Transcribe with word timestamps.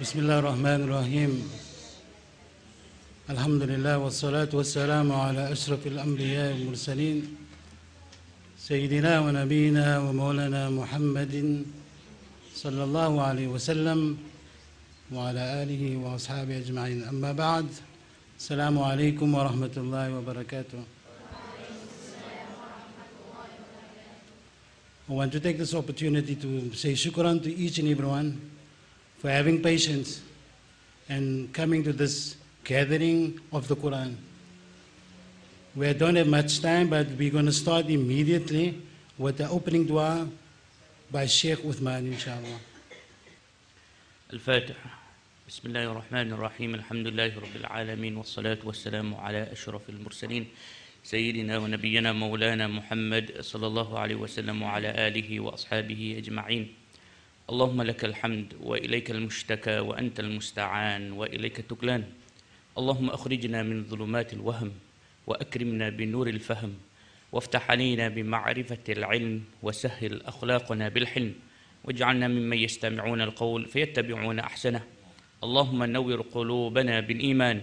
بسم 0.00 0.18
الله 0.18 0.38
الرحمن 0.38 0.80
الرحيم 0.88 1.32
الحمد 3.30 3.62
لله 3.62 3.98
والصلاة 3.98 4.48
والسلام 4.52 5.12
على 5.12 5.52
أشرف 5.52 5.86
الأنبياء 5.86 6.52
والمرسلين 6.52 7.36
سيدنا 8.58 9.20
ونبينا 9.20 9.86
ومولانا 9.98 10.70
محمد 10.70 11.64
صلى 12.54 12.82
الله 12.84 13.12
عليه 13.22 13.48
وسلم 13.48 14.16
وعلى 15.12 15.42
آله 15.62 15.82
وأصحابه 15.96 16.58
أجمعين 16.58 17.04
أما 17.04 17.32
بعد 17.32 17.66
السلام 18.38 18.78
عليكم 18.78 19.28
ورحمة 19.34 19.74
الله 19.76 20.04
وبركاته 20.16 20.82
I 25.10 25.12
want 25.12 25.32
to 25.32 25.40
take 25.40 25.58
this 25.58 25.74
opportunity 25.74 26.36
to 26.36 26.72
say 26.72 26.92
shukran 26.94 27.42
to 27.42 27.52
each 27.52 27.78
and 27.80 27.88
everyone 27.88 28.59
for 29.20 29.28
having 29.28 29.62
patience 29.62 30.22
and 31.10 31.52
coming 31.52 31.84
to 31.84 31.92
this 31.92 32.36
gathering 32.64 33.38
of 33.52 33.68
the 33.68 33.76
Quran. 33.76 34.16
We 35.76 35.92
don't 35.92 36.16
have 36.16 36.26
much 36.26 36.60
time, 36.62 36.88
but 36.88 37.06
we're 37.18 37.30
going 37.30 37.46
to 37.46 37.52
start 37.52 37.86
immediately 37.86 38.80
with 39.18 39.36
the 39.36 39.48
opening 39.48 39.86
dua 39.86 40.26
by 41.10 41.26
Sheikh 41.26 41.58
Uthman, 41.58 42.06
inshallah. 42.12 42.58
الفاتحة 44.32 44.90
بسم 45.48 45.68
الله 45.68 45.84
الرحمن 45.90 46.32
الرحيم 46.32 46.74
الحمد 46.74 47.06
لله 47.06 47.34
رب 47.38 47.56
العالمين 47.56 48.16
والصلاة 48.16 48.58
والسلام 48.64 49.14
على 49.14 49.52
أشرف 49.52 49.90
المرسلين 49.90 50.46
سيدنا 51.04 51.58
ونبينا 51.58 52.12
مولانا 52.12 52.66
محمد 52.66 53.40
صلى 53.40 53.66
الله 53.66 53.98
عليه 53.98 54.14
وسلم 54.14 54.62
وعلى 54.62 54.88
آله 55.08 55.40
وأصحابه 55.40 56.14
أجمعين 56.18 56.79
اللهم 57.50 57.82
لك 57.82 58.04
الحمد 58.04 58.54
وإليك 58.62 59.10
المشتكى 59.10 59.78
وأنت 59.78 60.20
المستعان 60.20 61.12
وإليك 61.12 61.58
التكلان 61.58 62.04
اللهم 62.78 63.10
أخرجنا 63.10 63.62
من 63.62 63.84
ظلمات 63.84 64.32
الوهم 64.32 64.72
وأكرمنا 65.26 65.88
بنور 65.88 66.28
الفهم 66.28 66.74
وافتح 67.32 67.70
علينا 67.70 68.08
بمعرفة 68.08 68.86
العلم 68.88 69.42
وسهل 69.62 70.22
أخلاقنا 70.22 70.88
بالحلم. 70.88 71.34
واجعلنا 71.84 72.28
ممن 72.28 72.56
يستمعون 72.56 73.20
القول 73.20 73.66
فيتبعون 73.66 74.38
أحسنه. 74.38 74.82
اللهم 75.44 75.84
نور 75.84 76.20
قلوبنا 76.20 77.00
بالإيمان 77.00 77.60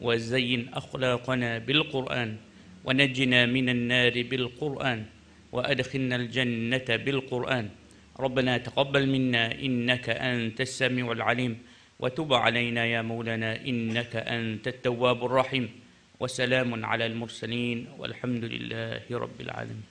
وزين 0.00 0.68
أخلاقنا 0.74 1.58
بالقرآن. 1.58 2.36
ونجنا 2.84 3.46
من 3.46 3.68
النار 3.68 4.22
بالقرآن 4.22 5.04
وأدخلنا 5.52 6.16
الجنة 6.16 6.88
بالقرآن. 6.96 7.68
ربنا 8.20 8.58
تقبل 8.58 9.06
منا 9.08 9.54
إنك 9.62 10.10
أنت 10.10 10.60
السميع 10.60 11.12
العليم 11.12 11.58
وتب 12.00 12.34
علينا 12.34 12.84
يا 12.86 13.02
مولانا 13.02 13.62
إنك 13.66 14.16
أنت 14.16 14.68
التواب 14.68 15.24
الرحيم 15.24 15.70
وسلام 16.20 16.84
على 16.84 17.06
المرسلين 17.06 17.86
والحمد 17.98 18.44
لله 18.44 19.06
رب 19.10 19.40
العالمين. 19.40 19.82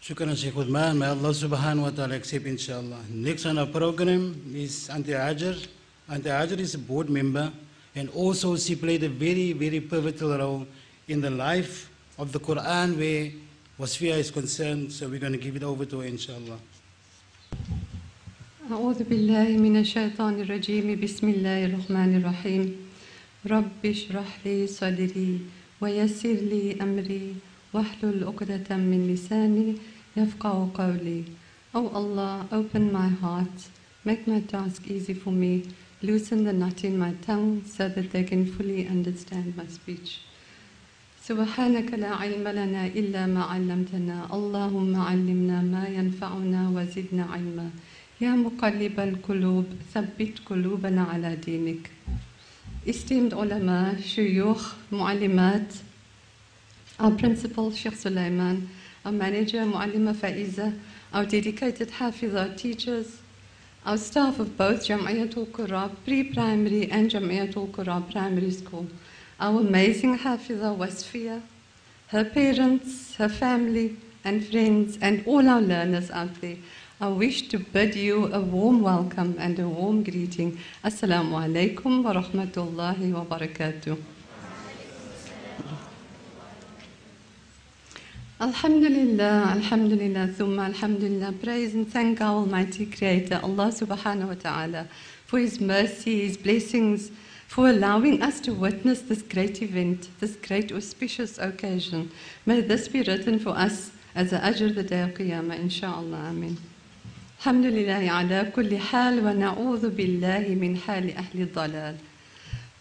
شكرا 0.00 0.34
شيخ 0.34 0.58
عثمان. 0.58 0.96
ما 0.96 1.12
الله 1.12 1.32
سبحانه 1.32 1.84
وتعالى 1.84 2.16
يكسب 2.16 2.46
ان 2.46 2.58
شاء 2.58 2.80
الله 2.80 3.00
next 3.12 3.44
on 3.44 3.58
our 3.58 3.68
program 3.68 4.40
is 4.56 4.88
anti 4.88 5.12
ajer 5.12 5.56
anti 6.08 6.30
ajer 6.30 6.58
is 6.58 6.74
a 6.74 6.78
board 6.78 7.10
member 7.10 7.52
and 7.94 8.08
also 8.14 8.56
she 8.56 8.74
played 8.74 9.02
a 9.04 9.08
very 9.08 9.52
very 9.52 9.80
pivotal 9.80 10.38
role 10.38 10.66
in 11.08 11.20
the 11.20 11.28
life 11.28 11.90
of 12.16 12.32
the 12.32 12.40
quran 12.40 12.96
where 12.96 13.28
Wasfiya 13.79 14.17
is 14.17 14.31
concerned. 14.31 14.91
So 14.91 15.07
we're 15.07 15.19
going 15.19 15.33
to 15.33 15.39
give 15.39 15.55
it 15.55 15.63
over 15.63 15.85
to 15.85 15.99
her 15.99 16.07
inshallah. 16.07 16.59
أعوذ 18.71 19.03
بالله 19.03 19.57
من 19.59 19.77
الشيطان 19.77 20.41
الرجيم 20.41 20.95
بسم 21.03 21.29
الله 21.29 21.65
الرحمن 21.65 22.15
الرحيم 22.23 22.63
رب 23.45 23.81
اشرح 23.85 24.29
لي 24.45 24.67
صدري 24.67 25.39
ويسر 25.81 26.37
لي 26.47 26.79
أمري 26.81 27.35
واحلل 27.73 28.23
عقدة 28.23 28.77
من 28.77 29.13
لساني 29.13 29.75
يفقه 30.17 30.71
قولي 30.73 31.23
Oh 31.75 31.89
Allah, 31.89 32.47
open 32.51 32.91
my 32.91 33.09
heart, 33.09 33.67
make 34.05 34.27
my 34.27 34.39
task 34.39 34.87
easy 34.87 35.13
for 35.13 35.31
me, 35.31 35.65
loosen 36.01 36.43
the 36.45 36.53
knot 36.53 36.83
in 36.83 36.97
my 36.97 37.13
tongue 37.25 37.63
so 37.65 37.89
that 37.89 38.11
they 38.11 38.23
can 38.23 38.45
fully 38.45 38.87
understand 38.87 39.57
my 39.57 39.67
speech. 39.67 40.21
سبحانك 41.28 41.94
لا 41.94 42.12
علم 42.22 42.48
لنا 42.48 42.86
إلا 42.86 43.26
ما 43.26 43.42
علمتنا. 43.52 44.18
اللهم 44.36 44.92
علمنا 44.96 45.58
ما 45.74 45.84
ينفعنا 45.88 46.60
وزدنا 46.74 47.24
علما. 47.32 47.70
يا 48.20 48.30
مقلب 48.30 49.00
القلوب 49.00 49.66
ثبت 49.94 50.34
قلوبنا 50.46 51.02
على 51.02 51.36
دينك. 51.36 51.90
Esteemed 52.86 53.34
علماء 53.34 54.00
شيوخ 54.00 54.74
معلمات 54.92 55.72
our 57.00 57.12
principal 57.22 57.74
شيخ 57.74 57.94
سليمان 57.94 58.62
our 59.06 59.10
manager 59.10 59.64
معلمة 59.74 60.12
فائزة 60.12 60.72
our 61.14 61.24
dedicated 61.24 61.90
حافظة 61.90 62.56
teachers 62.56 63.08
our 63.86 63.98
staff 63.98 64.40
of 64.40 64.48
both 64.58 64.88
جمعية 64.88 65.30
القرى 65.36 65.90
pre-primary 66.06 66.90
and 66.90 67.08
جمعية 67.08 67.50
القرى 67.56 68.02
primary 68.12 68.50
school. 68.50 68.86
Our 69.40 69.60
amazing 69.60 70.18
Hafiza 70.18 70.76
Wasfiya, 70.76 71.40
her 72.08 72.24
parents, 72.24 73.14
her 73.16 73.28
family 73.28 73.96
and 74.24 74.44
friends 74.44 74.98
and 75.00 75.24
all 75.26 75.48
our 75.48 75.60
learners 75.60 76.10
out 76.10 76.40
there. 76.40 76.56
I 77.00 77.08
wish 77.08 77.48
to 77.50 77.58
bid 77.58 77.94
you 77.94 78.32
a 78.32 78.40
warm 78.40 78.82
welcome 78.82 79.36
and 79.38 79.56
a 79.60 79.68
warm 79.68 80.02
greeting. 80.02 80.58
Assalamu 80.84 81.38
alaikum 81.38 82.02
wa 82.02 82.14
rahmatullahi 82.14 83.12
wa 83.12 83.24
barakatuh. 83.24 83.96
Alhamdulillah, 88.40 89.52
Alhamdulillah, 89.56 90.28
Thumma 90.28 90.66
Alhamdulillah. 90.66 91.32
Praise 91.42 91.74
and 91.74 91.92
thank 91.92 92.20
our 92.20 92.34
Almighty 92.36 92.86
Creator, 92.86 93.40
Allah 93.42 93.68
subhanahu 93.68 94.28
wa 94.28 94.34
ta'ala, 94.34 94.88
for 95.26 95.38
His 95.38 95.60
mercy, 95.60 96.26
His 96.26 96.36
blessings, 96.36 97.10
for 97.47 97.69
allowing 97.69 98.21
us 98.21 98.39
to 98.41 98.53
witness 98.53 99.01
this 99.01 99.21
great 99.21 99.61
event, 99.61 100.09
this 100.19 100.35
great 100.35 100.71
auspicious 100.71 101.37
occasion. 101.37 102.11
May 102.45 102.61
this 102.61 102.87
be 102.87 103.01
written 103.01 103.39
for 103.39 103.51
us 103.51 103.91
as 104.15 104.33
a 104.33 104.39
ajr 104.39 104.73
the 104.73 104.83
day 104.83 105.01
of 105.01 105.11
Qiyamah, 105.11 105.59
inshallah. 105.59 106.29
Amen. 106.29 106.57
الحمد 107.39 107.65
لله 107.65 108.11
على 108.11 108.51
كل 108.55 108.77
حال 108.77 109.19
ونعوذ 109.19 109.89
بالله 109.89 110.55
من 110.55 110.77
حال 110.77 111.11
أهل 111.17 111.41
الضلال 111.41 111.95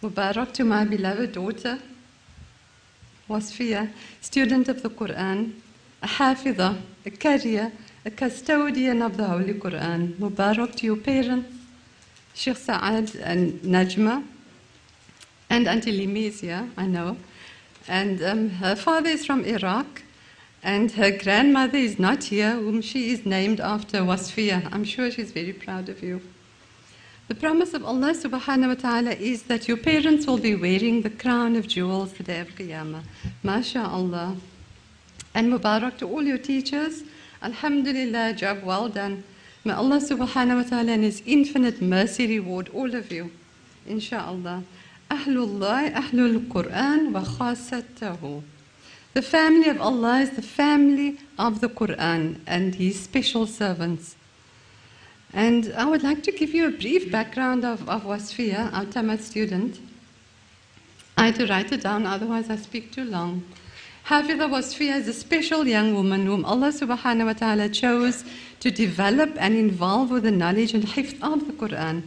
Mubarak 0.02 0.52
to 0.52 0.64
my 0.64 0.84
beloved 0.84 1.32
daughter 1.32 1.78
Wasfiya, 3.28 3.90
student 4.20 4.68
of 4.68 4.82
the 4.82 4.90
Quran, 4.90 5.52
a 6.02 6.06
hafidha, 6.06 6.76
a 7.06 7.10
carrier, 7.10 7.72
a 8.04 8.10
custodian 8.10 9.00
of 9.02 9.16
the 9.16 9.24
Holy 9.24 9.54
Quran. 9.54 10.14
Mubarak 10.14 10.74
to 10.76 10.86
your 10.86 10.96
parents, 10.96 11.48
Sheikh 12.34 12.56
Saad 12.56 13.14
and 13.16 13.60
Najma, 13.62 14.24
and 15.49 15.67
Auntie 15.67 15.97
Limizia, 15.97 16.69
I 16.77 16.85
know. 16.87 17.17
And 17.87 18.21
um, 18.23 18.49
her 18.49 18.75
father 18.75 19.09
is 19.09 19.25
from 19.25 19.45
Iraq, 19.45 20.03
and 20.61 20.91
her 20.91 21.11
grandmother 21.11 21.77
is 21.77 21.97
not 21.97 22.25
here, 22.25 22.51
whom 22.51 22.81
she 22.81 23.11
is 23.11 23.25
named 23.25 23.59
after 23.59 23.99
Wasfiya. 23.99 24.69
I'm 24.71 24.83
sure 24.83 25.09
she's 25.09 25.31
very 25.31 25.53
proud 25.53 25.87
of 25.87 26.03
you. 26.03 26.21
The 27.29 27.35
promise 27.35 27.73
of 27.73 27.83
Allah 27.83 28.13
subhanahu 28.13 28.67
wa 28.69 28.73
ta'ala 28.75 29.11
is 29.11 29.43
that 29.43 29.67
your 29.67 29.77
parents 29.77 30.25
will 30.25 30.37
be 30.37 30.55
wearing 30.55 31.01
the 31.01 31.09
crown 31.09 31.55
of 31.55 31.67
jewels 31.67 32.13
the 32.13 32.23
day 32.23 32.39
of 32.39 32.49
Qiyamah. 32.55 33.03
MashaAllah. 33.43 34.37
And 35.33 35.51
Mubarak 35.51 35.97
to 35.99 36.09
all 36.09 36.23
your 36.23 36.37
teachers. 36.37 37.03
Alhamdulillah, 37.43 38.33
job 38.33 38.63
well 38.63 38.87
done. 38.89 39.23
May 39.65 39.73
Allah 39.73 39.97
subhanahu 39.97 40.63
wa 40.63 40.69
ta'ala 40.69 40.93
in 40.93 41.03
His 41.03 41.21
infinite 41.25 41.81
mercy 41.81 42.27
reward 42.27 42.69
all 42.73 42.95
of 42.95 43.11
you. 43.11 43.31
Insha'Allah. 43.87 44.63
Ahlullah, 45.09 45.93
Ahlul 45.93 46.47
Quran 46.47 47.11
wa 47.13 47.21
khasatahu. 47.21 48.43
The 49.13 49.21
family 49.21 49.69
of 49.69 49.79
Allah 49.79 50.19
is 50.19 50.31
the 50.31 50.41
family 50.41 51.17
of 51.39 51.61
the 51.61 51.69
Quran 51.69 52.39
and 52.45 52.75
His 52.75 52.99
special 52.99 53.47
servants. 53.47 54.15
And 55.33 55.73
I 55.77 55.85
would 55.85 56.03
like 56.03 56.23
to 56.23 56.31
give 56.31 56.53
you 56.53 56.67
a 56.67 56.71
brief 56.71 57.11
background 57.11 57.63
of, 57.63 57.87
of 57.89 58.03
Wasfiya, 58.03 58.71
our 58.73 58.85
Tamat 58.85 59.21
student. 59.21 59.79
I 61.17 61.27
had 61.27 61.35
to 61.35 61.47
write 61.47 61.71
it 61.71 61.83
down, 61.83 62.05
otherwise 62.05 62.49
I 62.49 62.57
speak 62.57 62.91
too 62.91 63.05
long. 63.05 63.43
Hafidha 64.07 64.49
Wasfiya 64.49 64.97
is 64.97 65.07
a 65.07 65.13
special 65.13 65.67
young 65.67 65.93
woman 65.93 66.25
whom 66.25 66.45
Allah 66.45 66.69
subhanahu 66.69 67.25
wa 67.25 67.33
ta'ala 67.33 67.69
chose 67.69 68.23
to 68.59 68.71
develop 68.71 69.31
and 69.37 69.55
involve 69.55 70.11
with 70.11 70.23
the 70.23 70.31
knowledge 70.31 70.73
and 70.73 70.83
hifz 70.83 71.13
of 71.21 71.47
the 71.47 71.53
Quran. 71.53 72.03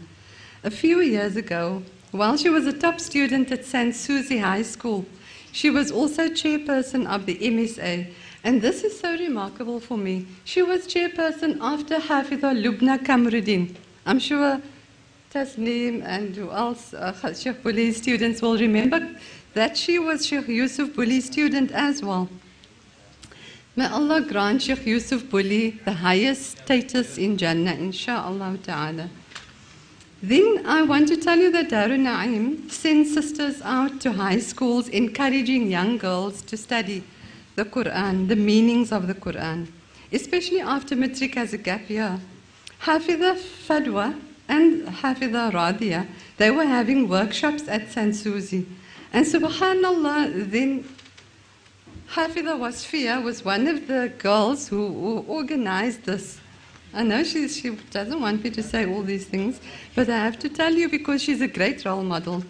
A 0.64 0.70
few 0.70 1.00
years 1.00 1.36
ago, 1.36 1.82
while 2.10 2.36
she 2.36 2.48
was 2.48 2.66
a 2.66 2.72
top 2.72 3.00
student 3.00 3.50
at 3.52 3.64
Sans 3.64 3.98
Souci 3.98 4.38
High 4.38 4.62
School, 4.62 5.04
she 5.52 5.70
was 5.70 5.90
also 5.90 6.28
chairperson 6.28 7.06
of 7.06 7.26
the 7.26 7.36
MSA, 7.38 8.12
and 8.44 8.62
this 8.62 8.82
is 8.84 8.98
so 8.98 9.12
remarkable 9.12 9.80
for 9.80 9.98
me. 9.98 10.26
She 10.44 10.62
was 10.62 10.86
chairperson 10.86 11.58
after 11.60 11.96
Hafidha 11.96 12.54
Lubna 12.62 12.98
Kamruddin. 12.98 13.74
I'm 14.06 14.18
sure 14.18 14.60
Tasneem 15.32 16.02
and 16.04 16.34
who 16.34 16.50
else, 16.50 16.92
uh, 16.94 17.34
Sheikh 17.34 17.62
Buli's 17.62 17.98
students 17.98 18.42
will 18.42 18.58
remember 18.58 19.08
that 19.54 19.76
she 19.76 19.98
was 19.98 20.26
Sheikh 20.26 20.48
Yusuf 20.48 20.92
Buli's 20.94 21.26
student 21.26 21.70
as 21.72 22.02
well. 22.02 22.28
May 23.76 23.86
Allah 23.86 24.20
grant 24.22 24.62
Sheikh 24.62 24.86
Yusuf 24.86 25.28
Buli 25.30 25.78
the 25.84 25.92
highest 25.92 26.58
status 26.58 27.18
in 27.18 27.38
Jannah, 27.38 27.74
insha'Allah 27.74 28.60
ta'ala. 28.62 29.10
Then 30.22 30.66
I 30.66 30.82
want 30.82 31.08
to 31.08 31.16
tell 31.16 31.38
you 31.38 31.50
that 31.52 31.70
Darul 31.70 32.00
Na'im 32.00 32.70
sends 32.70 33.14
sisters 33.14 33.62
out 33.62 34.02
to 34.02 34.12
high 34.12 34.38
schools 34.38 34.86
encouraging 34.88 35.70
young 35.70 35.96
girls 35.96 36.42
to 36.42 36.58
study 36.58 37.02
the 37.56 37.64
Quran, 37.64 38.28
the 38.28 38.36
meanings 38.36 38.92
of 38.92 39.06
the 39.06 39.14
Quran, 39.14 39.68
especially 40.12 40.60
after 40.60 40.94
matric 40.94 41.38
as 41.38 41.54
a 41.54 41.58
gap 41.58 41.88
year. 41.88 42.20
Hafiza 42.82 43.34
Fadwa 43.34 44.20
and 44.46 44.86
Hafiza 44.88 45.52
Radia, 45.52 46.06
they 46.36 46.50
were 46.50 46.66
having 46.66 47.08
workshops 47.08 47.66
at 47.66 47.90
San 47.90 48.10
Sansuzi. 48.10 48.66
And 49.14 49.24
subhanallah, 49.24 50.50
then 50.50 50.84
Hafiza 52.12 52.58
Wasfia 52.58 53.22
was 53.22 53.42
one 53.42 53.66
of 53.66 53.86
the 53.86 54.12
girls 54.18 54.68
who, 54.68 54.86
who 54.86 55.24
organized 55.26 56.04
this. 56.04 56.40
I 56.92 57.04
know 57.04 57.22
she, 57.22 57.48
she 57.48 57.70
doesn't 57.90 58.20
want 58.20 58.42
me 58.42 58.50
to 58.50 58.62
say 58.62 58.84
all 58.86 59.02
these 59.02 59.26
things, 59.26 59.60
but 59.94 60.08
I 60.08 60.18
have 60.18 60.38
to 60.40 60.48
tell 60.48 60.72
you 60.72 60.88
because 60.88 61.22
she's 61.22 61.40
a 61.40 61.48
great 61.48 61.84
role 61.84 62.02
model. 62.02 62.42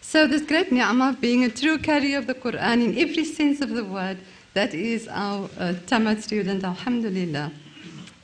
So, 0.00 0.26
this 0.26 0.42
great 0.42 0.70
ni'mah 0.70 1.10
of 1.10 1.20
being 1.20 1.44
a 1.44 1.48
true 1.48 1.78
carrier 1.78 2.18
of 2.18 2.26
the 2.26 2.34
Quran 2.34 2.84
in 2.84 2.98
every 2.98 3.24
sense 3.24 3.60
of 3.62 3.70
the 3.70 3.84
word, 3.84 4.18
that 4.52 4.74
is 4.74 5.08
our 5.08 5.46
uh, 5.58 5.74
Tamat 5.86 6.22
student, 6.22 6.62
Alhamdulillah. 6.62 7.50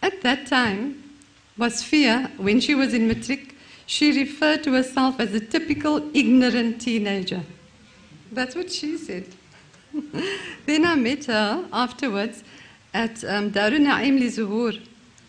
At 0.02 0.22
that 0.22 0.46
time, 0.46 1.02
Wasfia, 1.58 2.30
when 2.38 2.60
she 2.60 2.74
was 2.74 2.94
in 2.94 3.08
matric, 3.08 3.56
she 3.86 4.12
referred 4.12 4.62
to 4.64 4.72
herself 4.74 5.18
as 5.18 5.34
a 5.34 5.40
typical 5.40 6.10
ignorant 6.14 6.80
teenager. 6.80 7.42
That's 8.30 8.54
what 8.54 8.70
she 8.70 8.96
said. 8.96 9.26
then 10.66 10.84
I 10.84 10.94
met 10.94 11.24
her 11.24 11.66
afterwards 11.72 12.44
at 12.94 13.24
um, 13.24 13.50
Darun 13.50 13.86
Na'im 13.86 14.20
li 14.20 14.28
Zuhur. 14.28 14.80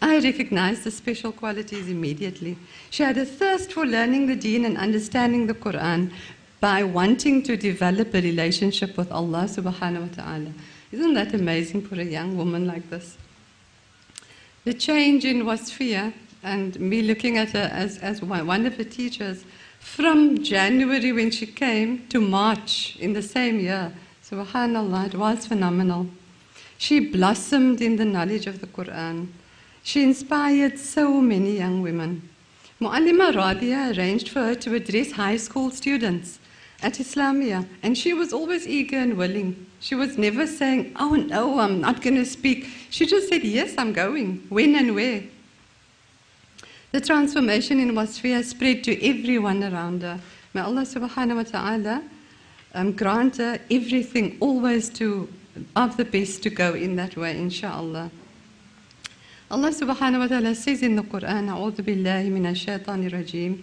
I 0.01 0.19
recognized 0.19 0.83
the 0.83 0.92
special 0.92 1.31
qualities 1.31 1.88
immediately. 1.88 2.57
She 2.89 3.03
had 3.03 3.18
a 3.18 3.25
thirst 3.25 3.74
for 3.74 3.86
learning 3.86 4.25
the 4.25 4.36
deen 4.36 4.65
and 4.65 4.77
understanding 4.77 5.45
the 5.45 5.53
Quran 5.53 6.12
by 6.59 6.83
wanting 6.83 7.44
to 7.44 7.56
develop 7.56 8.13
a 8.13 8.21
relationship 8.21 8.98
with 8.98 9.12
Allah 9.12 9.44
subhanahu 9.44 10.09
wa 10.09 10.24
ta'ala. 10.24 10.53
Isn't 10.92 11.13
that 11.13 11.33
amazing 11.33 11.83
for 11.83 11.95
a 11.95 12.03
young 12.03 12.36
woman 12.36 12.65
like 12.65 12.89
this? 12.89 13.18
The 14.63 14.74
change 14.74 15.25
in 15.25 15.44
Wasfia 15.44 16.13
and 16.44 16.80
me 16.80 17.01
looking 17.01 17.38
at 17.38 17.51
her 17.51 17.69
as, 17.71 17.97
as 18.00 18.21
one 18.21 18.65
of 18.65 18.77
the 18.77 18.86
teachers 18.86 19.45
from 19.80 20.44
January 20.44 21.12
when 21.12 21.31
she 21.31 21.45
came 21.47 22.07
to 22.09 22.19
March 22.19 22.95
in 23.00 23.13
the 23.13 23.21
same 23.21 23.59
year, 23.59 23.92
subhanallah, 24.24 25.07
it 25.07 25.15
was 25.15 25.47
phenomenal. 25.47 26.07
She 26.77 27.00
blossomed 27.00 27.81
in 27.81 27.97
the 27.97 28.06
knowledge 28.06 28.47
of 28.47 28.62
the 28.62 28.68
Quran. 28.68 29.27
She 29.83 30.04
inspired 30.04 30.78
so 30.80 31.22
many 31.22 31.57
young 31.57 31.81
women. 31.81 32.30
Mu'allima 32.80 33.33
Radia 33.33 33.95
arranged 33.95 34.30
for 34.30 34.39
her 34.39 34.56
to 34.56 34.75
address 34.75 35.12
high 35.12 35.38
school 35.38 35.72
students 35.72 36.39
at 36.81 36.94
Islamia, 36.94 37.68
and 37.83 37.98
she 37.98 38.13
was 38.13 38.33
always 38.33 38.68
eager 38.68 38.98
and 38.98 39.18
willing. 39.18 39.68
She 39.80 39.95
was 39.95 40.18
never 40.18 40.48
saying, 40.48 40.94
Oh 41.00 41.16
no, 41.16 41.60
I'm 41.60 41.81
not 41.81 42.01
going 42.01 42.16
to 42.16 42.25
speak. 42.25 42.68
She 42.89 43.06
just 43.06 43.30
said, 43.30 43.44
Yes, 43.44 43.75
I'm 43.78 43.94
going. 43.94 44.45
When 44.50 44.75
and 44.75 44.95
where? 44.95 45.24
The 46.92 47.01
transformation 47.01 47.80
in 47.80 47.92
Wasfia 47.94 48.44
spread 48.44 48.83
to 48.83 49.07
everyone 49.07 49.63
around 49.63 50.01
her. 50.01 50.19
May 50.54 50.62
Allah 50.62 50.81
subhanahu 50.81 51.36
wa 51.38 51.44
ta'ala 51.44 52.04
um, 52.74 52.92
grant 52.92 53.38
her 53.38 53.60
everything 53.69 54.38
always 54.39 54.89
to 54.89 55.30
of 55.75 55.98
the 55.98 56.06
best 56.06 56.44
to 56.44 56.50
go 56.50 56.74
in 56.74 56.95
that 56.95 57.16
way, 57.16 57.38
inshallah. 57.38 58.12
Allah 59.50 59.70
subhanahu 59.70 60.19
wa 60.19 60.26
ta'ala 60.26 60.55
says 60.55 60.82
in 60.82 60.97
the 60.97 61.03
Quran, 61.03 61.49
أعوذ 61.49 61.82
بالله 61.82 62.31
من 62.31 62.47
الشيطان 62.47 63.06
الرجيم 63.06 63.62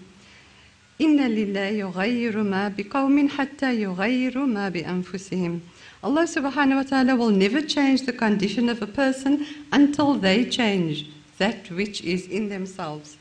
إن 1.02 1.20
لله 1.20 1.84
يغير 1.84 2.44
ما 2.44 2.68
بقوم 2.70 3.30
حتى 3.30 3.82
يغيروا 3.82 4.46
ما 4.46 4.70
بأنفسهم 4.70 5.60
Allah 6.04 6.24
subhanahu 6.24 6.76
wa 6.76 6.84
ta'ala 6.84 7.16
will 7.16 7.32
never 7.32 7.62
change 7.62 8.02
the 8.06 8.12
condition 8.12 8.68
of 8.68 8.82
a 8.82 8.88
person 8.88 9.46
until 9.72 10.16
they 10.16 10.44
change 10.44 11.06
that 11.38 11.72
which 11.72 12.02
is 12.02 12.28
in 12.28 12.50
themselves. 12.50 13.18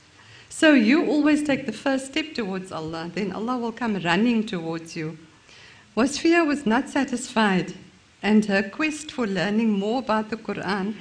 So 0.48 0.74
you 0.74 1.06
always 1.06 1.44
take 1.44 1.66
the 1.66 1.72
first 1.72 2.06
step 2.06 2.34
towards 2.34 2.72
Allah, 2.72 3.10
then 3.14 3.32
Allah 3.32 3.56
will 3.56 3.72
come 3.72 3.96
running 4.02 4.44
towards 4.44 4.96
you. 4.96 5.16
Wasfia 5.96 6.46
was 6.46 6.66
not 6.66 6.88
satisfied, 6.88 7.74
and 8.22 8.44
her 8.46 8.62
quest 8.62 9.12
for 9.12 9.26
learning 9.26 9.70
more 9.70 10.00
about 10.00 10.30
the 10.30 10.36
Quran 10.36 10.94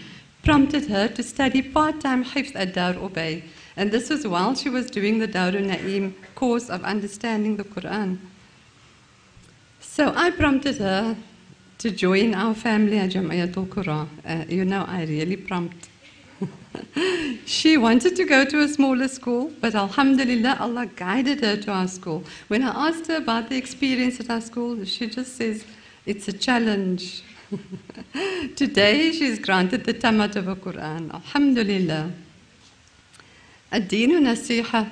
prompted 0.47 0.87
her 0.87 1.09
to 1.09 1.23
study 1.25 1.61
part 1.61 2.01
time 2.01 2.25
Hifz 2.25 2.55
at 2.55 2.73
Dar 2.73 2.95
Ubay. 2.95 3.43
And 3.77 3.91
this 3.91 4.09
was 4.09 4.25
while 4.27 4.55
she 4.55 4.69
was 4.69 4.87
doing 4.87 5.19
the 5.19 5.27
Darul 5.27 5.67
Na'im 5.71 6.15
course 6.37 6.71
of 6.71 6.85
understanding 6.85 7.57
the 7.57 7.65
Quran. 7.65 8.19
So 9.81 10.13
I 10.15 10.31
prompted 10.31 10.77
her 10.79 11.17
to 11.79 11.91
join 11.91 12.33
our 12.35 12.55
family 12.55 12.97
at 12.99 13.11
Jamayatul 13.11 13.67
Quran. 13.67 14.09
Uh, 14.25 14.45
you 14.49 14.65
know, 14.65 14.85
I 14.87 15.05
really 15.05 15.37
prompt. 15.37 15.89
she 17.45 17.77
wanted 17.77 18.15
to 18.15 18.25
go 18.25 18.45
to 18.45 18.61
a 18.61 18.69
smaller 18.69 19.09
school, 19.09 19.51
but 19.61 19.75
Alhamdulillah, 19.75 20.59
Allah 20.61 20.87
guided 20.95 21.41
her 21.41 21.57
to 21.57 21.73
our 21.73 21.89
school. 21.89 22.23
When 22.47 22.63
I 22.63 22.89
asked 22.89 23.09
her 23.09 23.17
about 23.17 23.49
the 23.49 23.57
experience 23.57 24.21
at 24.21 24.31
our 24.31 24.41
school, 24.41 24.85
she 24.85 25.09
just 25.09 25.37
says, 25.37 25.65
It's 26.07 26.29
a 26.29 26.33
challenge. 26.33 27.25
Today, 28.57 29.13
she's 29.13 29.39
granted 29.39 29.85
the 29.85 29.95
Tamat 29.95 30.37
of 30.37 30.49
a 30.49 30.57
Quran. 30.57 31.13
Alhamdulillah. 31.13 32.11
Adinu 33.73 34.21
Nasiha. 34.21 34.91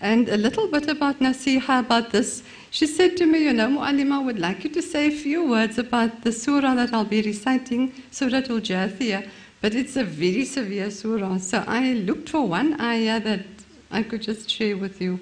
And 0.00 0.28
a 0.28 0.36
little 0.36 0.68
bit 0.68 0.88
about 0.88 1.20
Nasiha, 1.20 1.80
about 1.80 2.10
this. 2.10 2.42
She 2.70 2.86
said 2.86 3.16
to 3.16 3.26
me, 3.26 3.44
You 3.44 3.52
know, 3.52 3.68
Mu'alima, 3.68 4.16
I 4.16 4.24
would 4.24 4.38
like 4.38 4.64
you 4.64 4.70
to 4.70 4.82
say 4.82 5.08
a 5.08 5.10
few 5.10 5.48
words 5.48 5.78
about 5.78 6.22
the 6.22 6.32
surah 6.32 6.74
that 6.74 6.92
I'll 6.92 7.04
be 7.04 7.22
reciting, 7.22 7.92
Surah 8.10 8.36
Al 8.36 8.60
Jathiyah. 8.60 9.28
But 9.62 9.74
it's 9.74 9.96
a 9.96 10.04
very 10.04 10.44
severe 10.44 10.90
surah. 10.90 11.38
So 11.38 11.64
I 11.66 11.94
looked 11.94 12.28
for 12.28 12.46
one 12.46 12.80
ayah 12.80 13.20
that 13.20 13.46
I 13.90 14.02
could 14.02 14.22
just 14.22 14.50
share 14.50 14.76
with 14.76 15.00
you. 15.00 15.18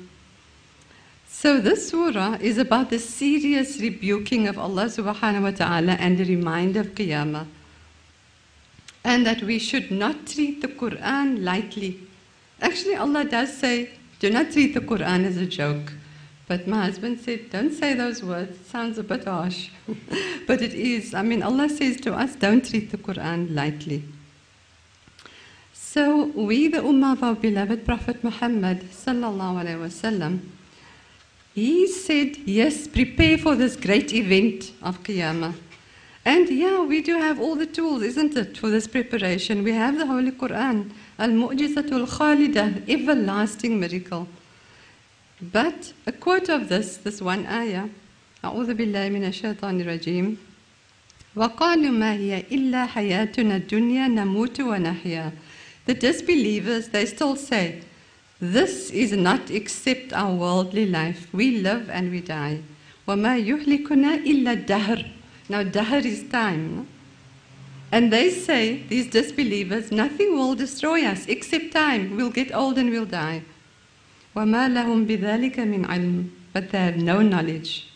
So 1.45 1.61
this 1.61 1.91
surah 1.91 2.39
is 2.41 2.57
about 2.57 2.89
the 2.89 2.99
serious 2.99 3.79
rebuking 3.79 4.49
of 4.49 4.59
Allah 4.59 4.87
subhanahu 4.87 5.43
wa 5.43 5.51
ta'ala 5.51 5.93
and 5.93 6.17
the 6.17 6.25
reminder 6.25 6.81
of 6.81 6.95
Qiyamah. 6.95 7.47
And 9.05 9.27
that 9.27 9.43
we 9.43 9.59
should 9.59 9.91
not 9.91 10.27
treat 10.27 10.63
the 10.63 10.69
Quran 10.69 11.45
lightly. 11.45 12.01
Actually, 12.63 12.95
Allah 12.95 13.27
does 13.27 13.55
say, 13.55 13.91
do 14.21 14.31
not 14.31 14.53
treat 14.53 14.73
the 14.73 14.81
Quran 14.81 15.27
as 15.27 15.37
a 15.37 15.45
joke. 15.45 15.93
But 16.49 16.67
my 16.67 16.87
husband 16.87 17.21
said, 17.21 17.51
don't 17.51 17.75
say 17.75 17.93
those 17.93 18.23
words. 18.23 18.53
It 18.53 18.67
sounds 18.67 18.97
a 18.97 19.03
bit 19.03 19.27
harsh. 19.27 19.69
but 20.47 20.63
it 20.63 20.73
is. 20.73 21.13
I 21.13 21.21
mean, 21.21 21.43
Allah 21.43 21.69
says 21.69 22.01
to 22.09 22.15
us, 22.15 22.37
don't 22.37 22.65
treat 22.65 22.91
the 22.91 22.97
Quran 22.97 23.55
lightly. 23.55 24.03
So 25.75 26.25
we, 26.25 26.69
the 26.69 26.79
Ummah 26.79 27.13
of 27.13 27.23
our 27.23 27.35
beloved 27.35 27.85
Prophet 27.85 28.25
Muhammad 28.25 28.81
sallallahu 28.91 29.63
alaihi 29.63 29.85
wasallam, 29.85 30.41
he 31.54 31.88
said, 31.88 32.38
yes, 32.46 32.88
prepare 32.88 33.38
for 33.38 33.56
this 33.56 33.76
great 33.76 34.14
event 34.14 34.72
of 34.82 35.02
Qiyamah. 35.04 35.54
And 36.26 36.50
yeah, 36.50 36.84
we 36.84 37.02
do 37.02 37.18
have 37.18 37.40
all 37.40 37.56
the 37.56 37.66
tools, 37.66 38.04
isn't 38.04 38.36
it, 38.38 38.58
for 38.58 38.70
this 38.70 38.88
preparation. 38.88 39.64
We 39.64 39.74
have 39.74 39.98
the 39.98 40.06
Holy 40.06 40.32
Quran, 40.32 40.92
Al-Mu'jizatul 41.18 42.08
Khalida, 42.08 42.88
everlasting 42.88 43.80
miracle. 43.80 44.28
But 45.42 45.94
a 46.06 46.12
quote 46.12 46.50
of 46.50 46.70
this, 46.70 46.98
this 46.98 47.22
one 47.22 47.46
ayah, 47.48 47.90
أعوذ 48.44 48.74
بالله 48.74 49.10
من 49.10 49.26
الشيطان 49.26 49.82
الرجيم 49.82 50.38
وقالوا 51.36 51.92
ما 51.92 52.14
هي 52.14 52.44
إلا 52.52 52.86
حياتنا 52.86 53.56
الدنيا 53.56 54.08
نموت 54.08 54.62
ونحيا 54.62 55.32
The 55.86 55.94
disbelievers, 55.94 56.88
they 56.90 57.06
still 57.06 57.36
say, 57.36 57.82
this 58.42 58.90
is 58.92 59.12
not 59.12 59.52
except 59.52 60.14
our 60.14 60.34
worldly 60.34 60.86
life. 60.86 61.28
We 61.34 61.60
live 61.60 61.90
and 61.90 62.10
we 62.10 62.22
die. 62.22 62.62
وَمَا 63.08 63.44
يُهْلِكُنَا 63.44 64.24
إِلَّا 64.26 64.66
الدَّهْرِ 64.66 65.12
Now, 65.50 65.64
dahr 65.64 66.06
is 66.06 66.24
time. 66.30 66.76
No? 66.76 66.86
And 67.92 68.14
they 68.14 68.30
say, 68.30 68.84
these 68.88 69.08
disbelievers, 69.08 69.92
nothing 69.92 70.38
will 70.38 70.56
destroy 70.56 71.04
us 71.06 71.26
except 71.28 71.74
time. 71.74 72.16
We'll 72.16 72.30
get 72.30 72.54
old 72.54 72.78
and 72.78 72.90
we'll 72.92 73.06
die. 73.06 73.42
وَمَا 74.36 74.70
لَهُم 74.72 75.08
بِذَلِكَ 75.08 75.56
مِنْ 75.56 75.86
عِلْمٍ 75.88 76.30
But 76.54 76.72
they 76.72 76.78
have 76.78 76.98
no 76.98 77.22
knowledge. 77.22 77.88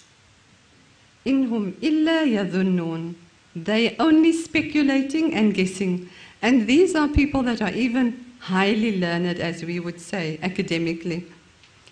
إِنْهُمْ 1.25 1.73
إِلَّا 1.73 2.25
يَظُنُّونَ 2.25 3.13
They 3.55 3.95
only 3.99 4.33
speculating 4.33 5.33
and 5.33 5.53
guessing. 5.53 6.09
And 6.41 6.67
these 6.67 6.95
are 6.95 7.07
people 7.07 7.43
that 7.43 7.61
are 7.61 7.71
even 7.71 8.25
highly 8.40 8.98
learned, 8.98 9.38
as 9.40 9.64
we 9.64 9.80
would 9.80 10.00
say, 10.00 10.38
academically. 10.42 11.26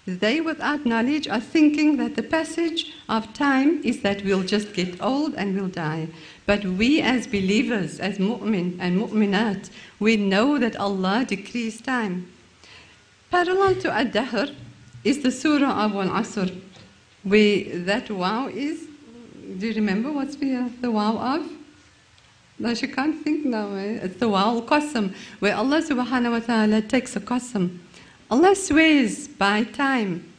They, 0.06 0.40
without 0.40 0.86
knowledge, 0.86 1.26
are 1.26 1.40
thinking 1.40 1.96
that 1.96 2.14
the 2.14 2.22
passage 2.22 2.92
of 3.08 3.32
time 3.34 3.82
is 3.82 4.02
that 4.02 4.24
we'll 4.24 4.44
just 4.44 4.72
get 4.72 5.02
old 5.02 5.34
and 5.34 5.56
we'll 5.56 5.68
die. 5.68 6.08
But 6.46 6.64
we, 6.64 7.00
as 7.02 7.26
believers, 7.26 7.98
as 7.98 8.18
mu'min 8.18 8.76
and 8.78 9.00
mu'minat, 9.00 9.68
we 9.98 10.16
know 10.16 10.58
that 10.58 10.76
Allah 10.76 11.24
decrees 11.26 11.80
time. 11.80 12.30
Parallel 13.32 13.74
to 13.80 13.92
Ad-Dahr 13.92 14.50
is 15.02 15.22
the 15.22 15.32
surah 15.32 15.84
of 15.84 15.94
Al-Asr, 15.94 16.54
that 17.24 18.10
wow 18.10 18.46
is, 18.46 18.86
do 19.58 19.66
you 19.66 19.74
remember 19.74 20.12
what's 20.12 20.36
the, 20.36 20.70
the 20.80 20.90
wow 20.90 21.18
of? 21.18 21.55
No, 22.58 22.74
she 22.74 22.86
can't 22.88 23.22
think 23.22 23.44
now. 23.44 23.74
Eh? 23.74 24.00
It's 24.02 24.16
the 24.16 24.28
wow 24.28 24.56
al-qasam, 24.56 25.14
where 25.40 25.54
Allah 25.54 25.82
subhanahu 25.82 26.30
wa 26.32 26.40
ta'ala 26.40 26.82
takes 26.82 27.14
a 27.14 27.20
qasam. 27.20 27.78
Allah 28.30 28.56
swears 28.56 29.28
by 29.28 29.64
time. 29.64 30.32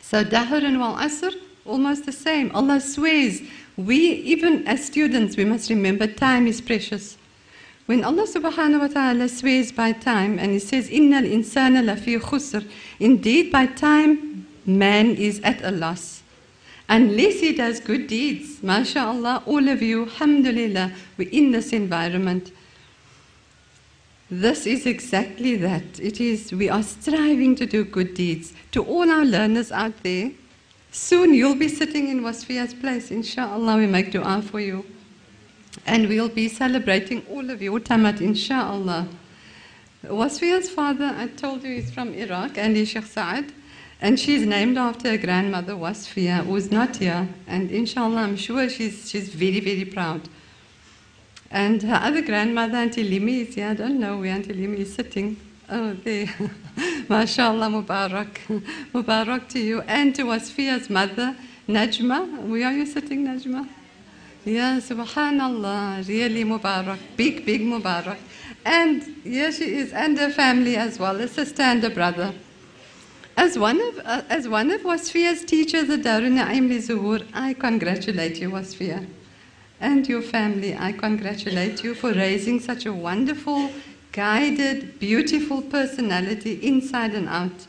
So 0.00 0.24
Dahr 0.24 0.64
and 0.64 0.80
Wal 0.80 0.96
Asr, 0.96 1.34
almost 1.66 2.06
the 2.06 2.12
same. 2.12 2.50
Allah 2.54 2.80
swears. 2.80 3.42
We, 3.76 3.96
even 3.96 4.66
as 4.66 4.84
students, 4.84 5.36
we 5.36 5.44
must 5.44 5.68
remember 5.68 6.06
time 6.06 6.46
is 6.46 6.60
precious. 6.60 7.18
When 7.86 8.02
Allah 8.02 8.24
subhanahu 8.24 8.80
wa 8.80 8.86
ta'ala 8.88 9.28
swears 9.28 9.70
by 9.70 9.92
time 9.92 10.38
and 10.38 10.52
He 10.52 10.58
says, 10.58 10.88
Inna 10.88 11.18
al-insana 11.18 11.84
lafi 11.84 12.18
khusr, 12.18 12.66
indeed 12.98 13.52
by 13.52 13.66
time 13.66 14.46
man 14.64 15.14
is 15.16 15.40
at 15.40 15.62
a 15.62 15.70
loss. 15.70 16.22
Unless 16.88 17.40
he 17.40 17.54
does 17.54 17.80
good 17.80 18.06
deeds, 18.06 18.62
mashallah, 18.62 19.42
all 19.46 19.68
of 19.68 19.80
you, 19.80 20.02
alhamdulillah, 20.02 20.92
we're 21.16 21.30
in 21.30 21.50
this 21.50 21.72
environment. 21.72 22.52
This 24.30 24.66
is 24.66 24.86
exactly 24.86 25.56
that. 25.56 25.98
It 26.00 26.20
is, 26.20 26.52
we 26.52 26.68
are 26.68 26.82
striving 26.82 27.56
to 27.56 27.66
do 27.66 27.84
good 27.84 28.14
deeds. 28.14 28.52
To 28.72 28.82
all 28.84 29.10
our 29.10 29.24
learners 29.24 29.72
out 29.72 30.02
there, 30.02 30.32
soon 30.90 31.34
you'll 31.34 31.54
be 31.54 31.68
sitting 31.68 32.08
in 32.08 32.20
Wasfiya's 32.22 32.74
place. 32.74 33.10
Inshallah, 33.10 33.76
we 33.76 33.86
make 33.86 34.12
dua 34.12 34.42
for 34.42 34.60
you. 34.60 34.84
And 35.86 36.08
we'll 36.08 36.28
be 36.28 36.48
celebrating 36.48 37.24
all 37.30 37.48
of 37.50 37.62
you, 37.62 37.72
tamat, 37.72 38.20
inshallah. 38.20 39.08
Wasfiya's 40.04 40.70
father, 40.70 41.14
I 41.16 41.28
told 41.28 41.62
you, 41.64 41.76
is 41.76 41.90
from 41.90 42.12
Iraq, 42.14 42.58
and 42.58 42.76
he's 42.76 42.90
Sheikh 42.90 43.06
Saad. 43.06 43.52
And 44.00 44.18
she's 44.18 44.44
named 44.44 44.76
after 44.76 45.10
her 45.10 45.18
grandmother, 45.18 45.74
Wasfia, 45.74 46.44
who's 46.44 46.70
not 46.70 46.96
here. 46.96 47.28
And 47.46 47.70
inshallah, 47.70 48.20
I'm 48.20 48.36
sure 48.36 48.68
she's, 48.68 49.08
she's 49.08 49.28
very, 49.28 49.60
very 49.60 49.84
proud. 49.84 50.28
And 51.50 51.82
her 51.82 52.00
other 52.02 52.20
grandmother, 52.20 52.76
Auntie 52.76 53.08
Limi, 53.08 53.46
is 53.46 53.54
here. 53.54 53.68
I 53.68 53.74
don't 53.74 54.00
know 54.00 54.18
where 54.18 54.34
Auntie 54.34 54.52
Limi 54.52 54.78
is 54.78 54.94
sitting. 54.94 55.36
Oh, 55.70 55.94
there. 55.94 56.26
MashaAllah, 57.08 57.84
Mubarak. 57.84 58.38
Mubarak 58.92 59.48
to 59.50 59.60
you. 59.60 59.80
And 59.82 60.14
to 60.16 60.24
Wasfia's 60.24 60.90
mother, 60.90 61.36
Najma. 61.68 62.48
Where 62.48 62.66
are 62.66 62.72
you 62.72 62.86
sitting, 62.86 63.24
Najma? 63.24 63.68
Yeah, 64.44 64.78
subhanallah. 64.78 66.06
Really 66.06 66.44
Mubarak. 66.44 66.98
Big, 67.16 67.46
big 67.46 67.62
Mubarak. 67.62 68.18
And 68.64 69.02
here 69.22 69.52
she 69.52 69.76
is, 69.76 69.92
and 69.92 70.18
her 70.18 70.30
family 70.30 70.76
as 70.76 70.98
well, 70.98 71.20
a 71.20 71.28
sister 71.28 71.62
and 71.62 71.84
a 71.84 71.90
brother. 71.90 72.34
As 73.36 73.58
one 73.58 73.80
of, 73.80 73.98
uh, 74.04 74.22
as 74.28 74.48
one 74.48 74.70
of 74.70 74.82
Wasfia's 74.82 75.44
teachers 75.44 75.90
at 75.90 76.02
Darun 76.02 76.38
Na'im 76.38 76.68
Zuhur, 76.70 77.26
I 77.34 77.54
congratulate 77.54 78.40
you, 78.40 78.50
Wasfia. 78.50 79.06
And 79.80 80.08
your 80.08 80.22
family, 80.22 80.76
I 80.76 80.92
congratulate 80.92 81.82
you 81.82 81.94
for 81.94 82.12
raising 82.12 82.60
such 82.60 82.86
a 82.86 82.92
wonderful, 82.92 83.70
guided, 84.12 85.00
beautiful 85.00 85.62
personality 85.62 86.60
inside 86.62 87.12
and 87.14 87.28
out. 87.28 87.66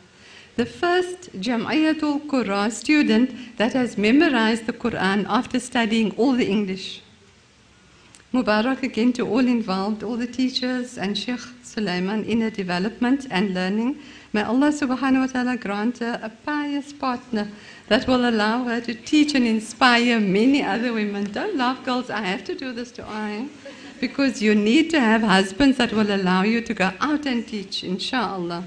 The 0.55 0.67
first 0.67 1.34
Jam'iyatul 1.34 2.29
Qur'an 2.29 2.69
student 2.69 3.57
that 3.57 3.74
has 3.74 3.98
memorized 3.98 4.67
the 4.67 4.74
Quran 4.74 5.25
after 5.27 5.60
studying 5.60 6.12
all 6.15 6.34
the 6.34 6.48
English. 6.48 7.01
Mubarak 8.36 8.84
again 8.84 9.13
to 9.13 9.27
all 9.27 9.48
involved, 9.48 10.03
all 10.03 10.17
the 10.17 10.27
teachers 10.27 10.98
and 10.98 11.17
Sheikh 11.17 11.39
Sulaiman 11.63 12.24
in 12.25 12.41
her 12.41 12.50
development 12.50 13.27
and 13.31 13.53
learning. 13.53 13.98
May 14.35 14.42
Allah 14.42 14.68
subhanahu 14.68 15.20
wa 15.20 15.26
ta'ala 15.26 15.56
grant 15.56 15.99
her 15.99 16.20
a 16.23 16.30
pious 16.30 16.92
partner 16.92 17.49
that 17.88 18.06
will 18.06 18.28
allow 18.28 18.64
her 18.64 18.80
to 18.80 18.94
teach 18.94 19.35
and 19.35 19.47
inspire 19.47 20.20
many 20.20 20.62
other 20.62 20.92
women. 20.92 21.32
Don't 21.32 21.56
laugh, 21.56 21.85
girls, 21.85 22.11
I 22.11 22.23
have 22.23 22.44
to 22.44 22.54
do 22.54 22.73
this 22.73 22.92
to 22.92 23.04
I. 23.04 23.49
Because 24.00 24.40
you 24.40 24.54
need 24.54 24.88
to 24.90 25.00
have 25.00 25.23
husbands 25.23 25.78
that 25.78 25.92
will 25.92 26.11
allow 26.14 26.42
you 26.42 26.61
to 26.62 26.73
go 26.75 26.92
out 27.00 27.26
and 27.26 27.47
teach, 27.47 27.85
inshallah. 27.85 28.64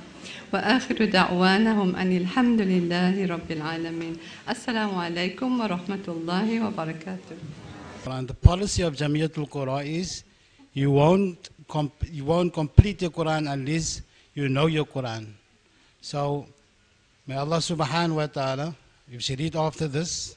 وآخر 0.54 1.06
دعوانهم 1.06 1.96
أن 1.96 2.18
الحمد 2.18 2.62
لله 2.62 3.26
رب 3.26 3.50
العالمين 3.52 4.18
السلام 4.50 4.96
عليكم 4.96 5.60
ورحمة 5.60 6.06
الله 6.08 6.66
وبركاته 6.68 7.38
And 8.06 8.28
the 8.28 8.34
policy 8.36 8.84
of 8.84 8.96
Jamiatul 8.96 9.50
Quran 9.50 9.86
is 9.88 10.24
you 10.74 10.92
won't, 10.92 11.50
comp- 11.68 12.06
you 12.12 12.26
won't 12.26 12.54
complete 12.54 13.02
your 13.02 13.10
Quran 13.12 13.52
unless 13.52 14.02
you 14.36 14.48
know 14.50 14.68
your 14.68 14.86
Quran. 14.86 15.34
So 16.08 16.46
may 17.28 17.36
Allah 17.36 17.58
subhanahu 17.58 18.16
wa 18.16 18.28
ta'ala, 18.28 18.76
if 19.12 19.22
she 19.22 19.36
read 19.36 19.56
after 19.56 19.88
this, 19.88 20.36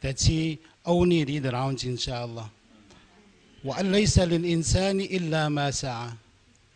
that 0.00 0.18
she 0.18 0.58
only 0.84 1.24
read 1.24 1.42
the 1.42 1.50
rounds 1.50 1.84
inshallah. 1.84 2.50
وأن 3.64 3.92
ليس 3.92 4.18
للإنسان 4.18 5.00
إلا 5.00 5.48
ما 5.48 5.70
سعى 5.70 6.10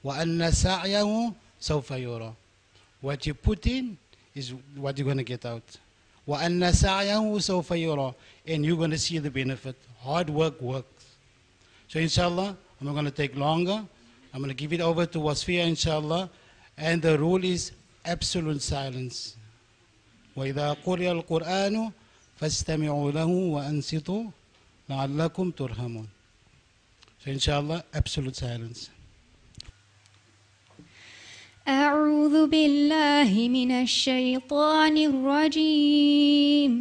وأن 0.05 0.51
سعيه 0.51 1.33
سوف 1.61 1.91
يرى 1.91 2.35
What 3.01 3.27
you 3.27 3.35
put 3.35 3.67
in 3.67 3.99
is 4.35 4.55
what 4.75 4.97
you're 4.97 5.05
going 5.05 5.19
to 5.19 5.25
get 5.25 5.45
out. 5.45 5.77
وأن 6.27 6.73
سعيه 6.73 7.39
سوف 7.39 7.71
يرى 7.71 8.15
And 8.47 8.65
you're 8.65 8.79
going 8.79 8.91
to 8.91 8.99
see 8.99 9.19
the 9.19 9.31
benefit. 9.31 9.77
Hard 10.01 10.31
work 10.31 10.61
works. 10.63 11.05
So 11.89 11.99
inshallah, 11.99 12.57
I'm 12.81 12.87
not 12.87 12.93
going 12.93 13.05
to 13.05 13.11
take 13.11 13.37
longer. 13.37 13.85
I'm 14.33 14.41
going 14.41 14.49
to 14.49 14.55
give 14.55 14.73
it 14.73 14.81
over 14.81 15.05
to 15.07 15.19
Wasfiya 15.19 15.67
inshallah. 15.67 16.31
And 16.77 17.03
the 17.03 17.19
rule 17.19 17.45
is 17.45 17.73
absolute 18.06 18.62
silence. 18.62 19.36
وإذا 20.36 20.74
قرئ 20.86 21.12
القرآن 21.12 21.92
فاستمعوا 22.38 23.12
له 23.12 23.26
وأنصتوا 23.26 24.24
لعلكم 24.90 25.52
ترحمون. 25.52 26.08
So 27.26 27.32
inshallah, 27.32 27.84
absolute 27.94 28.36
silence. 28.36 28.90
أعوذ 31.68 32.48
بالله 32.48 33.48
من 33.48 33.72
الشيطان 33.72 34.98
الرجيم 34.98 36.74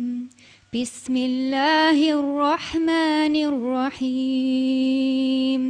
بسم 0.75 1.17
الله 1.17 1.99
الرحمن 2.21 3.37
الرحيم 4.03 5.63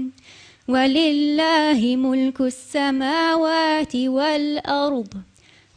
ولله 0.69 1.97
ملك 1.97 2.41
السماوات 2.41 3.97
والأرض 3.97 5.23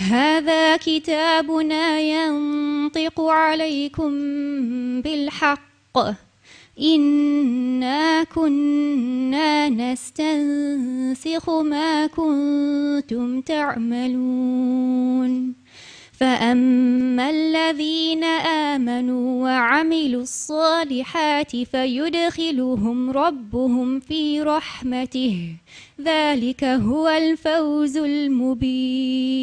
هذا 0.00 0.76
كتابنا 0.76 2.00
ينطق 2.00 3.20
عليكم 3.20 4.10
بالحق. 5.02 5.98
إنا 6.80 8.24
كنا 8.24 9.68
نستنسخ 9.68 11.50
ما 11.50 12.06
كنتم 12.06 13.40
تعملون. 13.40 14.80
فأما 16.20 17.30
الذين 17.30 18.24
آمنوا 18.24 19.42
وعملوا 19.42 20.22
الصالحات 20.22 21.56
فيدخلهم 21.56 23.10
ربهم 23.10 24.00
في 24.00 24.42
رحمته 24.42 25.56
ذلك 26.00 26.64
هو 26.64 27.08
الفوز 27.08 27.96
المبين 27.96 29.40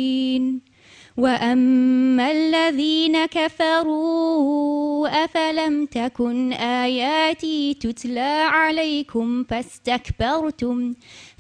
وأما 1.18 2.32
الذين 2.32 3.26
كفروا 3.26 5.08
أفلم 5.24 5.86
تكن 5.86 6.54
آياتي 6.54 7.74
تتلى 7.74 8.48
عليكم 8.50 9.44
فاستكبرتم 9.44 10.94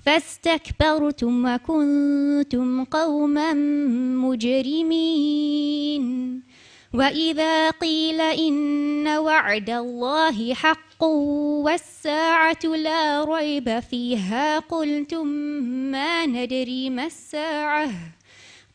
فاستكبرتم 0.08 1.46
وكنتم 1.46 2.84
قوما 2.84 3.54
مجرمين. 4.24 6.06
وإذا 6.94 7.70
قيل 7.70 8.22
إن 8.22 9.08
وعد 9.08 9.70
الله 9.70 10.54
حق 10.54 11.04
والساعة 11.64 12.60
لا 12.64 13.24
ريب 13.24 13.80
فيها 13.80 14.60
قلتم 14.60 15.28
ما 15.92 16.26
ندري 16.26 16.90
ما 16.90 17.06
الساعة. 17.06 18.17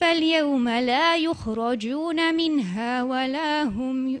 فاليوم 0.00 0.68
لا 0.68 1.16
يخرجون 1.16 2.34
منها 2.34 3.02
ولا 3.02 3.62
هم 3.62 4.20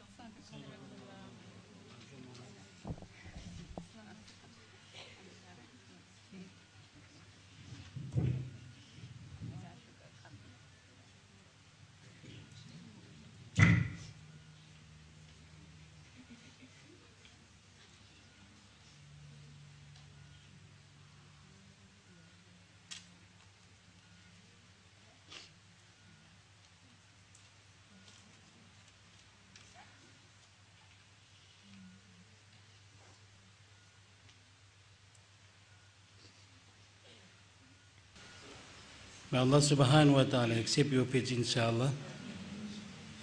May 39.31 39.39
Allah 39.39 39.59
subhanahu 39.59 40.15
wa 40.15 40.23
ta'ala 40.25 40.59
accept 40.59 40.89
your 40.89 41.05
pitch, 41.05 41.31
inshallah. 41.31 41.89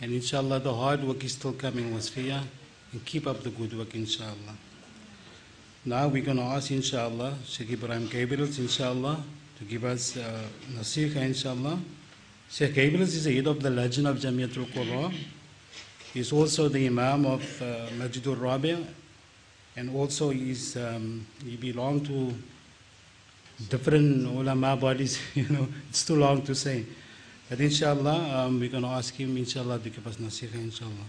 And 0.00 0.10
inshallah, 0.10 0.60
the 0.60 0.72
hard 0.72 1.04
work 1.04 1.22
is 1.22 1.32
still 1.32 1.52
coming, 1.52 1.92
Wasfiya, 1.92 2.42
and 2.92 3.04
keep 3.04 3.26
up 3.26 3.42
the 3.42 3.50
good 3.50 3.76
work, 3.76 3.94
inshallah. 3.94 4.56
Now 5.84 6.08
we're 6.08 6.24
going 6.24 6.38
to 6.38 6.44
ask, 6.44 6.70
inshallah, 6.70 7.34
Sheikh 7.44 7.72
Ibrahim 7.72 8.08
Gabriel, 8.08 8.46
inshallah, 8.46 9.22
to 9.58 9.64
give 9.64 9.84
us 9.84 10.16
uh, 10.16 10.44
nasiha, 10.72 11.16
inshallah. 11.16 11.78
Sheikh 12.48 12.72
Gabriel 12.72 13.02
is 13.02 13.24
the 13.24 13.36
head 13.36 13.46
of 13.46 13.62
the 13.62 13.68
Legend 13.68 14.06
of 14.06 14.16
Jamiatul 14.16 14.64
Qurra. 14.72 15.12
He's 16.14 16.32
also 16.32 16.70
the 16.70 16.86
Imam 16.86 17.26
of 17.26 17.42
uh, 17.60 17.90
Majidul 17.98 18.40
Rabi, 18.40 18.78
and 19.76 19.94
also 19.94 20.30
he's, 20.30 20.74
um, 20.74 21.26
he 21.44 21.56
belongs 21.56 22.08
to 22.08 22.32
different 23.69 24.25
ulama 24.27 24.75
bodies, 24.75 25.19
you 25.35 25.47
know, 25.49 25.67
it's 25.89 26.05
too 26.05 26.15
long 26.15 26.41
to 26.43 26.55
say. 26.55 26.85
But 27.49 27.59
inshallah, 27.59 28.45
um, 28.45 28.59
we're 28.59 28.69
going 28.69 28.83
to 28.83 28.89
ask 28.89 29.13
him, 29.13 29.37
inshallah, 29.37 29.79
to 29.79 29.89
give 29.89 30.05
us 30.07 30.17
nasiha, 30.17 30.55
inshallah. 30.55 31.07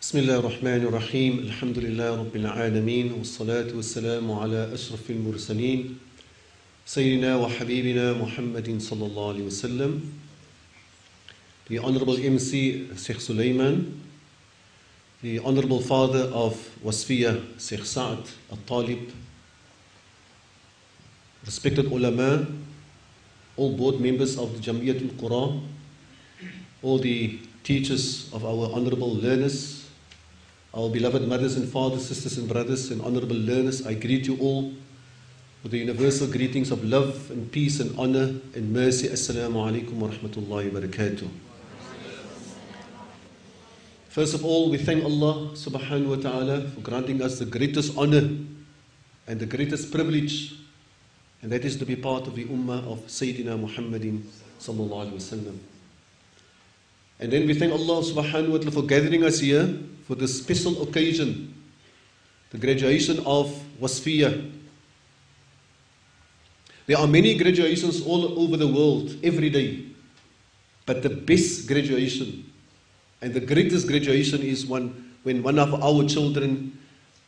بسم 0.00 0.18
الله 0.18 0.38
الرحمن 0.38 0.82
الرحيم 0.88 1.38
الحمد 1.38 1.78
لله 1.78 2.16
رب 2.16 2.36
العالمين 2.36 3.12
والصلاة 3.12 3.74
والسلام 3.76 4.32
على 4.32 4.74
أشرف 4.74 5.10
المرسلين 5.10 5.98
سيدنا 6.86 7.36
وحبيبنا 7.36 8.12
محمد 8.12 8.80
صلى 8.80 9.06
الله 9.06 9.28
عليه 9.28 9.42
وسلم 9.42 10.00
The 11.68 11.78
Honorable 11.78 12.16
MC 12.16 12.86
Sheikh 12.96 13.20
Sulaiman 13.20 14.00
The 15.22 15.40
Honorable 15.40 15.80
Father 15.80 16.30
of 16.32 16.54
Wasfiya 16.84 17.42
Sheikh 17.60 17.84
Sa'ad 17.84 18.22
Al-Talib 18.52 19.10
Respected 21.45 21.85
ulama 21.91 22.47
all 23.57 23.75
board 23.77 23.99
members 23.99 24.37
of 24.37 24.53
the 24.55 24.71
Jamiyat 24.71 25.01
al-Quran 25.01 25.61
all 26.81 26.97
the 26.97 27.39
teachers 27.63 28.31
of 28.33 28.43
our 28.45 28.71
honorable 28.73 29.13
learners 29.15 29.83
our 30.75 30.89
beloved 30.89 31.27
mothers 31.27 31.55
and 31.55 31.69
fathers, 31.69 32.07
sisters 32.07 32.39
and 32.39 32.49
brothers, 32.49 32.89
and 32.89 32.99
honorable 33.03 33.35
learners, 33.35 33.85
I 33.85 33.93
greet 33.93 34.25
you 34.25 34.37
all 34.39 34.73
with 35.61 35.71
the 35.71 35.77
universal 35.77 36.25
greetings 36.25 36.71
of 36.71 36.83
love 36.83 37.29
and 37.29 37.51
peace 37.51 37.79
and 37.79 37.97
honor 37.97 38.33
and 38.55 38.73
mercy. 38.73 39.07
Assalamu 39.07 39.53
alaikum 39.69 39.93
wa 39.93 40.07
rahmatullahi 40.07 40.73
wa 40.73 40.79
barakatuh. 40.79 41.29
First 44.09 44.33
of 44.33 44.43
all, 44.43 44.71
we 44.71 44.77
thank 44.79 45.03
Allah 45.03 45.51
subhanahu 45.53 46.07
wa 46.07 46.15
ta'ala 46.15 46.69
for 46.69 46.81
granting 46.81 47.21
us 47.21 47.37
the 47.37 47.45
greatest 47.45 47.95
honor 47.95 48.29
and 49.27 49.39
the 49.39 49.45
greatest 49.45 49.91
privilege, 49.91 50.55
and 51.43 51.51
that 51.51 51.65
is 51.65 51.75
to 51.75 51.85
be 51.85 51.95
part 51.95 52.25
of 52.25 52.35
the 52.35 52.45
ummah 52.45 52.79
of 52.89 52.99
Sayyidina 53.05 53.59
Muhammadin 53.59 54.23
sallallahu 54.59 55.11
alaihi 55.11 55.19
wasallam. 55.19 55.57
And 57.19 57.31
then 57.31 57.45
we 57.45 57.53
thank 57.53 57.73
Allah 57.73 58.01
subhanahu 58.01 58.49
wa 58.49 58.57
ta'ala 58.57 58.71
for 58.71 58.83
gathering 58.83 59.25
us 59.25 59.39
here 59.39 59.77
for 60.07 60.15
this 60.15 60.39
special 60.39 60.81
occasion, 60.81 61.53
the 62.51 62.57
graduation 62.57 63.19
of 63.25 63.53
Wasfiya. 63.81 64.51
There 66.87 66.97
are 66.97 67.07
many 67.07 67.37
graduations 67.37 68.01
all 68.05 68.39
over 68.39 68.55
the 68.55 68.67
world 68.67 69.17
every 69.21 69.49
day, 69.49 69.85
but 70.85 71.03
the 71.03 71.09
best 71.09 71.67
graduation 71.67 72.49
and 73.21 73.33
the 73.33 73.41
greatest 73.41 73.87
graduation 73.87 74.41
is 74.41 74.65
one, 74.65 75.13
when 75.23 75.43
one 75.43 75.59
of 75.59 75.73
our 75.81 76.07
children 76.07 76.77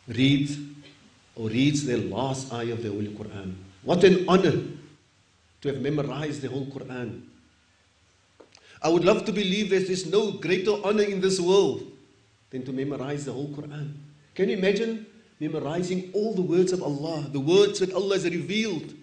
read 0.07 0.49
or 1.35 1.49
reads 1.49 1.85
their 1.85 1.97
last 1.97 2.53
ayah 2.53 2.73
of 2.73 2.83
the 2.83 2.89
Holy 2.89 3.07
Quran. 3.07 3.55
What 3.85 4.03
an 4.03 4.25
honor 4.27 4.63
to 5.61 5.67
have 5.69 5.79
memorized 5.79 6.41
the 6.41 6.49
whole 6.49 6.65
Quran. 6.65 7.21
I 8.81 8.89
would 8.89 9.05
love 9.05 9.25
to 9.25 9.31
believe 9.31 9.69
that 9.69 9.85
there's 9.87 10.05
no 10.05 10.31
greater 10.31 10.73
honor 10.83 11.03
in 11.03 11.21
this 11.21 11.39
world 11.39 11.85
than 12.49 12.65
to 12.65 12.73
memorize 12.73 13.25
the 13.25 13.31
whole 13.31 13.49
Quran. 13.49 13.93
Can 14.33 14.49
you 14.49 14.57
imagine 14.57 15.05
memorizing 15.39 16.09
all 16.13 16.33
the 16.33 16.41
words 16.41 16.73
of 16.73 16.81
Allah, 16.81 17.29
the 17.31 17.39
words 17.39 17.79
that 17.79 17.93
Allah 17.93 18.15
has 18.15 18.25
revealed 18.25 18.93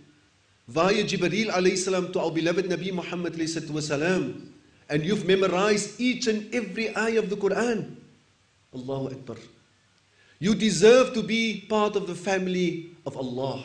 via 0.67 1.05
Jibreel 1.05 1.51
alayhi 1.51 1.79
salam 1.79 2.13
to 2.13 2.21
our 2.21 2.31
beloved 2.31 2.67
Nabi 2.67 2.93
Muhammad 2.93 3.35
alayhi 3.35 3.83
salam, 3.83 4.53
and 4.89 5.05
you've 5.05 5.25
memorized 5.27 6.01
each 6.01 6.27
and 6.27 6.53
every 6.55 6.95
ayah 6.97 7.21
of 7.21 7.31
the 7.31 7.37
Quran. 7.37 7.95
Allahu 8.75 9.15
Akbar. 9.15 9.37
You 10.41 10.57
deserve 10.57 11.15
to 11.15 11.23
be 11.23 11.65
part 11.69 11.95
of 11.95 12.09
the 12.09 12.17
family 12.17 12.91
of 13.07 13.17
Allah. 13.17 13.63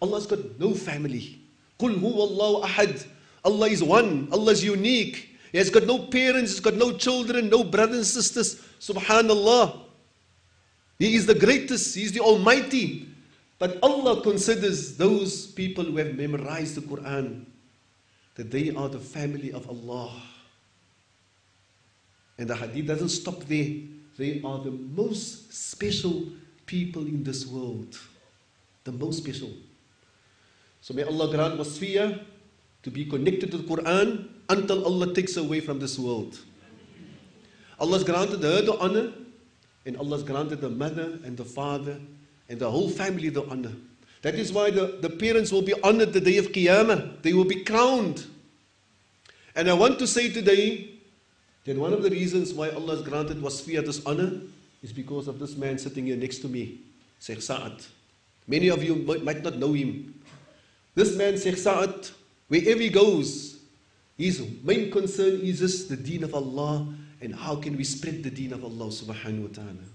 Allah's 0.00 0.26
got 0.26 0.38
no 0.58 0.74
family. 0.74 1.40
Qul 1.78 1.98
huwa 1.98 2.28
Allahu 2.28 2.66
ahad. 2.66 3.06
Allah 3.44 3.68
is 3.68 3.82
one. 3.82 4.28
Allah 4.32 4.52
is 4.52 4.64
unique. 4.64 5.28
He 5.52 5.58
has 5.58 5.70
got 5.70 5.84
no 5.84 5.98
parents, 5.98 6.52
he's 6.52 6.60
got 6.60 6.74
no 6.74 6.92
children, 6.92 7.48
no 7.48 7.64
brothers 7.64 7.96
and 7.96 8.06
sisters. 8.06 8.60
Subhanallah. 8.80 9.80
He 10.98 11.14
is 11.14 11.26
the 11.26 11.34
greatest, 11.34 11.94
He 11.94 12.04
is 12.04 12.12
the 12.12 12.20
Almighty. 12.20 13.08
But 13.58 13.78
Allah 13.82 14.20
considers 14.22 14.96
those 14.96 15.46
people 15.46 15.84
who 15.84 15.96
have 15.96 16.14
memorized 16.14 16.76
the 16.76 16.80
Quran 16.82 17.44
that 18.34 18.50
they 18.50 18.70
are 18.74 18.88
the 18.88 19.00
family 19.00 19.52
of 19.52 19.68
Allah. 19.68 20.12
And 22.38 22.48
the 22.48 22.54
hadith 22.54 22.86
doesn't 22.86 23.08
stop 23.08 23.40
there. 23.44 23.74
They 24.16 24.40
are 24.44 24.58
the 24.58 24.70
most 24.70 25.52
special 25.52 26.24
people 26.66 27.02
in 27.02 27.24
this 27.24 27.46
world. 27.46 27.98
The 28.84 28.92
most 28.92 29.18
special. 29.18 29.50
So 30.80 30.94
may 30.94 31.02
Allah 31.02 31.30
grant 31.30 31.58
wasfiyah 31.58 32.20
to 32.82 32.90
be 32.90 33.04
connected 33.04 33.50
to 33.50 33.58
the 33.58 33.64
Quran 33.64 34.28
until 34.48 34.84
Allah 34.84 35.12
takes 35.14 35.36
away 35.36 35.60
from 35.60 35.78
this 35.78 35.98
world. 35.98 36.38
Allah's 37.80 38.04
granted 38.04 38.42
her 38.42 38.62
the 38.62 38.76
honor, 38.78 39.12
and 39.86 39.96
Allah's 39.96 40.22
granted 40.22 40.60
the 40.60 40.68
mother 40.70 41.18
and 41.24 41.36
the 41.36 41.44
father 41.44 41.98
and 42.48 42.58
the 42.58 42.70
whole 42.70 42.88
family 42.88 43.28
the 43.28 43.44
honor. 43.48 43.72
That 44.22 44.34
is 44.34 44.52
why 44.52 44.70
the, 44.70 44.98
the 45.00 45.10
parents 45.10 45.52
will 45.52 45.62
be 45.62 45.74
honored 45.82 46.12
the 46.12 46.20
day 46.20 46.38
of 46.38 46.46
Qiyamah. 46.52 47.22
They 47.22 47.32
will 47.32 47.44
be 47.44 47.62
crowned. 47.62 48.26
And 49.54 49.70
I 49.70 49.74
want 49.74 49.98
to 50.00 50.06
say 50.06 50.30
today 50.30 50.90
that 51.64 51.76
one 51.76 51.92
of 51.92 52.02
the 52.02 52.10
reasons 52.10 52.52
why 52.52 52.70
Allah 52.70 52.96
has 52.96 53.02
granted 53.02 53.38
wasfiyah 53.38 53.84
this 53.84 54.04
honor 54.06 54.40
is 54.82 54.92
because 54.92 55.28
of 55.28 55.38
this 55.38 55.56
man 55.56 55.78
sitting 55.78 56.06
here 56.06 56.16
next 56.16 56.38
to 56.38 56.48
me, 56.48 56.78
Sheikh 57.20 57.42
Sa'ad. 57.42 57.82
Many 58.46 58.68
of 58.68 58.82
you 58.82 58.96
might, 58.96 59.42
not 59.42 59.56
know 59.56 59.72
him. 59.72 60.14
This 60.98 61.14
man, 61.14 61.38
Sheikh 61.38 61.56
Sa'ad, 61.56 62.08
wherever 62.48 62.80
he 62.80 62.88
goes, 62.88 63.60
his 64.16 64.44
main 64.64 64.90
concern 64.90 65.38
is 65.42 65.60
just 65.60 65.88
the 65.88 65.96
deen 65.96 66.24
of 66.24 66.34
Allah 66.34 66.92
and 67.20 67.32
how 67.32 67.54
can 67.54 67.76
we 67.76 67.84
spread 67.84 68.24
the 68.24 68.30
deen 68.30 68.52
of 68.52 68.64
Allah 68.64 68.86
subhanahu 68.86 69.42
wa 69.42 69.54
ta'ala. 69.54 69.86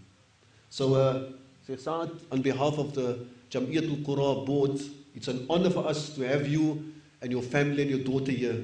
So, 0.70 0.94
uh, 0.94 1.24
Sheikh 1.68 1.82
Sa'ad, 1.82 2.10
on 2.32 2.42
behalf 2.42 2.78
of 2.78 2.94
the 2.94 3.20
Jam'iyatul 3.52 4.06
Qura 4.06 4.46
board, 4.46 4.80
it's 5.13 5.28
an 5.28 5.46
honor 5.50 5.70
for 5.70 5.86
us 5.86 6.16
to 6.16 6.22
have 6.22 6.48
you 6.48 6.94
and 7.22 7.30
your 7.30 7.42
family 7.42 7.82
and 7.82 7.92
your 7.92 8.00
daughter 8.00 8.32
here. 8.32 8.63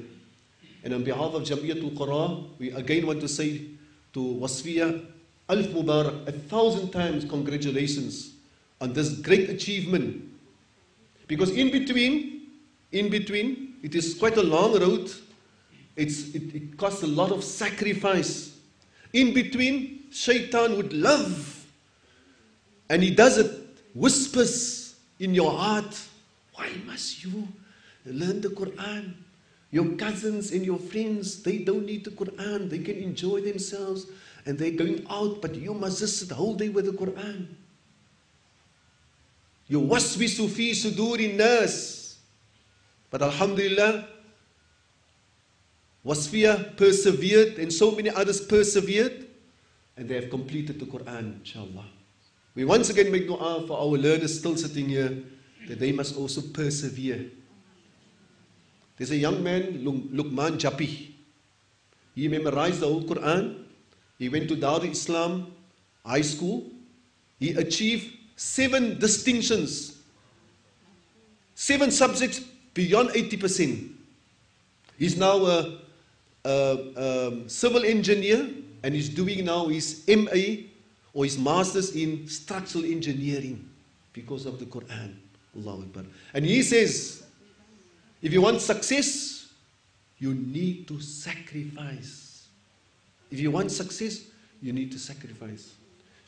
And 0.82 0.94
on 0.94 1.04
behalf 1.04 1.34
of 1.34 1.42
Jam'iyatul 1.42 1.92
Qura, 1.92 2.42
we 2.58 2.70
again 2.70 3.06
want 3.06 3.20
to 3.20 3.28
say 3.28 3.66
to 4.14 4.18
Wasfiya, 4.18 5.04
Alf 5.46 5.66
Mubarak, 5.66 6.26
a 6.26 6.32
thousand 6.32 6.88
times 6.90 7.26
congratulations 7.26 8.32
on 8.80 8.94
this 8.94 9.12
great 9.12 9.50
achievement. 9.50 10.29
Because 11.30 11.50
in 11.50 11.70
between, 11.70 12.48
in 12.90 13.08
between, 13.08 13.76
it 13.84 13.94
is 13.94 14.14
quite 14.14 14.36
a 14.36 14.42
long 14.42 14.76
road. 14.80 15.12
It's, 15.94 16.34
it, 16.34 16.52
it 16.52 16.76
costs 16.76 17.04
a 17.04 17.06
lot 17.06 17.30
of 17.30 17.44
sacrifice. 17.44 18.58
In 19.12 19.32
between, 19.32 20.06
shaitan 20.10 20.76
would 20.76 20.92
love. 20.92 21.66
And 22.88 23.00
he 23.00 23.12
does 23.12 23.38
it, 23.38 23.48
whispers 23.94 24.96
in 25.20 25.32
your 25.32 25.52
heart, 25.52 26.02
why 26.54 26.68
must 26.84 27.22
you 27.22 27.46
learn 28.04 28.40
the 28.40 28.48
Quran? 28.48 29.14
Your 29.70 29.86
cousins 29.92 30.50
and 30.50 30.66
your 30.66 30.80
friends, 30.80 31.44
they 31.44 31.58
don't 31.58 31.86
need 31.86 32.06
the 32.06 32.10
Quran. 32.10 32.68
They 32.68 32.80
can 32.80 32.96
enjoy 32.96 33.42
themselves 33.42 34.06
and 34.46 34.58
they're 34.58 34.72
going 34.72 35.06
out, 35.08 35.40
but 35.40 35.54
you 35.54 35.74
must 35.74 36.00
just 36.00 36.18
sit 36.18 36.28
the 36.30 36.34
whole 36.34 36.56
day 36.56 36.70
with 36.70 36.86
the 36.86 36.92
Quran. 36.92 37.46
Waswisu 39.78 40.48
fi 40.48 40.72
suduri 40.72 41.36
nas. 41.36 42.18
But 43.10 43.22
Alhamdulillah, 43.22 44.06
Wasfiyah 46.04 46.76
persevered 46.76 47.58
and 47.58 47.72
so 47.72 47.90
many 47.90 48.08
others 48.08 48.40
persevered 48.40 49.26
and 49.96 50.08
they 50.08 50.14
have 50.14 50.30
completed 50.30 50.80
the 50.80 50.86
Quran, 50.86 51.40
inshallah. 51.40 51.84
We 52.54 52.64
once 52.64 52.88
again 52.88 53.12
make 53.12 53.26
dua 53.26 53.66
for 53.66 53.78
our 53.78 53.98
learners 53.98 54.38
still 54.38 54.56
sitting 54.56 54.88
here 54.88 55.22
that 55.68 55.78
they 55.78 55.92
must 55.92 56.16
also 56.16 56.40
persevere. 56.40 57.30
There's 58.96 59.10
a 59.10 59.16
young 59.16 59.42
man, 59.42 59.84
Luqman 59.84 60.58
Japi. 60.58 61.12
He 62.14 62.28
memorized 62.28 62.80
the 62.80 62.86
whole 62.86 63.02
Quran. 63.02 63.64
He 64.18 64.28
went 64.28 64.48
to 64.48 64.56
Dar 64.56 64.84
Islam 64.84 65.52
High 66.04 66.22
School. 66.22 66.70
He 67.38 67.52
achieved 67.52 68.16
seven 68.40 68.98
distinctions, 68.98 69.98
seven 71.54 71.90
subjects 71.90 72.40
beyond 72.72 73.10
80%. 73.10 73.92
He's 74.98 75.18
now 75.18 75.44
a, 75.44 75.78
a, 76.46 76.78
a 76.96 77.48
civil 77.50 77.84
engineer 77.84 78.48
and 78.82 78.94
he's 78.94 79.10
doing 79.10 79.44
now 79.44 79.66
his 79.66 80.02
MA 80.08 80.64
or 81.12 81.24
his 81.24 81.36
master's 81.36 81.94
in 81.94 82.26
structural 82.28 82.86
engineering 82.86 83.68
because 84.14 84.46
of 84.46 84.58
the 84.58 84.64
Quran. 84.64 85.16
Allahu 85.54 85.82
Akbar. 85.82 86.04
And 86.32 86.46
he 86.46 86.62
says, 86.62 87.22
if 88.22 88.32
you 88.32 88.40
want 88.40 88.62
success, 88.62 89.48
you 90.18 90.32
need 90.32 90.88
to 90.88 90.98
sacrifice. 90.98 92.46
If 93.30 93.38
you 93.38 93.50
want 93.50 93.70
success, 93.70 94.22
you 94.62 94.72
need 94.72 94.90
to 94.92 94.98
sacrifice. 94.98 95.74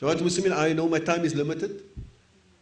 So 0.03 0.07
what 0.07 0.21
Muslim, 0.21 0.51
I 0.51 0.73
know 0.73 0.89
my 0.89 0.99
time 0.99 1.23
is 1.23 1.33
limited, 1.33 1.81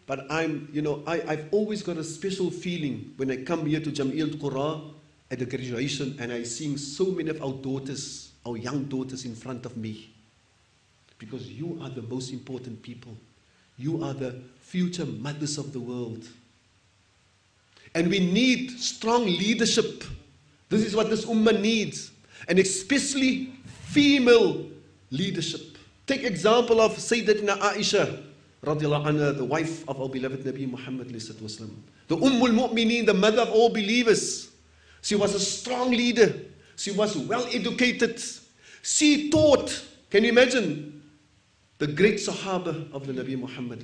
but 0.06 0.32
I'm, 0.32 0.70
you 0.72 0.84
know, 0.84 1.02
I, 1.08 1.24
I've 1.28 1.48
always 1.50 1.82
got 1.82 1.98
a 1.98 2.04
special 2.04 2.52
feeling 2.52 3.16
when 3.18 3.32
I 3.32 3.38
come 3.38 3.66
here 3.66 3.80
to 3.80 3.90
Jamil 3.90 4.36
Qura 4.36 4.94
at 5.32 5.40
the 5.40 5.48
graduation 5.48 6.16
and 6.20 6.32
I 6.32 6.44
seeing 6.44 6.78
so 6.78 7.06
many 7.06 7.32
of 7.32 7.42
our 7.42 7.54
daughters, 7.54 8.34
our 8.46 8.58
young 8.58 8.84
daughters 8.84 9.26
in 9.26 9.34
front 9.34 9.66
of 9.66 9.76
me. 9.76 10.14
Because 11.18 11.50
you 11.50 11.80
are 11.82 11.90
the 11.90 12.04
most 12.04 12.32
important 12.32 12.84
people. 12.84 13.18
You 13.76 14.04
are 14.04 14.14
the 14.14 14.40
future 14.60 15.08
mothers 15.08 15.58
of 15.58 15.74
the 15.74 15.80
world. 15.80 16.24
And 17.96 18.08
we 18.08 18.20
need 18.20 18.70
strong 18.70 19.26
leadership. 19.26 20.04
This 20.70 20.86
is 20.86 20.96
what 20.96 21.10
this 21.10 21.26
ummah 21.26 21.60
needs. 21.60 22.12
And 22.48 22.60
especially 22.60 23.46
female 23.88 24.68
leadership. 25.10 25.71
Take 26.08 26.24
example 26.24 26.82
of 26.82 26.94
Sayyidatina 26.96 27.60
Aisha, 27.60 28.24
radiallahu 28.66 29.06
anha, 29.06 29.38
the 29.38 29.46
wife 29.46 29.88
of 29.88 30.02
our 30.02 30.10
beloved 30.10 30.44
Nabi 30.44 30.70
Muhammad. 30.70 31.10
The 31.10 32.18
Ummul 32.18 32.52
Mu'mineen, 32.52 33.06
the 33.06 33.14
mother 33.14 33.44
of 33.44 33.50
all 33.52 33.70
believers. 33.70 34.50
She 35.02 35.16
was 35.16 35.34
a 35.34 35.40
strong 35.40 35.92
leader. 35.92 36.34
She 36.76 36.92
was 36.92 37.18
well 37.18 37.46
educated. 37.52 38.22
She 38.82 39.30
taught. 39.30 39.86
Can 40.10 40.24
you 40.24 40.30
imagine? 40.30 41.02
The 41.78 41.88
great 41.88 42.16
Sahaba 42.16 42.92
of 42.94 43.08
the 43.08 43.14
Nabi 43.14 43.38
Muhammad. 43.40 43.84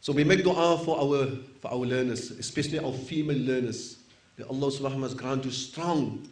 So 0.00 0.12
we 0.12 0.24
make 0.24 0.42
dua 0.42 0.78
for 0.78 0.98
our, 0.98 1.26
for 1.60 1.70
our 1.70 1.86
learners, 1.86 2.30
especially 2.30 2.78
our 2.78 2.92
female 2.92 3.38
learners. 3.38 3.98
That 4.36 4.48
Allah 4.48 4.68
subhanahu 4.68 5.00
wa 5.00 5.06
ta'ala 5.08 5.14
grant 5.14 5.44
you 5.44 5.50
strong 5.50 6.28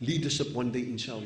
leadership 0.00 0.52
one 0.52 0.70
day, 0.70 0.80
inshallah. 0.80 1.24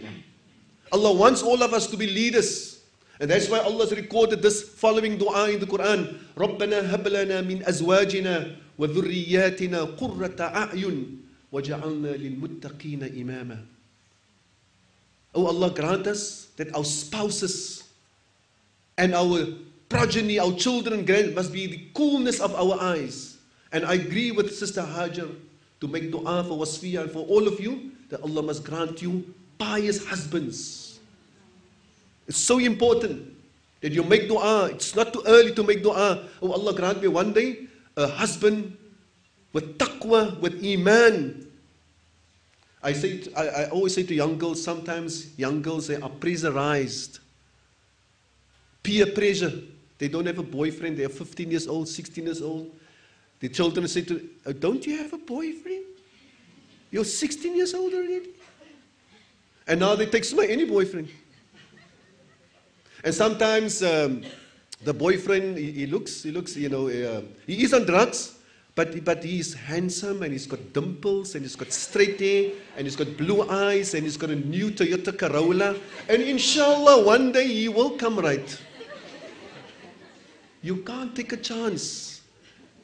Allah 0.92 1.14
wants 1.14 1.44
all 1.44 1.62
of 1.64 1.74
us 1.74 1.88
to 1.88 1.98
be 1.98 2.08
leaders. 2.08 2.82
And 3.20 3.30
that's 3.30 3.50
why 3.50 3.60
Allah 3.60 3.86
has 3.86 3.96
recorded 3.96 4.42
this 4.42 4.62
following 4.62 5.18
dua 5.18 5.50
in 5.50 5.60
the 5.60 5.66
Quran. 5.66 6.20
رَبَّنَا 6.36 6.90
هَبْ 6.90 7.04
لَنَا 7.10 7.42
مِنْ 7.42 7.66
أَزْوَاجِنَا 7.66 8.56
وَذُرِّيَّاتِنَا 8.80 9.98
قُرَّةَ 9.98 10.38
أَعْيُنٍ 10.38 11.18
وَجَعَلْنَا 11.52 12.12
لِلْمُتَّقِينَ 12.14 13.02
إِمَامًا 13.18 13.58
Oh 15.36 15.48
Allah, 15.48 15.70
grant 15.72 16.08
us 16.08 16.48
that 16.58 16.74
our 16.76 16.84
spouses 16.86 17.84
and 18.98 19.14
our 19.14 19.46
progeny, 19.90 20.40
our 20.40 20.54
children, 20.54 21.06
grand 21.06 21.36
must 21.36 21.54
be 21.54 21.68
the 21.68 21.82
coolness 21.94 22.40
of 22.40 22.56
our 22.56 22.82
eyes. 22.82 23.38
And 23.72 23.86
I 23.86 23.96
agree 23.96 24.32
with 24.32 24.56
Sister 24.56 24.82
Hajar 24.82 25.30
to 25.82 25.88
make 25.88 26.12
dua 26.12 26.44
for 26.44 26.58
Wasfiya 26.58 27.02
and 27.04 27.12
for 27.12 27.20
all 27.26 27.48
of 27.48 27.60
you 27.60 27.92
that 28.10 28.22
Allah 28.22 28.42
must 28.42 28.64
grant 28.64 29.02
you 29.02 29.34
pious 29.58 30.06
husbands. 30.06 30.81
It's 32.27 32.39
so 32.39 32.59
important 32.59 33.35
that 33.81 33.93
you 33.93 34.03
make 34.03 34.29
dua. 34.29 34.71
It's 34.71 34.95
not 34.95 35.13
too 35.13 35.23
early 35.27 35.53
to 35.55 35.63
make 35.63 35.83
dua. 35.83 36.29
Oh 36.41 36.53
Allah, 36.53 36.73
grant 36.75 37.03
me 37.03 37.09
one 37.09 37.33
day 37.33 37.67
a 37.97 38.07
husband 38.07 38.77
with 39.53 39.79
taqwa, 39.79 40.39
with 40.41 40.65
iman. 40.65 41.47
I, 42.83 42.93
say, 42.93 43.23
I, 43.37 43.49
I 43.49 43.69
always 43.69 43.95
say 43.95 44.03
to 44.03 44.15
young 44.15 44.39
girls, 44.39 44.63
sometimes 44.63 45.39
young 45.39 45.63
girls, 45.63 45.87
they 45.87 45.97
are 45.97 46.09
pressurized. 46.09 47.21
Peer 48.83 49.07
pressure. 49.07 49.53
They 49.99 50.09
don't 50.09 50.27
have 50.27 50.39
a 50.39 50.43
boyfriend. 50.43 50.97
They 50.97 51.05
are 51.05 51.09
15 51.09 51.51
years 51.51 51.69
old, 51.69 51.89
16 51.89 52.25
years 52.25 52.43
old. 52.43 52.71
The 53.39 53.49
children 53.49 53.87
say 53.87 54.03
to, 54.03 54.29
oh, 54.47 54.53
don't 54.53 54.85
you 54.85 54.99
have 54.99 55.13
a 55.13 55.19
boyfriend? 55.19 55.85
You're 56.91 57.05
16 57.05 57.57
years 57.57 57.75
old 57.75 57.93
already. 57.93 58.31
And 59.67 59.79
now 59.81 59.95
they 59.95 60.07
take 60.07 60.25
any 60.51 60.65
boyfriend. 60.65 61.09
And 63.05 63.15
sometimes 63.15 63.83
um, 63.83 64.23
the 64.85 64.95
boyfriend, 64.95 65.59
he, 65.59 65.73
he, 65.73 65.87
looks, 65.87 66.23
he 66.23 66.31
looks, 66.31 66.57
you 66.57 66.69
know, 66.69 66.89
uh, 66.89 67.23
he 67.47 67.65
is 67.65 67.75
on 67.75 67.85
drugs, 67.85 68.39
but, 68.75 69.05
but 69.05 69.23
he's 69.23 69.55
handsome 69.55 70.23
and 70.23 70.33
he's 70.33 70.47
got 70.47 70.73
dimples 70.73 71.35
and 71.35 71.45
he's 71.45 71.57
got 71.57 71.73
straight 71.73 72.19
hair 72.21 72.53
and 72.77 72.87
he's 72.87 72.97
got 72.97 73.17
blue 73.17 73.49
eyes 73.49 73.95
and 73.95 74.05
he's 74.05 74.17
got 74.17 74.31
a 74.31 74.37
new 74.37 74.71
Toyota 74.71 75.17
Corolla. 75.17 75.77
And 76.09 76.23
inshallah, 76.23 77.05
one 77.05 77.33
day 77.33 77.47
he 77.47 77.69
will 77.69 77.91
come 77.91 78.19
right. 78.19 78.61
You 80.63 80.77
can't 80.77 81.15
take 81.15 81.33
a 81.33 81.37
chance 81.37 82.23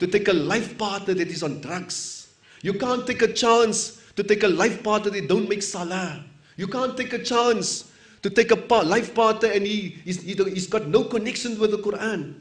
to 0.00 0.07
take 0.07 0.28
a 0.28 0.33
life 0.33 0.76
partner 0.76 1.14
that 1.14 1.28
is 1.28 1.42
on 1.42 1.61
drugs. 1.61 2.35
You 2.62 2.74
can't 2.74 3.07
take 3.07 3.22
a 3.22 3.33
chance 3.33 4.02
to 4.16 4.24
take 4.24 4.42
a 4.42 4.48
life 4.48 4.83
partner 4.83 5.11
that 5.12 5.28
don't 5.28 5.48
make 5.48 5.62
salah. 5.62 6.24
You 6.57 6.66
can't 6.66 6.96
take 6.96 7.12
a 7.12 7.22
chance 7.22 7.88
to 8.21 8.30
take 8.30 8.52
a 8.52 8.56
pa- 8.56 8.82
life 8.82 9.13
partner 9.13 9.49
and 9.49 9.65
he, 9.65 9.97
he's, 10.04 10.21
he, 10.21 10.34
he's 10.34 10.67
got 10.67 10.88
no 10.88 11.04
connection 11.04 11.60
with 11.60 11.71
the 11.71 11.78
Quran. 11.78 12.36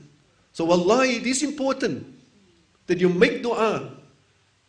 So 0.52 0.64
wallahi, 0.64 1.16
it 1.16 1.26
is 1.26 1.42
important 1.42 2.06
that 2.87 2.98
you 2.98 3.08
make 3.08 3.42
dua. 3.42 3.90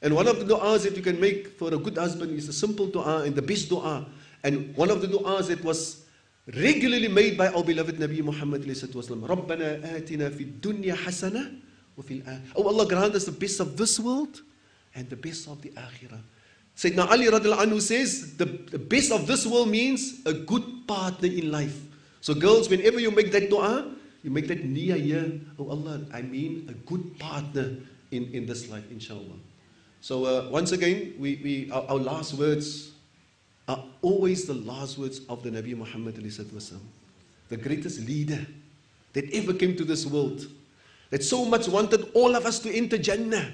And 0.01 0.15
one 0.15 0.27
of 0.27 0.39
the 0.39 0.45
du'as 0.53 0.83
that 0.83 0.95
you 0.97 1.01
can 1.01 1.19
make 1.19 1.57
for 1.57 1.73
a 1.73 1.77
good 1.77 1.97
husband 1.97 2.37
is 2.37 2.49
a 2.49 2.53
simple 2.53 2.87
dua 2.87 3.23
and 3.23 3.35
the 3.35 3.41
best 3.41 3.69
dua. 3.69 4.05
And 4.43 4.75
one 4.75 4.89
of 4.89 5.01
the 5.01 5.07
du'as 5.07 5.47
that 5.47 5.63
was 5.63 6.03
regularly 6.47 7.07
made 7.07 7.37
by 7.37 7.47
our 7.47 7.63
beloved 7.63 7.97
Nabi 7.97 8.21
Muhammad 8.21 8.63
wasallam. 8.63 9.27
رَبَّنَا 9.27 10.01
آتِنَا 10.01 10.29
فِي 10.31 10.59
الدُّنْيا 10.59 10.95
حَسَنَةً 10.95 11.59
وَفِي 11.97 12.23
الْآخِرَةِ 12.23 12.51
Oh 12.55 12.67
Allah 12.67 12.87
grant 12.87 13.15
us 13.15 13.25
the 13.25 13.31
best 13.31 13.59
of 13.59 13.77
this 13.77 13.99
world 13.99 14.41
and 14.95 15.09
the 15.09 15.15
best 15.15 15.47
of 15.47 15.61
the 15.61 15.69
akhirah. 15.69 16.19
Sayyidina 16.78 17.10
Ali 17.10 17.26
radiallahu 17.26 17.66
anhu 17.66 17.82
says 17.82 18.36
the, 18.38 18.46
the 18.70 18.78
best 18.78 19.10
of 19.10 19.26
this 19.26 19.44
world 19.44 19.68
means 19.68 20.22
a 20.24 20.32
good 20.32 20.62
partner 20.86 21.26
in 21.26 21.50
life. 21.50 21.74
So 22.20 22.34
girls, 22.34 22.70
whenever 22.70 23.00
you 23.00 23.10
make 23.10 23.32
that 23.32 23.50
dua, 23.50 23.90
you 24.22 24.30
make 24.30 24.46
that 24.46 24.62
niyyah 24.62 25.02
here. 25.02 25.40
Oh 25.58 25.70
Allah, 25.70 26.06
I 26.14 26.22
mean 26.22 26.70
a 26.70 26.74
good 26.86 27.18
partner 27.18 27.74
in, 28.12 28.30
in 28.30 28.46
this 28.46 28.70
life, 28.70 28.84
inshallah. 28.92 29.42
So 30.00 30.24
uh, 30.24 30.48
once 30.50 30.70
again, 30.70 31.14
we, 31.18 31.40
we, 31.42 31.70
our, 31.72 31.82
our 31.88 31.98
last 31.98 32.34
words 32.34 32.92
are 33.66 33.82
always 34.00 34.46
the 34.46 34.54
last 34.54 34.98
words 34.98 35.20
of 35.28 35.42
the 35.42 35.50
Nabi 35.50 35.76
Muhammad 35.76 36.14
the 36.14 37.56
greatest 37.56 38.06
leader 38.06 38.46
that 39.14 39.28
ever 39.32 39.52
came 39.52 39.74
to 39.74 39.84
this 39.84 40.06
world, 40.06 40.46
that 41.10 41.24
so 41.24 41.44
much 41.44 41.66
wanted 41.66 42.08
all 42.14 42.36
of 42.36 42.46
us 42.46 42.60
to 42.60 42.72
enter 42.72 42.98
Jannah. 42.98 43.50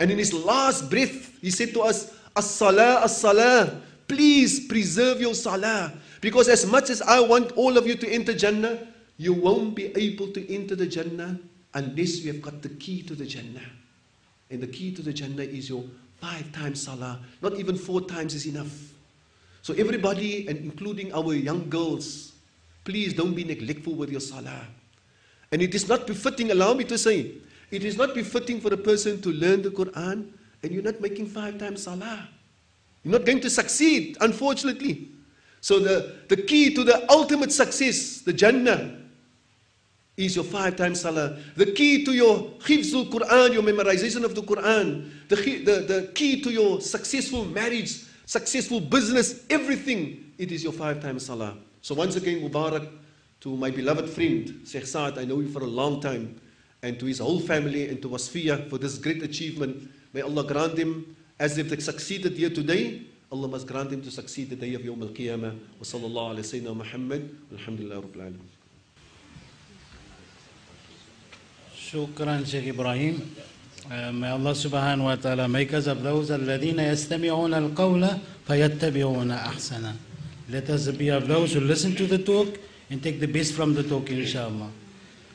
And 0.00 0.10
in 0.10 0.18
his 0.18 0.32
last 0.32 0.90
breath, 0.90 1.38
he 1.40 1.50
said 1.50 1.74
to 1.74 1.82
us, 1.82 2.12
As-salah, 2.34 3.04
as-salah, 3.04 3.82
please 4.08 4.66
preserve 4.66 5.20
your 5.20 5.34
salah. 5.34 5.92
Because 6.22 6.48
as 6.48 6.66
much 6.66 6.88
as 6.90 7.02
I 7.02 7.20
want 7.20 7.52
all 7.52 7.76
of 7.76 7.86
you 7.86 7.94
to 7.96 8.08
enter 8.08 8.34
Jannah, 8.34 8.88
you 9.18 9.34
won't 9.34 9.74
be 9.74 9.94
able 9.96 10.28
to 10.28 10.52
enter 10.52 10.74
the 10.74 10.86
Jannah 10.86 11.38
unless 11.74 12.20
you 12.20 12.32
have 12.32 12.42
got 12.42 12.62
the 12.62 12.70
key 12.70 13.02
to 13.02 13.14
the 13.14 13.26
Jannah. 13.26 13.68
And 14.50 14.62
the 14.62 14.66
key 14.66 14.92
to 14.94 15.02
the 15.02 15.12
Jannah 15.12 15.42
is 15.42 15.68
your 15.68 15.84
five 16.20 16.50
times 16.52 16.82
salah. 16.82 17.20
Not 17.42 17.54
even 17.56 17.76
four 17.76 18.00
times 18.00 18.34
is 18.34 18.46
enough. 18.46 18.74
So 19.62 19.74
everybody, 19.74 20.48
and 20.48 20.58
including 20.58 21.12
our 21.12 21.34
young 21.34 21.68
girls, 21.68 22.32
please 22.84 23.12
don't 23.12 23.34
be 23.34 23.44
neglectful 23.44 23.94
with 23.94 24.10
your 24.10 24.20
salah. 24.20 24.66
And 25.52 25.60
it 25.60 25.74
is 25.74 25.88
not 25.88 26.06
befitting, 26.06 26.50
allow 26.50 26.72
me 26.72 26.84
to 26.84 26.96
say, 26.96 27.32
it 27.70 27.84
is 27.84 27.96
not 27.96 28.14
befitting 28.14 28.60
for 28.60 28.72
a 28.72 28.76
person 28.76 29.20
to 29.22 29.30
learn 29.32 29.62
the 29.62 29.70
Quran 29.70 30.32
and 30.62 30.72
you're 30.72 30.82
not 30.82 31.00
making 31.00 31.26
five 31.26 31.58
times 31.58 31.84
salah. 31.84 32.28
You're 33.04 33.18
not 33.18 33.24
going 33.24 33.40
to 33.40 33.50
succeed, 33.50 34.16
unfortunately. 34.20 35.08
So 35.60 35.78
the, 35.78 36.16
the 36.28 36.36
key 36.36 36.74
to 36.74 36.84
the 36.84 37.10
ultimate 37.10 37.52
success, 37.52 38.20
the 38.20 38.32
Jannah, 38.32 38.96
is 40.16 40.36
your 40.36 40.44
five 40.44 40.76
times 40.76 41.00
salah. 41.00 41.38
The 41.56 41.72
key 41.72 42.04
to 42.04 42.12
your 42.12 42.50
hifzul 42.60 43.10
Quran, 43.10 43.54
your 43.54 43.62
memorization 43.62 44.24
of 44.24 44.34
the 44.34 44.42
Quran, 44.42 45.10
the, 45.28 45.36
the, 45.36 45.80
the 45.80 46.12
key 46.14 46.40
to 46.42 46.50
your 46.50 46.80
successful 46.80 47.44
marriage, 47.44 48.04
successful 48.26 48.80
business, 48.80 49.44
everything, 49.48 50.32
it 50.36 50.52
is 50.52 50.62
your 50.62 50.72
five 50.72 51.00
times 51.00 51.26
salah. 51.26 51.56
So 51.82 51.94
once 51.94 52.16
again, 52.16 52.40
Mubarak 52.46 52.88
to 53.40 53.56
my 53.56 53.70
beloved 53.70 54.08
friend, 54.10 54.60
Sheikh 54.66 54.86
Saad, 54.86 55.18
I 55.18 55.24
know 55.24 55.40
you 55.40 55.48
for 55.48 55.62
a 55.62 55.66
long 55.66 56.00
time, 56.00 56.38
and 56.81 56.99
to 56.99 57.05
his 57.05 57.19
whole 57.19 57.39
family 57.39 57.89
and 57.89 58.01
to 58.01 58.09
Wasfiya 58.09 58.69
for 58.69 58.77
this 58.77 58.97
great 58.97 59.23
achievement. 59.23 59.89
May 60.13 60.21
Allah 60.21 60.43
grant 60.43 60.77
him, 60.77 61.15
as 61.39 61.55
they've 61.55 61.81
succeeded 61.81 62.33
here 62.33 62.49
today, 62.49 63.01
Allah 63.31 63.47
must 63.47 63.67
grant 63.67 63.91
him 63.91 64.01
to 64.03 64.11
succeed 64.11 64.49
the 64.51 64.55
day 64.55 64.75
of 64.75 64.81
Yawm 64.81 65.01
al-Qiyamah. 65.01 65.51
Wa 65.51 65.81
sallallahu 65.81 66.37
alayhi 66.37 66.63
wa 66.63 66.71
sallam 66.71 66.77
Muhammad. 66.77 67.37
Alhamdulillah 67.51 68.01
Rabbil 68.01 68.21
Alameen. 68.21 68.39
Shukran, 71.75 72.45
Sheikh 72.45 72.67
Ibrahim. 72.67 73.35
Uh, 73.91 74.11
may 74.11 74.29
Allah 74.29 74.51
subhanahu 74.51 75.03
wa 75.03 75.15
ta'ala 75.15 75.47
make 75.47 75.73
us 75.73 75.87
of 75.87 76.01
those 76.01 76.29
الذين 76.29 76.79
يستمعون 76.79 77.53
القول 77.75 78.19
فيتبعون 78.47 79.31
أحسنه. 79.31 79.93
Let 80.49 80.69
us 80.69 80.87
be 80.89 81.09
of 81.09 81.27
those 81.27 81.53
who 81.53 81.59
listen 81.59 81.95
to 81.95 82.05
the 82.05 82.19
talk 82.19 82.59
and 82.89 83.01
take 83.01 83.19
the 83.19 83.27
best 83.27 83.53
from 83.53 83.73
the 83.73 83.83
talk, 83.83 84.09
inshallah. 84.09 84.69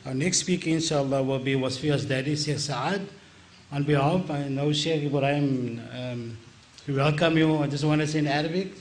Our 0.06 0.14
next 0.14 0.38
speaker, 0.38 0.70
inshallah, 0.70 1.22
will 1.22 1.38
be 1.38 1.54
Wasfiya's 1.54 2.04
daddy, 2.06 2.34
Sheikh 2.36 2.58
Saad. 2.58 3.02
On 3.72 3.82
behalf, 3.82 4.30
I 4.30 4.48
know 4.48 4.72
Sheikh 4.72 5.04
Ibrahim, 5.04 5.80
um, 5.92 6.38
we 6.86 6.94
welcome 6.94 7.36
you. 7.36 7.58
I 7.58 7.66
just 7.66 7.84
want 7.84 8.00
to 8.00 8.06
say 8.06 8.18
in 8.20 8.26
Arabic. 8.26 8.72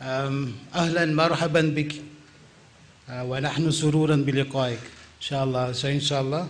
Um, 0.00 0.54
أهلا 0.74 1.04
مرحبا 1.14 1.60
بك 1.74 1.92
uh, 3.08 3.22
ونحن 3.22 3.70
سرورا 3.70 4.16
بلقائك 4.16 4.78
إن 4.78 5.20
شاء 5.20 5.44
الله 5.44 5.72
so 5.74 5.86
inshallah 5.88 6.48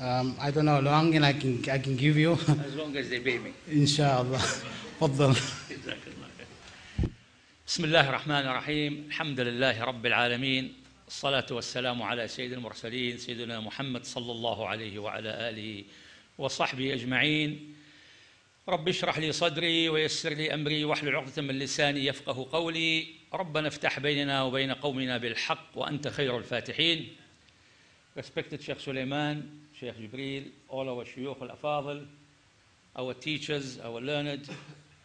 um, 0.00 0.36
I 0.38 0.50
don't 0.50 0.66
know 0.66 0.74
how 0.74 0.80
long 0.80 1.14
and 1.14 1.24
I 1.24 1.32
can, 1.32 1.64
I 1.70 1.78
can 1.78 1.96
give 1.96 2.18
you 2.18 2.32
As 2.32 2.74
long 2.76 2.94
as 2.96 3.08
they 3.08 3.20
pay 3.20 3.38
me. 3.38 3.52
إن 3.72 3.86
شاء 3.86 4.22
الله 4.22 4.40
تفضل 5.00 5.34
بسم 7.66 7.84
الله 7.84 8.08
الرحمن 8.08 8.44
الرحيم 8.46 9.04
الحمد 9.08 9.40
لله 9.40 9.84
رب 9.84 10.06
العالمين 10.06 10.72
الصلاة 11.09 11.45
والسلام 11.51 12.03
على 12.03 12.27
سيد 12.27 12.53
المرسلين 12.53 13.17
سيدنا 13.17 13.59
محمد 13.59 14.05
صلى 14.05 14.31
الله 14.31 14.67
عليه 14.67 14.99
وعلى 14.99 15.49
آله 15.49 15.83
وصحبه 16.37 16.93
أجمعين. 16.93 17.75
رب 18.67 18.87
اشرح 18.87 19.17
لي 19.17 19.31
صدري 19.31 19.89
ويسر 19.89 20.33
لي 20.33 20.53
أمري 20.53 20.85
واحلل 20.85 21.15
عقدة 21.15 21.41
من 21.41 21.59
لساني 21.59 22.05
يفقه 22.05 22.47
قولي. 22.51 23.07
ربنا 23.33 23.67
افتح 23.67 23.99
بيننا 23.99 24.43
وبين 24.43 24.71
قومنا 24.71 25.17
بالحق 25.17 25.67
وأنت 25.75 26.07
خير 26.07 26.37
الفاتحين. 26.37 27.15
Respected 28.15 28.61
Sheikh 28.61 28.79
Suleiman, 28.79 29.43
Sheikh 29.79 29.95
Jibril, 29.97 30.51
all 30.67 30.89
our 30.89 31.05
shuyukh 31.05 31.41
al-afadil, 31.41 32.05
our 32.95 33.15
teachers, 33.15 33.79
our 33.79 33.99
learned, 33.99 34.47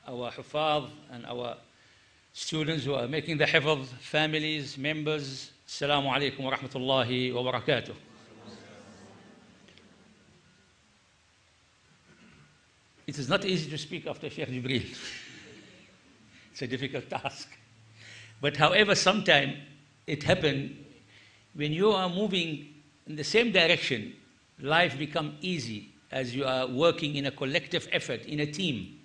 our 0.07 0.31
hufaz 0.31 0.90
and 1.12 1.25
our 1.25 1.57
students 2.35 2.85
who 2.85 2.93
are 2.93 3.09
making 3.09 3.38
the 3.38 3.47
hifz, 3.47 3.87
families, 4.01 4.77
members, 4.77 5.53
Alaikum 5.66 6.40
wa 6.40 6.57
rahmatullahi 6.57 7.33
wa 7.33 7.53
barakatuh. 7.53 7.94
It 13.07 13.18
is 13.18 13.29
not 13.29 13.44
easy 13.44 13.70
to 13.70 13.79
speak 13.79 14.07
after 14.07 14.31
Sheikh 14.31 14.48
Jibreel. 14.48 14.87
it's 16.53 16.62
a 16.62 16.66
difficult 16.66 17.09
task. 17.11 17.48
But 18.40 18.57
however, 18.57 18.94
sometime 18.94 19.57
it 20.07 20.22
happens 20.22 20.72
when 21.55 21.72
you 21.72 21.90
are 21.90 22.09
moving 22.09 22.68
in 23.07 23.16
the 23.16 23.24
same 23.24 23.53
direction, 23.53 24.14
life 24.61 24.98
become 24.98 25.37
easy 25.40 25.90
as 26.11 26.35
you 26.35 26.44
are 26.44 26.66
working 26.66 27.16
in 27.16 27.27
a 27.27 27.31
collective 27.31 27.88
effort, 27.92 28.24
in 28.24 28.40
a 28.40 28.46
team. 28.46 29.00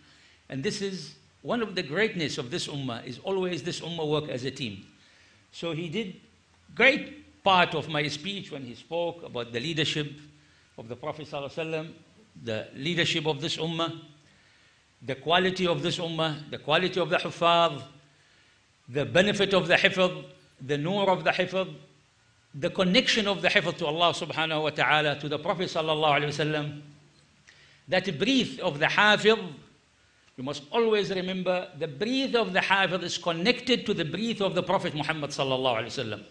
And 0.49 0.63
this 0.63 0.81
is 0.81 1.15
one 1.41 1.61
of 1.61 1.75
the 1.75 1.83
greatness 1.83 2.37
of 2.37 2.51
this 2.51 2.67
ummah 2.67 3.05
is 3.05 3.19
always 3.19 3.63
this 3.63 3.81
ummah 3.81 4.07
work 4.07 4.29
as 4.29 4.43
a 4.45 4.51
team. 4.51 4.85
So 5.51 5.73
he 5.73 5.89
did 5.89 6.15
great 6.75 7.43
part 7.43 7.75
of 7.75 7.89
my 7.89 8.07
speech 8.07 8.51
when 8.51 8.63
he 8.63 8.75
spoke 8.75 9.23
about 9.23 9.51
the 9.51 9.59
leadership 9.59 10.11
of 10.77 10.87
the 10.87 10.95
Prophet 10.95 11.27
ﷺ, 11.27 11.91
the 12.43 12.67
leadership 12.75 13.25
of 13.25 13.41
this 13.41 13.57
ummah, 13.57 13.99
the 15.01 15.15
quality 15.15 15.67
of 15.67 15.81
this 15.81 15.97
ummah, 15.97 16.49
the 16.49 16.57
quality 16.57 16.99
of 16.99 17.09
the 17.09 17.17
hufaz, 17.17 17.81
the 18.87 19.05
benefit 19.05 19.53
of 19.53 19.67
the 19.67 19.75
hifz, 19.75 20.25
the 20.65 20.77
nur 20.77 21.09
of 21.09 21.23
the 21.23 21.31
hifz, 21.31 21.73
the 22.55 22.69
connection 22.69 23.27
of 23.27 23.41
the 23.41 23.47
hifz 23.47 23.77
to 23.77 23.85
Allah 23.85 24.13
subhanahu 24.13 24.63
wa 24.63 24.69
ta'ala, 24.69 25.19
to 25.19 25.29
the 25.29 25.39
Prophet 25.39 25.69
sallallahu 25.69 26.21
alayhi 26.21 26.27
wasallam, 26.27 26.81
that 27.87 28.05
breath 28.19 28.59
of 28.59 28.79
the 28.79 28.87
hafiz, 28.87 29.37
you 30.37 30.43
must 30.43 30.63
always 30.71 31.09
remember 31.09 31.67
the 31.77 31.87
breath 31.87 32.35
of 32.35 32.53
the 32.53 32.61
hafiz 32.61 33.03
is 33.03 33.17
connected 33.17 33.85
to 33.85 33.93
the 33.93 34.05
breath 34.05 34.41
of 34.41 34.55
the 34.55 34.63
Prophet 34.63 34.95
Muhammad 34.95 35.31
sallallahu 35.31 35.81
alayhi 35.81 35.85
wasallam. 35.85 36.23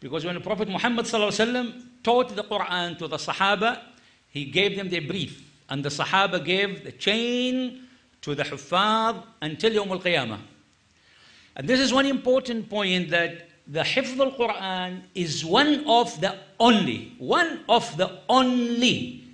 Because 0.00 0.24
when 0.24 0.34
the 0.34 0.40
Prophet 0.40 0.68
Muhammad 0.68 1.06
taught 1.06 2.34
the 2.34 2.42
Quran 2.42 2.98
to 2.98 3.06
the 3.06 3.18
Sahaba, 3.18 3.80
he 4.30 4.46
gave 4.46 4.76
them 4.76 4.88
their 4.88 5.02
brief. 5.02 5.46
And 5.68 5.84
the 5.84 5.90
Sahaba 5.90 6.42
gave 6.44 6.82
the 6.82 6.92
chain 6.92 7.82
to 8.22 8.34
the 8.34 8.42
Huffaz 8.42 9.22
until 9.42 9.72
Yawm 9.72 9.90
al-Qiyamah. 9.90 10.38
And 11.56 11.68
this 11.68 11.80
is 11.80 11.92
one 11.92 12.06
important 12.06 12.68
point 12.70 13.10
that 13.10 13.48
the 13.66 13.82
Hifz 13.82 14.18
al-Quran 14.18 15.02
is 15.14 15.44
one 15.44 15.84
of 15.86 16.18
the 16.20 16.36
only, 16.58 17.14
one 17.18 17.60
of 17.68 17.96
the 17.96 18.20
only 18.28 19.24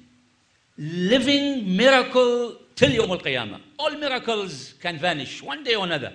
living 0.76 1.76
miracle 1.76 2.57
till 2.74 2.90
Yawm 2.90 3.11
al-Qiyamah. 3.11 3.61
All 3.79 3.92
miracles 3.92 4.74
can 4.81 4.98
vanish 4.98 5.42
one 5.42 5.62
day 5.62 5.74
or 5.76 5.85
another. 5.85 6.12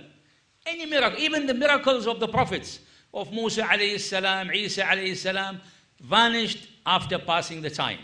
Any 0.65 0.85
miracle, 0.85 1.19
even 1.19 1.47
the 1.47 1.53
miracles 1.53 2.05
of 2.05 2.19
the 2.19 2.27
prophets, 2.27 2.79
of 3.13 3.31
Musa 3.31 3.63
alayhi 3.63 3.99
salam, 3.99 4.51
Isa 4.51 4.83
alayhi 4.83 5.15
salam, 5.15 5.61
vanished 5.99 6.67
after 6.85 7.19
passing 7.19 7.61
the 7.61 7.69
time. 7.69 7.99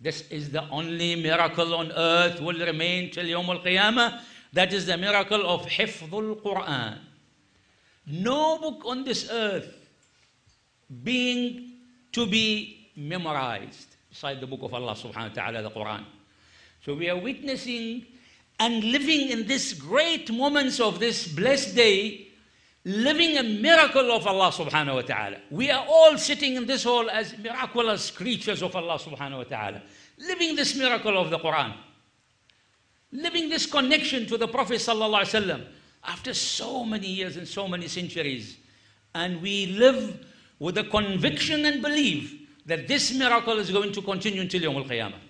This 0.00 0.28
is 0.28 0.50
the 0.50 0.68
only 0.68 1.16
miracle 1.16 1.74
on 1.74 1.90
earth 1.92 2.40
will 2.40 2.58
remain 2.58 3.10
till 3.10 3.24
Yawm 3.24 3.48
al-Qiyamah. 3.48 4.20
That 4.52 4.72
is 4.72 4.86
the 4.86 4.96
miracle 4.96 5.48
of 5.48 5.66
Hifdhul 5.66 6.42
Quran. 6.42 6.98
No 8.06 8.58
book 8.58 8.82
on 8.84 9.04
this 9.04 9.30
earth 9.30 9.72
being 11.02 11.72
to 12.12 12.26
be 12.26 12.90
memorized 12.96 13.96
beside 14.10 14.40
the 14.40 14.46
book 14.46 14.60
of 14.62 14.74
Allah 14.74 14.92
subhanahu 14.92 15.30
wa 15.30 15.42
ta'ala, 15.42 15.62
the 15.62 15.70
Quran. 15.70 16.04
So 16.84 16.94
we 16.94 17.08
are 17.08 17.18
witnessing 17.18 18.04
and 18.60 18.84
living 18.84 19.30
in 19.30 19.46
this 19.46 19.72
great 19.72 20.30
moments 20.30 20.78
of 20.78 21.00
this 21.00 21.26
blessed 21.26 21.74
day, 21.74 22.28
living 22.84 23.38
a 23.38 23.42
miracle 23.42 24.12
of 24.12 24.26
Allah 24.26 24.50
subhanahu 24.50 24.94
wa 24.96 25.02
ta'ala. 25.02 25.38
We 25.50 25.70
are 25.70 25.84
all 25.88 26.18
sitting 26.18 26.56
in 26.56 26.66
this 26.66 26.84
hall 26.84 27.08
as 27.08 27.36
miraculous 27.38 28.10
creatures 28.10 28.62
of 28.62 28.76
Allah 28.76 28.98
subhanahu 28.98 29.38
wa 29.38 29.44
ta'ala, 29.44 29.82
living 30.18 30.54
this 30.54 30.76
miracle 30.76 31.18
of 31.18 31.30
the 31.30 31.38
Quran, 31.38 31.74
living 33.10 33.48
this 33.48 33.64
connection 33.64 34.26
to 34.26 34.36
the 34.36 34.48
Prophet 34.48 34.80
sallallahu 34.80 35.22
alaihi 35.22 35.46
wasallam 35.46 35.66
after 36.04 36.34
so 36.34 36.84
many 36.84 37.08
years 37.08 37.36
and 37.38 37.48
so 37.48 37.66
many 37.66 37.88
centuries. 37.88 38.58
And 39.14 39.40
we 39.40 39.66
live 39.66 40.26
with 40.58 40.74
the 40.74 40.84
conviction 40.84 41.64
and 41.64 41.80
belief 41.80 42.34
that 42.66 42.86
this 42.86 43.14
miracle 43.14 43.58
is 43.58 43.70
going 43.70 43.92
to 43.92 44.02
continue 44.02 44.42
until 44.42 44.60
Yawm 44.60 44.76
al-Qiyamah. 44.76 45.20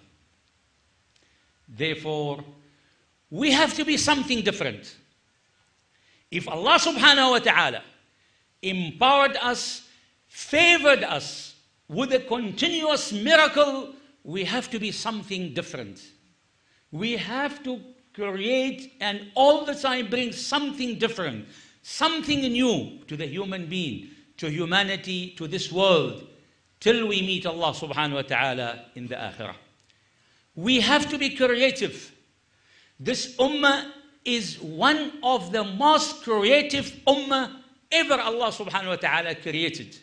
Therefore, 1.69 2.45
we 3.31 3.53
have 3.53 3.75
to 3.75 3.85
be 3.85 3.97
something 3.97 4.43
different. 4.43 4.97
If 6.35 6.49
Allah 6.49 6.81
subhanahu 6.81 7.31
wa 7.31 7.39
ta'ala 7.39 7.83
empowered 8.61 9.37
us, 9.37 9.87
favored 10.27 11.05
us 11.05 11.55
with 11.87 12.13
a 12.13 12.19
continuous 12.19 13.13
miracle, 13.13 13.95
we 14.25 14.43
have 14.43 14.69
to 14.71 14.81
be 14.81 14.91
something 14.91 15.55
different. 15.55 16.03
We 16.91 17.13
have 17.13 17.63
to 17.63 17.81
create 18.15 18.95
and 19.01 19.31
all 19.37 19.65
the 19.65 19.77
time 19.77 20.11
bring 20.11 20.33
something 20.33 20.99
different, 20.99 21.47
something 21.83 22.41
new 22.41 22.99
to 23.07 23.17
the 23.17 23.27
human 23.27 23.67
being, 23.67 24.09
to 24.39 24.51
humanity, 24.51 25.37
to 25.39 25.47
this 25.47 25.71
world, 25.71 26.27
till 26.81 27.07
we 27.07 27.23
meet 27.23 27.47
Allah 27.47 27.71
subhanahu 27.71 28.15
wa 28.15 28.23
ta'ala 28.23 28.87
in 28.97 29.07
the 29.07 29.15
akhirah. 29.15 29.55
We 30.57 30.81
have 30.81 31.09
to 31.11 31.17
be 31.17 31.37
creative. 31.37 32.11
This 32.99 33.37
ummah 33.37 33.93
is 34.25 34.61
one 34.61 35.13
of 35.23 35.53
the 35.53 35.65
most 35.65 36.23
creative 36.23 36.87
ummah 37.07 37.57
ever 37.93 38.15
Allah 38.15 38.49
subhanahu 38.49 38.89
wa 38.89 38.97
ta'ala 38.97 39.35
created. 39.35 39.97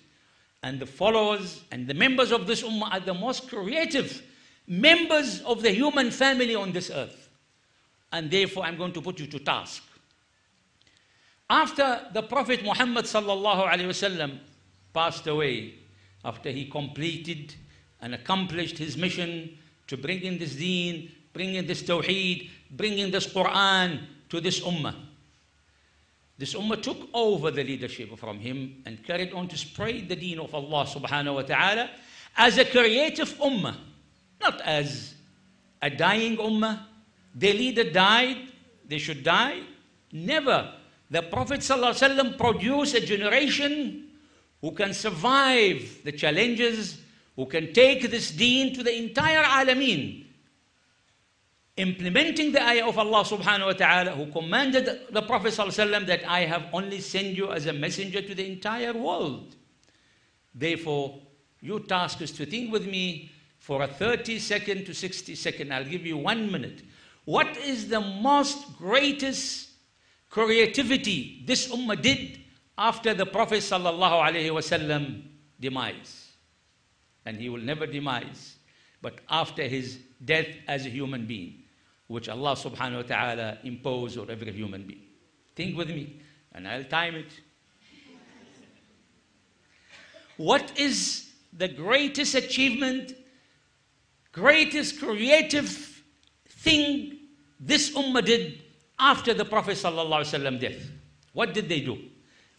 And 0.64 0.80
the 0.80 0.86
followers 0.86 1.64
and 1.72 1.88
the 1.88 1.94
members 1.94 2.32
of 2.32 2.46
this 2.46 2.62
ummah 2.62 2.94
are 2.94 3.00
the 3.00 3.14
most 3.14 3.50
creative 3.50 4.22
members 4.68 5.42
of 5.42 5.62
the 5.62 5.72
human 5.72 6.12
family 6.12 6.56
on 6.56 6.72
this 6.72 6.92
earth. 6.92 7.30
And 8.12 8.30
therefore, 8.30 8.66
I'm 8.66 8.78
going 8.78 8.94
to 8.94 9.02
put 9.02 9.20
you 9.20 9.28
to 9.28 9.40
task. 9.40 9.84
After 11.50 12.08
the 12.14 12.24
Prophet 12.24 12.64
Muhammad 12.64 13.06
sallallahu 13.06 13.68
alaihi 13.68 13.88
wasallam 13.88 14.40
passed 14.94 15.28
away, 15.28 15.76
after 16.24 16.52
he 16.52 16.66
completed 16.66 17.56
and 18.02 18.14
accomplished 18.14 18.78
his 18.78 18.96
mission 18.96 19.58
to 19.88 19.98
bring 19.98 20.22
in 20.22 20.38
this 20.38 20.56
deen, 20.56 21.12
bring 21.34 21.56
in 21.56 21.66
this 21.66 21.84
tawheed, 21.84 22.50
bring 22.72 22.98
in 22.98 23.12
this 23.12 23.28
Quran 23.28 24.00
to 24.30 24.42
this 24.42 24.62
ummah. 24.62 24.96
This 26.38 26.56
ummah 26.56 26.82
took 26.82 26.98
over 27.14 27.52
the 27.52 27.64
leadership 27.64 28.18
from 28.18 28.40
him 28.40 28.82
and 28.86 29.04
carried 29.06 29.34
on 29.34 29.48
to 29.50 29.58
spread 29.58 30.10
the 30.10 30.16
deen 30.16 30.40
of 30.40 30.56
Allah 30.56 30.86
subhanahu 30.86 31.36
wa 31.36 31.42
ta'ala 31.44 31.90
as 32.36 32.58
a 32.58 32.66
creative 32.66 33.30
ummah, 33.38 33.76
not 34.42 34.60
as 34.62 35.14
a 35.82 35.90
dying 35.90 36.38
ummah. 36.38 36.80
Their 37.36 37.54
leader 37.54 37.92
died, 37.92 38.38
they 38.88 38.98
should 38.98 39.24
die. 39.24 39.60
Never. 40.12 40.74
The 41.10 41.22
Prophet 41.22 41.60
ﷺ 41.60 42.38
produced 42.38 42.96
a 42.96 43.02
generation 43.02 44.08
who 44.62 44.72
can 44.72 44.94
survive 44.94 46.00
the 46.04 46.12
challenges, 46.12 47.00
who 47.36 47.46
can 47.46 47.74
take 47.74 48.10
this 48.10 48.32
deen 48.32 48.74
to 48.76 48.84
the 48.84 48.96
entire 48.96 49.44
alameen. 49.44 50.26
Implementing 51.78 52.52
the 52.52 52.62
ayah 52.62 52.88
of 52.88 52.98
Allah 52.98 53.24
subhanahu 53.24 53.68
wa 53.68 53.74
ta'ala, 53.74 54.12
who 54.12 54.32
commanded 54.32 55.08
the 55.10 55.22
Prophet 55.22 55.54
ﷺ 55.54 56.06
that 56.06 56.30
I 56.30 56.42
have 56.42 56.66
only 56.74 57.00
sent 57.00 57.28
you 57.28 57.52
as 57.52 57.66
a 57.66 57.74
messenger 57.74 58.22
to 58.22 58.36
the 58.36 58.46
entire 58.46 58.94
world. 58.94 59.56
Therefore, 60.54 61.20
your 61.62 61.80
task 61.80 62.22
is 62.22 62.32
to 62.34 62.46
think 62.46 62.72
with 62.72 62.86
me 62.86 63.32
for 63.58 63.84
a 63.84 63.88
30 63.88 64.40
second 64.40 64.86
to 64.86 64.94
60 64.94 65.36
second. 65.36 65.74
I'll 65.74 65.86
give 65.86 66.06
you 66.06 66.18
one 66.18 66.52
minute. 66.52 66.82
What 67.26 67.56
is 67.58 67.88
the 67.88 68.02
most 68.02 68.78
greatest 68.78 69.70
creativity 70.30 71.44
this 71.46 71.72
ummah 71.72 72.02
did 72.02 72.40
after 72.78 73.14
the 73.14 73.26
Prophet 73.26 73.60
sallallahu 73.60 74.28
alaihi 74.28 74.50
wasallam 74.50 75.22
demise? 75.60 76.32
And 77.26 77.38
he 77.38 77.50
will 77.50 77.62
never 77.62 77.86
demise, 77.86 78.56
but 79.02 79.20
after 79.30 79.64
his 79.64 80.00
death 80.26 80.48
as 80.68 80.88
a 80.88 80.90
human 80.90 81.28
being, 81.28 81.61
which 82.12 82.28
Allah 82.28 82.56
subhanahu 82.56 82.97
wa 82.97 83.02
ta'ala 83.04 83.58
imposed 83.63 84.17
on 84.17 84.30
every 84.30 84.52
human 84.52 84.84
being. 84.84 85.04
Think 85.56 85.78
with 85.78 85.88
me, 85.88 86.19
and 86.52 86.67
I'll 86.67 86.84
time 86.84 87.15
it. 87.15 87.32
What 90.36 90.78
is 90.78 91.30
the 91.54 91.69
greatest 91.69 92.36
achievement, 92.36 93.13
greatest 94.34 95.00
creative 95.00 96.04
thing 96.50 97.17
this 97.62 97.91
ummah 97.91 98.26
did 98.26 98.62
after 99.00 99.34
the 99.34 99.45
Prophet 99.45 99.78
ﷺ 99.78 100.60
death? 100.60 100.89
What 101.32 101.54
did 101.54 101.69
they 101.69 101.80
do? 101.80 101.97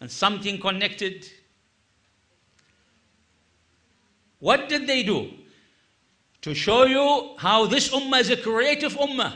And 0.00 0.10
something 0.10 0.58
connected. 0.60 1.26
What 4.38 4.70
did 4.70 4.86
they 4.86 5.02
do? 5.02 5.30
To 6.42 6.54
show 6.54 6.84
you 6.84 7.34
how 7.38 7.66
this 7.66 7.90
ummah 7.90 8.20
is 8.20 8.30
a 8.30 8.36
creative 8.36 8.94
ummah. 8.94 9.34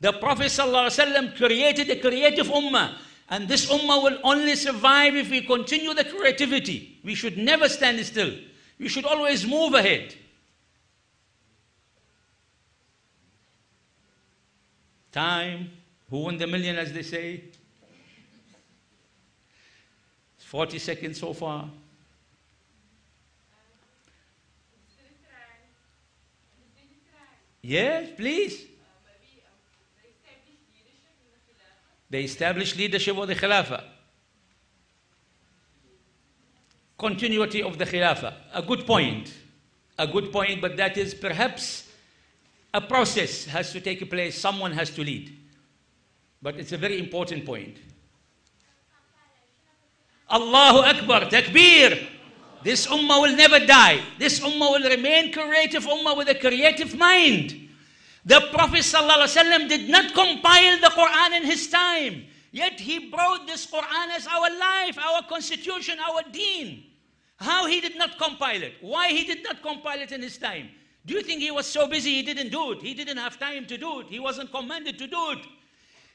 The 0.00 0.12
Prophet 0.12 0.46
ﷺ 0.46 1.36
created 1.36 1.88
a 1.90 2.00
creative 2.00 2.48
ummah. 2.48 2.94
And 3.30 3.48
this 3.48 3.70
ummah 3.70 4.02
will 4.02 4.18
only 4.22 4.54
survive 4.56 5.16
if 5.16 5.30
we 5.30 5.40
continue 5.42 5.94
the 5.94 6.04
creativity. 6.04 7.00
We 7.02 7.14
should 7.14 7.38
never 7.38 7.68
stand 7.68 8.04
still. 8.04 8.34
We 8.78 8.88
should 8.88 9.06
always 9.06 9.46
move 9.46 9.74
ahead. 9.74 10.14
Time. 15.12 15.70
Who 16.10 16.18
won 16.24 16.36
the 16.36 16.46
million, 16.46 16.76
as 16.76 16.92
they 16.92 17.02
say? 17.02 17.44
40 20.38 20.78
seconds 20.78 21.18
so 21.18 21.32
far. 21.32 21.70
Yes, 27.62 28.10
please. 28.16 28.66
They 32.10 32.24
established 32.24 32.76
leadership 32.76 33.16
of 33.16 33.28
the 33.28 33.34
Khilafah. 33.34 33.84
Continuity 36.98 37.62
of 37.62 37.78
the 37.78 37.86
Khilafah. 37.86 38.34
A 38.52 38.62
good 38.62 38.86
point. 38.86 39.32
A 39.98 40.06
good 40.06 40.32
point, 40.32 40.60
but 40.60 40.76
that 40.76 40.98
is 40.98 41.14
perhaps 41.14 41.88
a 42.74 42.80
process 42.80 43.44
has 43.46 43.72
to 43.72 43.80
take 43.80 44.08
place. 44.10 44.38
Someone 44.38 44.72
has 44.72 44.90
to 44.90 45.02
lead. 45.02 45.32
But 46.42 46.56
it's 46.56 46.72
a 46.72 46.76
very 46.76 46.98
important 46.98 47.46
point. 47.46 47.76
Allahu 50.30 50.78
Akbar, 50.78 51.20
Takbir. 51.30 52.08
This 52.62 52.86
ummah 52.86 53.20
will 53.22 53.36
never 53.36 53.58
die. 53.58 54.00
This 54.18 54.40
ummah 54.40 54.70
will 54.72 54.88
remain 54.88 55.32
creative 55.32 55.84
ummah 55.84 56.16
with 56.16 56.28
a 56.28 56.34
creative 56.34 56.96
mind. 56.96 57.68
The 58.24 58.40
Prophet 58.52 58.80
ﷺ 58.80 59.68
did 59.68 59.88
not 59.88 60.14
compile 60.14 60.78
the 60.78 60.92
Quran 60.94 61.36
in 61.38 61.44
his 61.44 61.68
time. 61.68 62.24
Yet 62.52 62.78
he 62.78 63.10
brought 63.10 63.46
this 63.46 63.66
Quran 63.66 64.14
as 64.14 64.26
our 64.26 64.48
life, 64.58 64.98
our 64.98 65.22
constitution, 65.22 65.98
our 65.98 66.22
deen. 66.30 66.84
How 67.36 67.66
he 67.66 67.80
did 67.80 67.96
not 67.96 68.18
compile 68.18 68.62
it? 68.62 68.74
Why 68.80 69.08
he 69.08 69.24
did 69.24 69.42
not 69.42 69.62
compile 69.62 70.00
it 70.00 70.12
in 70.12 70.22
his 70.22 70.38
time? 70.38 70.68
Do 71.04 71.14
you 71.14 71.22
think 71.22 71.40
he 71.40 71.50
was 71.50 71.66
so 71.66 71.88
busy 71.88 72.14
he 72.14 72.22
didn't 72.22 72.50
do 72.50 72.72
it? 72.72 72.80
He 72.80 72.94
didn't 72.94 73.16
have 73.16 73.38
time 73.40 73.66
to 73.66 73.76
do 73.76 74.00
it. 74.00 74.06
He 74.06 74.20
wasn't 74.20 74.52
commanded 74.52 74.98
to 74.98 75.08
do 75.08 75.30
it. 75.32 75.40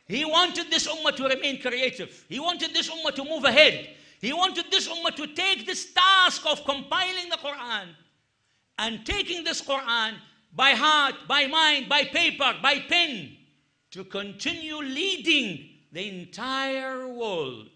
He 0.07 0.23
wanted 0.23 0.71
this 0.71 0.87
ummah 0.87 1.13
to 1.17 1.27
remain 1.27 1.61
creative. 1.61 2.23
He 2.29 2.39
wanted 2.39 2.73
this 2.73 2.89
ummah 2.89 3.13
to 3.15 3.25
move 3.25 3.43
ahead. 3.43 3.89
He 4.19 4.33
wanted 4.33 4.65
this 4.71 4.87
ummah 4.87 5.15
to 5.15 5.27
take 5.27 5.65
this 5.65 5.93
task 5.93 6.45
of 6.45 6.63
compiling 6.65 7.29
the 7.29 7.37
Quran 7.37 7.89
and 8.79 9.05
taking 9.05 9.43
this 9.43 9.61
Quran 9.61 10.15
by 10.53 10.71
heart, 10.71 11.15
by 11.27 11.47
mind, 11.47 11.87
by 11.87 12.03
paper, 12.03 12.55
by 12.61 12.79
pen 12.79 13.37
to 13.91 14.03
continue 14.03 14.77
leading 14.77 15.69
the 15.91 16.07
entire 16.21 17.07
world. 17.07 17.69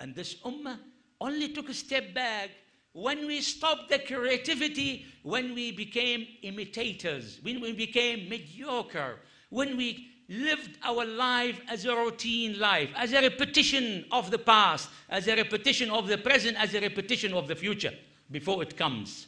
And 0.00 0.14
this 0.14 0.34
ummah 0.44 0.78
only 1.20 1.48
took 1.50 1.68
a 1.68 1.74
step 1.74 2.12
back 2.12 2.50
when 2.92 3.26
we 3.26 3.40
stopped 3.40 3.88
the 3.88 4.00
creativity, 4.00 5.06
when 5.22 5.54
we 5.54 5.72
became 5.72 6.26
imitators, 6.42 7.38
when 7.42 7.60
we 7.60 7.72
became 7.72 8.28
mediocre, 8.28 9.20
when 9.48 9.76
we 9.76 10.11
lived 10.28 10.78
our 10.82 11.04
life 11.04 11.60
as 11.68 11.84
a 11.84 11.94
routine 11.94 12.58
life, 12.58 12.90
as 12.96 13.12
a 13.12 13.20
repetition 13.20 14.04
of 14.10 14.30
the 14.30 14.38
past, 14.38 14.88
as 15.08 15.28
a 15.28 15.36
repetition 15.36 15.90
of 15.90 16.06
the 16.06 16.18
present, 16.18 16.56
as 16.58 16.74
a 16.74 16.80
repetition 16.80 17.34
of 17.34 17.48
the 17.48 17.56
future 17.56 17.92
before 18.30 18.62
it 18.62 18.76
comes. 18.76 19.26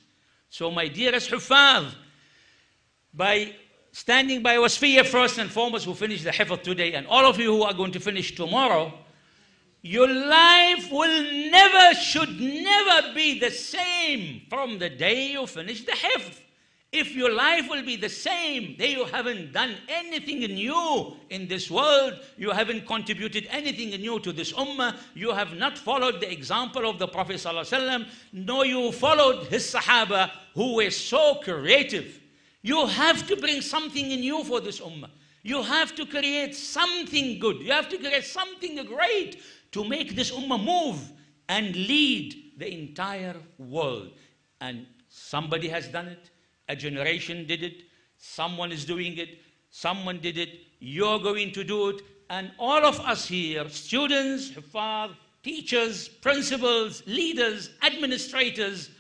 So, 0.49 0.71
my 0.71 0.89
dearest 0.89 1.31
Hufaz, 1.31 1.95
by 3.13 3.55
standing 3.93 4.43
by 4.43 4.57
Wasfiyah 4.57 5.07
first 5.07 5.39
and 5.39 5.51
foremost, 5.51 5.85
who 5.85 5.95
finished 5.95 6.25
the 6.25 6.31
Hifz 6.31 6.63
today, 6.63 6.95
and 6.95 7.07
all 7.07 7.27
of 7.27 7.39
you 7.39 7.53
who 7.57 7.63
are 7.63 7.75
going 7.75 7.93
to 7.93 8.01
finish 8.01 8.35
tomorrow, 8.35 8.93
your 9.83 10.09
life 10.09 10.91
will 10.91 11.23
never, 11.51 11.95
should 11.95 12.41
never 12.41 13.15
be 13.15 13.39
the 13.39 13.51
same 13.51 14.43
from 14.49 14.79
the 14.79 14.89
day 14.89 15.33
you 15.33 15.47
finish 15.47 15.85
the 15.85 15.93
Hifz. 15.93 16.41
If 16.95 17.17
your 17.17 17.33
life 17.33 17.69
will 17.69 17.85
be 17.85 17.97
the 17.97 18.09
same, 18.09 18.77
then 18.79 18.93
you 18.93 19.05
haven't 19.07 19.53
done 19.53 19.75
anything 19.89 20.39
new 20.39 21.17
in 21.29 21.49
this 21.49 21.69
world, 21.69 22.21
you 22.37 22.53
haven't 22.53 22.87
contributed 22.87 23.49
anything 23.51 23.89
new 24.01 24.21
to 24.21 24.33
this 24.33 24.53
ummah, 24.53 24.97
you 25.13 25.33
have 25.33 25.57
not 25.57 25.77
followed 25.77 26.21
the 26.21 26.31
example 26.31 26.89
of 26.89 27.01
the 27.01 27.09
Prophet, 27.09 27.35
ﷺ, 27.35 28.07
nor 28.33 28.65
you 28.65 28.93
followed 28.93 29.49
his 29.49 29.75
Sahaba 29.75 30.31
who 30.55 30.77
were 30.77 30.91
so 30.91 31.41
creative. 31.43 32.21
You 32.63 32.87
have 32.87 33.27
to 33.27 33.35
bring 33.39 33.61
something 33.61 34.07
new 34.07 34.45
for 34.45 34.61
this 34.61 34.79
ummah. 34.79 35.11
You 35.43 35.63
have 35.65 35.97
to 35.97 36.07
create 36.07 36.55
something 36.55 37.41
good. 37.41 37.57
You 37.57 37.73
have 37.73 37.89
to 37.89 37.99
create 37.99 38.25
something 38.25 38.77
great 38.87 39.43
to 39.73 39.83
make 39.83 40.15
this 40.15 40.31
ummah 40.31 40.65
move 40.65 41.11
and 41.49 41.75
lead 41.75 42.53
the 42.57 42.73
entire 42.73 43.35
world. 43.59 44.13
And 44.61 44.87
somebody 45.09 45.69
has 45.69 45.89
done 45.89 46.07
it. 46.07 46.31
A 46.69 46.77
generation 46.77 47.47
did 47.47 47.63
it. 47.63 47.83
Someone 48.17 48.73
is 48.73 48.85
doing 48.85 49.19
it. 49.19 49.39
Someone 49.71 50.21
did 50.21 50.39
it. 50.39 50.61
You're 50.81 51.19
going 51.19 51.53
to 51.53 51.65
do 51.65 51.91
it. 51.91 52.03
And 52.31 52.53
all 52.59 52.85
of 52.85 53.01
us 53.01 53.27
here, 53.27 53.69
students, 53.69 54.51
hufaz, 54.51 55.11
teachers, 55.43 56.09
principals, 56.09 57.03
leaders, 57.07 57.71
administrators, 57.83 58.91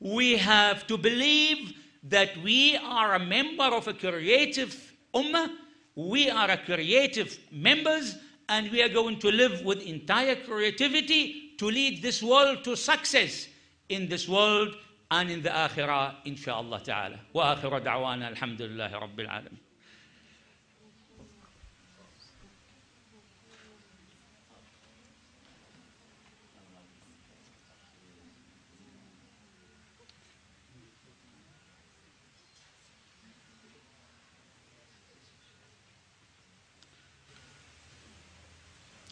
we 0.00 0.36
have 0.36 0.86
to 0.86 0.96
believe 0.96 1.74
that 2.04 2.36
we 2.42 2.76
are 2.76 3.14
a 3.14 3.18
member 3.18 3.64
of 3.64 3.88
a 3.88 3.92
creative 3.92 4.94
ummah. 5.14 5.50
We 5.96 6.30
are 6.30 6.50
a 6.50 6.56
creative 6.56 7.36
members 7.50 8.16
and 8.48 8.70
we 8.70 8.82
are 8.82 8.88
going 8.88 9.18
to 9.18 9.30
live 9.30 9.64
with 9.64 9.82
entire 9.82 10.36
creativity 10.36 11.54
to 11.58 11.66
lead 11.66 12.00
this 12.00 12.22
world 12.22 12.62
to 12.64 12.76
success 12.76 13.48
in 13.88 14.08
this 14.08 14.28
world 14.28 14.76
آن 15.12 15.30
ذا 15.40 15.66
آخرة 15.66 16.22
إن 16.26 16.36
شاء 16.36 16.60
الله 16.60 16.78
تعالى. 16.78 17.18
وآخر 17.34 17.78
دعوانا 17.78 18.28
الحمد 18.28 18.62
لله 18.62 18.98
رب 18.98 19.20
العالمين. 19.20 19.68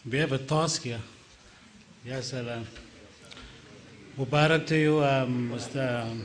بيب 0.04 0.34
have 0.34 1.00
يا 2.04 2.20
سلام 2.20 2.64
Mubarak 4.18 4.66
to 4.66 4.76
you, 4.78 5.04
um, 5.04 5.50
Mr. 5.52 6.02
Um, 6.02 6.24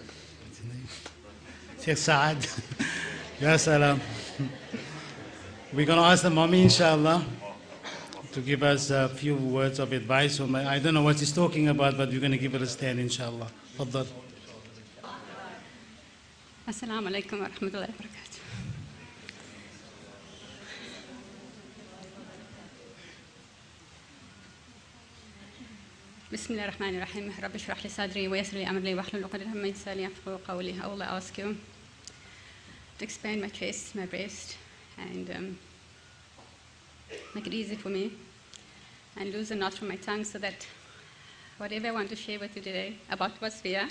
Sheikh 1.81 1.97
Saad. 1.97 2.37
yes, 3.41 3.63
salam. 3.63 3.99
We're 5.73 5.85
going 5.85 5.99
to 5.99 6.05
ask 6.05 6.23
the 6.23 6.29
mommy, 6.29 6.61
inshallah, 6.61 7.25
to 8.31 8.39
give 8.39 8.63
us 8.63 8.91
a 8.91 9.09
few 9.09 9.35
words 9.35 9.79
of 9.79 9.91
advice. 9.91 10.39
I 10.39 10.79
don't 10.79 10.93
know 10.93 11.01
what 11.01 11.19
she's 11.19 11.33
talking 11.33 11.67
about, 11.67 11.97
but 11.97 12.07
we're 12.07 12.21
going 12.21 12.31
to 12.31 12.37
give 12.37 12.53
her 12.53 12.63
a 12.63 12.65
stand, 12.65 13.01
inshallah. 13.01 13.47
Faddal. 13.77 14.07
Assalamu 16.65 17.09
alaikum 17.11 17.41
wa 17.41 17.47
rahmatullahi 17.47 17.89
wa 17.91 17.95
barakatuh. 17.99 18.30
بسم 26.32 26.54
الله 26.54 26.64
الرحمن 26.64 26.96
الرحيم 26.96 27.32
رب 27.42 27.54
اشرح 27.54 27.84
لي 27.84 27.88
صدري 27.88 28.28
ويسر 28.28 28.56
لي 28.56 28.70
أمري 28.70 28.94
واحلل 28.94 29.24
عقدة 29.24 29.44
من 29.44 29.70
لساني 29.70 30.02
يفقهوا 30.02 30.38
قولي 30.48 30.74
I 30.82 30.86
will 30.86 31.02
ask 31.02 31.38
you 31.38 31.56
to 32.98 33.04
expand 33.04 33.40
my 33.40 33.48
chest, 33.48 33.94
my 33.94 34.06
breast 34.06 34.56
and 34.98 35.30
um, 35.30 35.58
make 37.34 37.46
it 37.46 37.54
easy 37.54 37.76
for 37.76 37.88
me 37.90 38.12
and 39.16 39.32
loosen 39.32 39.58
knots 39.58 39.78
from 39.78 39.88
my 39.88 39.96
tongue 39.96 40.24
so 40.24 40.38
that 40.38 40.66
whatever 41.58 41.88
I 41.88 41.90
want 41.92 42.10
to 42.10 42.16
share 42.16 42.38
with 42.38 42.56
you 42.56 42.62
today 42.62 42.96
about 43.10 43.32
what's 43.40 43.60
here 43.60 43.88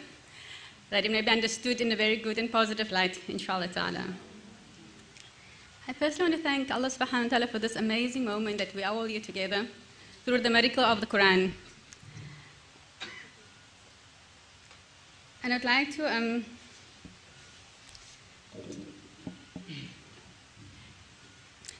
that 0.89 1.05
it 1.05 1.11
may 1.11 1.21
be 1.21 1.29
understood 1.29 1.81
in 1.81 1.91
a 1.91 1.95
very 1.95 2.17
good 2.17 2.37
and 2.37 2.51
positive 2.51 2.91
light, 2.91 3.19
inshallah 3.27 3.67
ta'ala. 3.67 4.03
I 5.87 5.93
personally 5.93 6.31
want 6.31 6.43
to 6.43 6.43
thank 6.43 6.71
Allah 6.71 6.87
subhanahu 6.87 7.23
wa 7.23 7.29
ta'ala 7.29 7.47
for 7.47 7.59
this 7.59 7.75
amazing 7.75 8.25
moment 8.25 8.57
that 8.59 8.73
we 8.75 8.83
are 8.83 8.93
all 8.93 9.05
here 9.05 9.19
together 9.21 9.67
through 10.25 10.41
the 10.41 10.49
miracle 10.49 10.83
of 10.83 10.99
the 10.99 11.07
Quran. 11.07 11.53
And 15.42 15.54
I'd 15.54 15.64
like 15.64 15.90
to 15.96 16.04
um, 16.04 16.44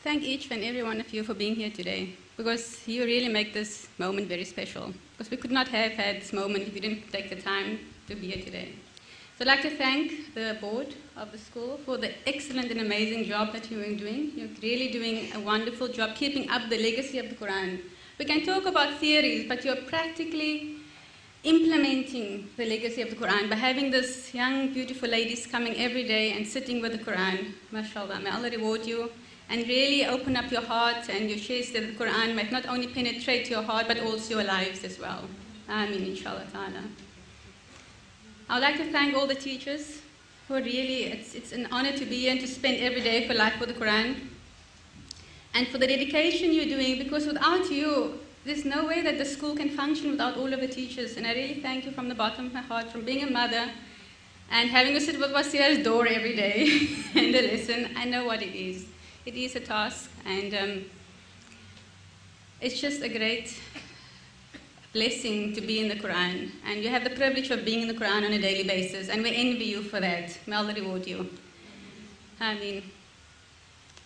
thank 0.03 0.23
each 0.23 0.51
and 0.51 0.65
every 0.65 0.83
one 0.83 0.99
of 0.99 1.13
you 1.13 1.23
for 1.23 1.35
being 1.35 1.55
here 1.55 1.71
today 1.71 2.15
because 2.39 2.89
you 2.89 3.05
really 3.05 3.29
make 3.29 3.53
this 3.53 3.89
moment 3.99 4.29
very 4.29 4.45
special. 4.45 4.95
Because 5.13 5.31
we 5.31 5.37
could 5.37 5.51
not 5.51 5.69
have 5.69 5.93
had 5.93 6.23
this 6.23 6.33
moment 6.33 6.69
if 6.69 6.75
you 6.75 6.81
didn't 6.81 7.13
take 7.13 7.29
the 7.29 7.37
time 7.37 7.81
to 8.09 8.15
be 8.15 8.31
here 8.31 8.43
today. 8.43 8.73
So 9.37 9.45
I'd 9.45 9.49
like 9.49 9.63
to 9.63 9.77
thank 9.77 10.35
the 10.35 10.57
board 10.59 10.95
of 11.19 11.31
the 11.31 11.39
school 11.39 11.79
for 11.85 11.99
the 11.99 12.13
excellent 12.27 12.71
and 12.71 12.81
amazing 12.81 13.25
job 13.25 13.53
that 13.53 13.71
you're 13.71 13.95
doing. 13.95 14.33
You're 14.37 14.49
really 14.63 14.91
doing 14.91 15.33
a 15.35 15.41
wonderful 15.41 15.89
job 15.89 16.15
keeping 16.15 16.49
up 16.49 16.71
the 16.71 16.79
legacy 16.79 17.19
of 17.19 17.29
the 17.29 17.35
Quran. 17.35 17.81
We 18.19 18.25
can 18.25 18.43
talk 18.43 18.65
about 18.65 18.99
theories, 18.99 19.47
but 19.49 19.67
you're 19.67 19.77
practically 19.77 20.80
implementing 21.43 22.51
the 22.57 22.67
legacy 22.67 23.01
of 23.01 23.11
the 23.11 23.17
Quran 23.17 23.49
by 23.49 23.57
having 23.57 23.91
these 23.91 24.35
young, 24.35 24.73
beautiful 24.73 25.09
ladies 25.09 25.47
coming 25.47 25.75
every 25.77 26.07
day 26.07 26.33
and 26.33 26.47
sitting 26.47 26.83
with 26.83 26.93
the 26.93 26.99
Quran. 26.99 27.53
MashaAllah, 27.73 28.23
may 28.23 28.31
Allah 28.31 28.51
reward 28.51 28.85
you 28.85 29.11
and 29.49 29.67
really 29.67 30.07
open 30.07 30.37
up 30.37 30.51
your 30.51 30.61
heart 30.61 31.09
and 31.09 31.31
your 31.31 31.39
chest 31.39 31.73
that 31.73 31.81
the 31.81 32.05
Quran 32.05 32.37
might 32.37 32.53
not 32.53 32.67
only 32.67 32.87
penetrate 32.87 33.49
your 33.49 33.63
heart 33.63 33.89
but 33.89 33.99
also 34.01 34.35
your 34.35 34.45
lives 34.45 34.85
as 34.85 34.99
well. 34.99 35.25
Ameen, 35.69 36.05
inshallah 36.09 36.45
ta'ala. 36.53 36.83
I 38.49 38.55
would 38.55 38.63
like 38.63 38.77
to 38.77 38.93
thank 38.93 39.17
all 39.17 39.27
the 39.27 39.35
teachers 39.35 40.03
who 40.47 40.55
are 40.55 40.63
really, 40.63 41.05
it's, 41.05 41.35
it's 41.35 41.53
an 41.53 41.69
honor 41.73 41.93
to 41.93 42.05
be 42.05 42.21
here 42.21 42.33
and 42.33 42.41
to 42.41 42.47
spend 42.47 42.81
every 42.81 43.01
day 43.01 43.27
for 43.27 43.35
life 43.35 43.59
with 43.59 43.71
the 43.71 43.75
Quran. 43.75 44.17
And 45.55 45.67
for 45.69 45.79
the 45.79 45.87
dedication 45.87 46.53
you're 46.53 46.67
doing, 46.67 46.99
because 46.99 47.27
without 47.27 47.71
you, 47.71 48.20
there's 48.45 48.65
no 48.65 48.87
way 48.87 49.03
that 49.03 49.19
the 49.19 49.25
school 49.25 49.55
can 49.55 49.69
function 49.69 50.11
without 50.11 50.37
all 50.37 50.53
of 50.53 50.61
the 50.61 50.69
teachers. 50.69 51.17
And 51.17 51.27
I 51.27 51.35
really 51.35 51.61
thank 51.61 51.85
you 51.85 51.93
from 51.93 52.09
the 52.09 52.15
bottom 52.15 52.47
of 52.47 52.55
my 52.55 52.61
heart, 52.63 52.91
from 52.91 53.03
being 53.05 53.23
a 53.23 53.31
mother 53.31 53.71
and 54.51 54.69
having 54.71 54.95
to 54.95 55.01
sit 55.01 55.19
with 55.19 55.31
Wasia's 55.33 55.85
door 55.85 56.07
every 56.07 56.35
day 56.35 56.89
and 57.15 57.33
to 57.35 57.43
listen. 57.43 57.91
I 57.97 58.05
know 58.05 58.25
what 58.25 58.43
it 58.43 58.55
is. 58.55 58.87
It 59.27 59.35
is 59.35 59.55
a 59.55 59.61
task, 59.61 60.11
and 60.25 60.55
um, 60.55 60.85
it's 62.61 62.81
just 62.81 63.03
a 63.03 63.09
great 63.09 63.55
blessing 64.93 65.53
to 65.53 65.61
be 65.61 65.79
in 65.79 65.89
the 65.89 65.95
Quran. 65.95 66.51
And 66.67 66.83
you 66.83 66.89
have 66.89 67.05
the 67.05 67.11
privilege 67.11 67.51
of 67.51 67.65
being 67.65 67.83
in 67.83 67.89
the 67.89 67.95
Quran 67.95 68.25
on 68.25 68.33
a 68.33 68.41
daily 68.41 68.67
basis, 68.67 69.09
and 69.09 69.23
we 69.23 69.35
envy 69.35 69.67
you 69.67 69.83
for 69.83 70.01
that. 70.01 70.37
May 70.47 70.57
Allah 70.57 70.75
reward 70.75 71.07
you. 71.07 71.29
I 72.41 72.55
mean, 72.55 72.83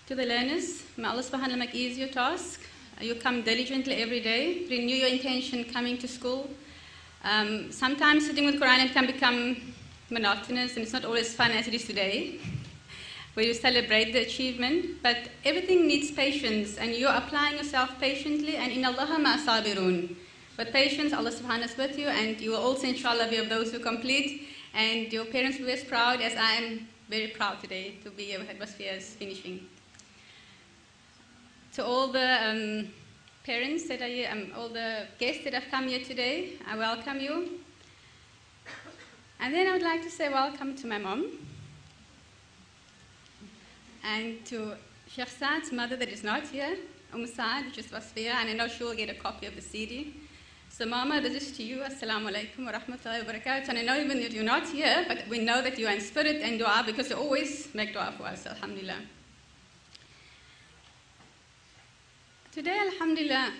to 0.08 0.14
the 0.14 0.26
learners, 0.26 0.82
may 0.96 1.08
Allah 1.08 1.22
subhanahu 1.22 1.52
wa 1.52 1.56
make 1.56 1.74
easy 1.74 2.00
your 2.00 2.10
task. 2.10 2.60
You 3.00 3.16
come 3.16 3.42
diligently 3.42 3.94
every 3.96 4.20
day, 4.20 4.66
renew 4.70 4.94
your 4.94 5.08
intention 5.08 5.64
coming 5.64 5.98
to 5.98 6.08
school. 6.08 6.48
Um, 7.24 7.72
sometimes 7.72 8.26
sitting 8.26 8.46
with 8.46 8.60
Quran 8.60 8.92
can 8.92 9.06
become 9.06 9.74
monotonous 10.10 10.74
and 10.74 10.82
it's 10.84 10.92
not 10.92 11.04
always 11.04 11.34
fun 11.34 11.50
as 11.50 11.66
it 11.66 11.74
is 11.74 11.84
today, 11.84 12.38
where 13.34 13.44
you 13.46 13.54
celebrate 13.54 14.12
the 14.12 14.20
achievement, 14.20 15.02
but 15.02 15.16
everything 15.44 15.86
needs 15.86 16.10
patience 16.12 16.76
and 16.76 16.94
you're 16.94 17.12
applying 17.12 17.56
yourself 17.56 17.90
patiently 17.98 18.56
and 18.56 18.70
in 18.70 18.84
Allah 18.84 19.18
ma 19.18 19.36
sabirun. 19.38 20.14
But 20.56 20.72
patience, 20.72 21.12
Allah 21.12 21.32
subhanahu 21.32 21.42
wa 21.42 21.48
ta'ala 21.48 21.64
is 21.64 21.76
with 21.76 21.98
you 21.98 22.06
and 22.06 22.40
you 22.40 22.52
will 22.52 22.62
also 22.62 22.86
inshallah 22.86 23.28
be 23.28 23.38
of 23.38 23.48
those 23.48 23.72
who 23.72 23.80
complete 23.80 24.46
and 24.72 25.12
your 25.12 25.24
parents 25.24 25.58
will 25.58 25.66
be 25.66 25.72
as 25.72 25.82
proud 25.82 26.20
as 26.20 26.36
I 26.36 26.52
am 26.52 26.88
very 27.10 27.28
proud 27.28 27.60
today 27.60 27.96
to 28.04 28.10
be 28.10 28.36
with 28.38 28.48
Atmospheres 28.48 29.10
finishing. 29.18 29.66
To 31.74 31.84
all 31.84 32.06
the 32.06 32.48
um, 32.48 32.92
parents 33.44 33.88
that 33.88 34.00
are 34.00 34.06
here, 34.06 34.28
um, 34.30 34.52
all 34.56 34.68
the 34.68 35.06
guests 35.18 35.42
that 35.42 35.54
have 35.54 35.64
come 35.72 35.88
here 35.88 36.04
today, 36.04 36.52
I 36.70 36.76
welcome 36.76 37.18
you. 37.18 37.58
And 39.40 39.52
then 39.52 39.66
I 39.66 39.72
would 39.72 39.82
like 39.82 40.00
to 40.02 40.10
say 40.10 40.28
welcome 40.28 40.76
to 40.76 40.86
my 40.86 40.98
mom 40.98 41.32
and 44.04 44.44
to 44.46 44.74
Sheikh 45.08 45.28
Saad's 45.28 45.72
mother 45.72 45.96
that 45.96 46.08
is 46.08 46.22
not 46.22 46.46
here, 46.46 46.76
Umm 47.12 47.26
Saad, 47.26 47.66
which 47.66 47.78
is 47.78 47.86
Wasfiya, 47.86 48.34
and 48.34 48.50
I 48.50 48.52
know 48.52 48.68
she 48.68 48.84
will 48.84 48.94
get 48.94 49.10
a 49.10 49.14
copy 49.14 49.46
of 49.46 49.56
the 49.56 49.60
CD. 49.60 50.14
So, 50.68 50.86
Mama, 50.86 51.20
this 51.20 51.42
is 51.42 51.56
to 51.56 51.64
you. 51.64 51.78
Assalamu 51.78 52.30
alaikum 52.32 52.66
wa 52.66 52.72
rahmatullahi 52.72 53.26
wa 53.26 53.32
barakatuh. 53.32 53.70
And 53.70 53.78
I 53.78 53.82
know 53.82 53.98
even 53.98 54.18
if 54.18 54.32
you're 54.32 54.44
not 54.44 54.68
here, 54.68 55.04
but 55.08 55.26
we 55.28 55.40
know 55.40 55.60
that 55.60 55.76
you 55.76 55.88
are 55.88 55.92
in 55.92 56.00
spirit 56.00 56.40
and 56.40 56.56
dua 56.56 56.84
because 56.86 57.10
you 57.10 57.16
always 57.16 57.74
make 57.74 57.92
dua 57.92 58.14
for 58.16 58.26
us, 58.26 58.46
alhamdulillah. 58.46 59.00
Today, 62.54 62.78
alhamdulillah, 62.78 63.52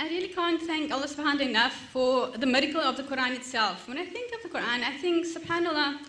I 0.00 0.08
really 0.08 0.30
can't 0.30 0.60
thank 0.60 0.90
Allah 0.90 1.06
subhanahu 1.06 1.48
enough 1.48 1.74
for 1.92 2.36
the 2.36 2.44
miracle 2.44 2.80
of 2.80 2.96
the 2.96 3.04
Quran 3.04 3.36
itself. 3.36 3.86
When 3.86 3.98
I 3.98 4.04
think 4.04 4.34
of 4.34 4.42
the 4.42 4.48
Quran, 4.48 4.82
I 4.82 4.90
think, 4.98 5.24
subhanAllah, 5.24 6.00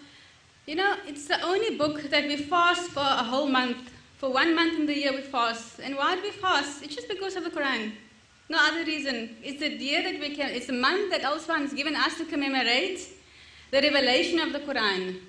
you 0.66 0.74
know, 0.74 0.96
it's 1.06 1.28
the 1.28 1.40
only 1.44 1.78
book 1.78 2.02
that 2.10 2.24
we 2.24 2.38
fast 2.38 2.90
for 2.90 3.02
a 3.02 3.24
whole 3.24 3.46
month. 3.46 3.92
For 4.18 4.32
one 4.32 4.56
month 4.56 4.80
in 4.80 4.88
the 4.88 4.98
year 4.98 5.14
we 5.14 5.22
fast. 5.22 5.80
And 5.80 5.96
why 5.96 6.16
do 6.16 6.24
we 6.24 6.32
fast? 6.32 6.82
It's 6.82 6.96
just 6.96 7.08
because 7.08 7.36
of 7.36 7.44
the 7.44 7.52
Quran. 7.52 7.92
No 8.50 8.58
other 8.60 8.84
reason. 8.84 9.36
It's 9.44 9.60
the 9.60 9.70
year 9.70 10.02
that 10.02 10.20
we 10.20 10.36
can, 10.36 10.50
it's 10.50 10.66
the 10.66 10.80
month 10.88 11.12
that 11.12 11.24
Allah 11.24 11.40
subhanahu 11.40 11.70
has 11.70 11.74
given 11.74 11.96
us 11.96 12.18
to 12.18 12.26
commemorate 12.26 13.00
the 13.70 13.80
revelation 13.80 14.40
of 14.40 14.54
the 14.54 14.60
Quran. 14.62 15.20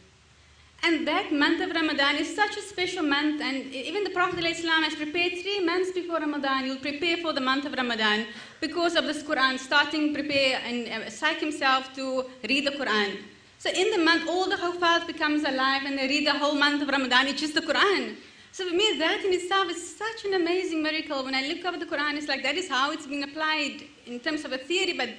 And 0.86 1.04
that 1.08 1.32
month 1.32 1.60
of 1.60 1.70
Ramadan 1.74 2.14
is 2.14 2.32
such 2.32 2.56
a 2.56 2.62
special 2.62 3.02
month, 3.02 3.42
and 3.42 3.56
even 3.74 4.04
the 4.04 4.10
Prophet 4.10 4.38
ﷺ 4.38 4.84
has 4.84 4.94
prepared 4.94 5.32
three 5.32 5.58
months 5.58 5.90
before 5.90 6.20
Ramadan. 6.20 6.64
You'll 6.64 6.84
prepare 6.90 7.16
for 7.16 7.32
the 7.32 7.40
month 7.40 7.64
of 7.66 7.72
Ramadan 7.72 8.24
because 8.60 8.94
of 8.94 9.04
this 9.06 9.24
Quran, 9.24 9.58
starting 9.58 10.14
prepare 10.14 10.60
and 10.64 10.86
uh, 10.86 11.10
psych 11.10 11.40
himself 11.40 11.92
to 11.96 12.26
read 12.48 12.68
the 12.68 12.76
Quran. 12.80 13.16
So 13.58 13.68
in 13.70 13.90
the 13.90 13.98
month, 13.98 14.28
all 14.28 14.48
the 14.48 14.54
Hufaz 14.54 15.08
becomes 15.08 15.42
alive 15.42 15.82
and 15.86 15.98
they 15.98 16.06
read 16.06 16.24
the 16.24 16.38
whole 16.38 16.54
month 16.54 16.82
of 16.82 16.88
Ramadan. 16.88 17.26
It's 17.26 17.40
just 17.40 17.54
the 17.54 17.62
Quran. 17.62 18.14
So 18.52 18.68
for 18.68 18.76
me, 18.76 18.96
that 19.00 19.24
in 19.24 19.32
itself 19.32 19.68
is 19.68 19.96
such 19.96 20.24
an 20.24 20.34
amazing 20.34 20.84
miracle. 20.84 21.24
When 21.24 21.34
I 21.34 21.48
look 21.48 21.64
over 21.64 21.78
the 21.78 21.86
Quran, 21.86 22.14
it's 22.14 22.28
like 22.28 22.44
that 22.44 22.54
is 22.54 22.68
how 22.68 22.92
it's 22.92 23.08
being 23.08 23.24
applied 23.24 23.82
in 24.06 24.20
terms 24.20 24.44
of 24.44 24.52
a 24.52 24.58
theory. 24.58 24.92
But 24.92 25.10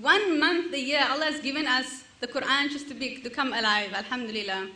one 0.00 0.38
month 0.38 0.72
a 0.72 0.80
year, 0.80 1.04
Allah 1.10 1.24
has 1.32 1.40
given 1.40 1.66
us 1.66 2.04
the 2.20 2.28
Quran 2.28 2.70
just 2.70 2.86
to, 2.90 2.94
be, 2.94 3.16
to 3.22 3.28
come 3.28 3.52
alive. 3.52 3.92
Alhamdulillah. 3.92 4.68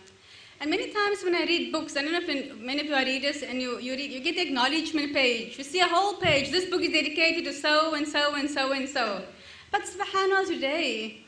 And 0.60 0.68
many 0.68 0.92
times 0.92 1.24
when 1.24 1.34
I 1.34 1.44
read 1.44 1.72
books, 1.72 1.96
I 1.96 2.02
don't 2.02 2.12
know 2.12 2.20
if 2.22 2.60
many 2.60 2.80
of 2.80 2.86
you 2.86 2.94
are 2.94 3.02
readers, 3.04 3.42
and 3.42 3.62
you, 3.62 3.78
you, 3.78 3.94
read, 3.94 4.10
you 4.10 4.20
get 4.20 4.34
the 4.34 4.42
acknowledgement 4.42 5.14
page. 5.14 5.56
You 5.56 5.64
see 5.64 5.80
a 5.80 5.86
whole 5.86 6.14
page. 6.14 6.50
This 6.50 6.68
book 6.68 6.82
is 6.82 6.92
dedicated 6.92 7.44
to 7.44 7.54
so 7.54 7.94
and 7.94 8.06
so 8.06 8.34
and 8.34 8.48
so 8.48 8.72
and 8.72 8.86
so. 8.86 9.22
But 9.70 9.82
subhanAllah, 9.84 10.48
today, 10.48 11.22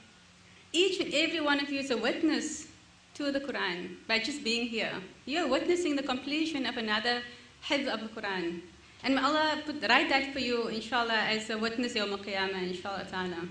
each 0.73 1.01
and 1.01 1.15
every 1.15 1.41
one 1.41 1.61
of 1.61 1.71
you 1.71 1.81
is 1.81 1.91
a 1.91 1.97
witness 1.97 2.67
to 3.15 3.33
the 3.33 3.41
Quran 3.41 3.97
by 4.07 4.19
just 4.19 4.45
being 4.45 4.67
here. 4.67 4.93
You're 5.25 5.49
witnessing 5.49 5.97
the 5.97 6.03
completion 6.03 6.67
of 6.67 6.77
another 6.77 7.23
hifz 7.67 7.89
of 7.89 8.01
the 8.01 8.21
Quran. 8.21 8.61
And 9.03 9.15
may 9.15 9.23
Allah 9.23 9.63
put, 9.65 9.83
write 9.89 10.11
that 10.11 10.33
for 10.35 10.41
you, 10.41 10.69
inshallah, 10.69 11.25
as 11.31 11.49
a 11.49 11.57
witness 11.57 11.95
Yawm 11.95 12.13
al-Qiyamah, 12.13 12.69
inshallah 12.69 13.07
ta'ala. 13.11 13.49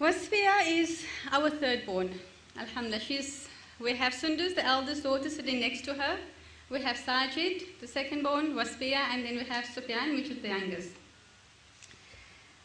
Wasfiya 0.00 0.66
is 0.66 1.04
our 1.30 1.48
third 1.50 1.86
born. 1.86 2.10
Alhamdulillah. 2.58 3.00
She's, 3.00 3.48
we 3.78 3.94
have 3.96 4.12
Sundus, 4.12 4.54
the 4.54 4.64
eldest 4.64 5.02
daughter, 5.02 5.30
sitting 5.30 5.60
next 5.60 5.84
to 5.84 5.94
her. 5.94 6.18
We 6.68 6.80
have 6.82 6.96
Sajid, 6.96 7.80
the 7.80 7.86
second 7.86 8.22
born, 8.22 8.54
Wasfiya, 8.54 9.08
and 9.12 9.24
then 9.24 9.36
we 9.36 9.44
have 9.44 9.64
Sufyan, 9.64 10.14
which 10.14 10.28
is 10.28 10.40
the 10.40 10.48
youngest. 10.48 10.90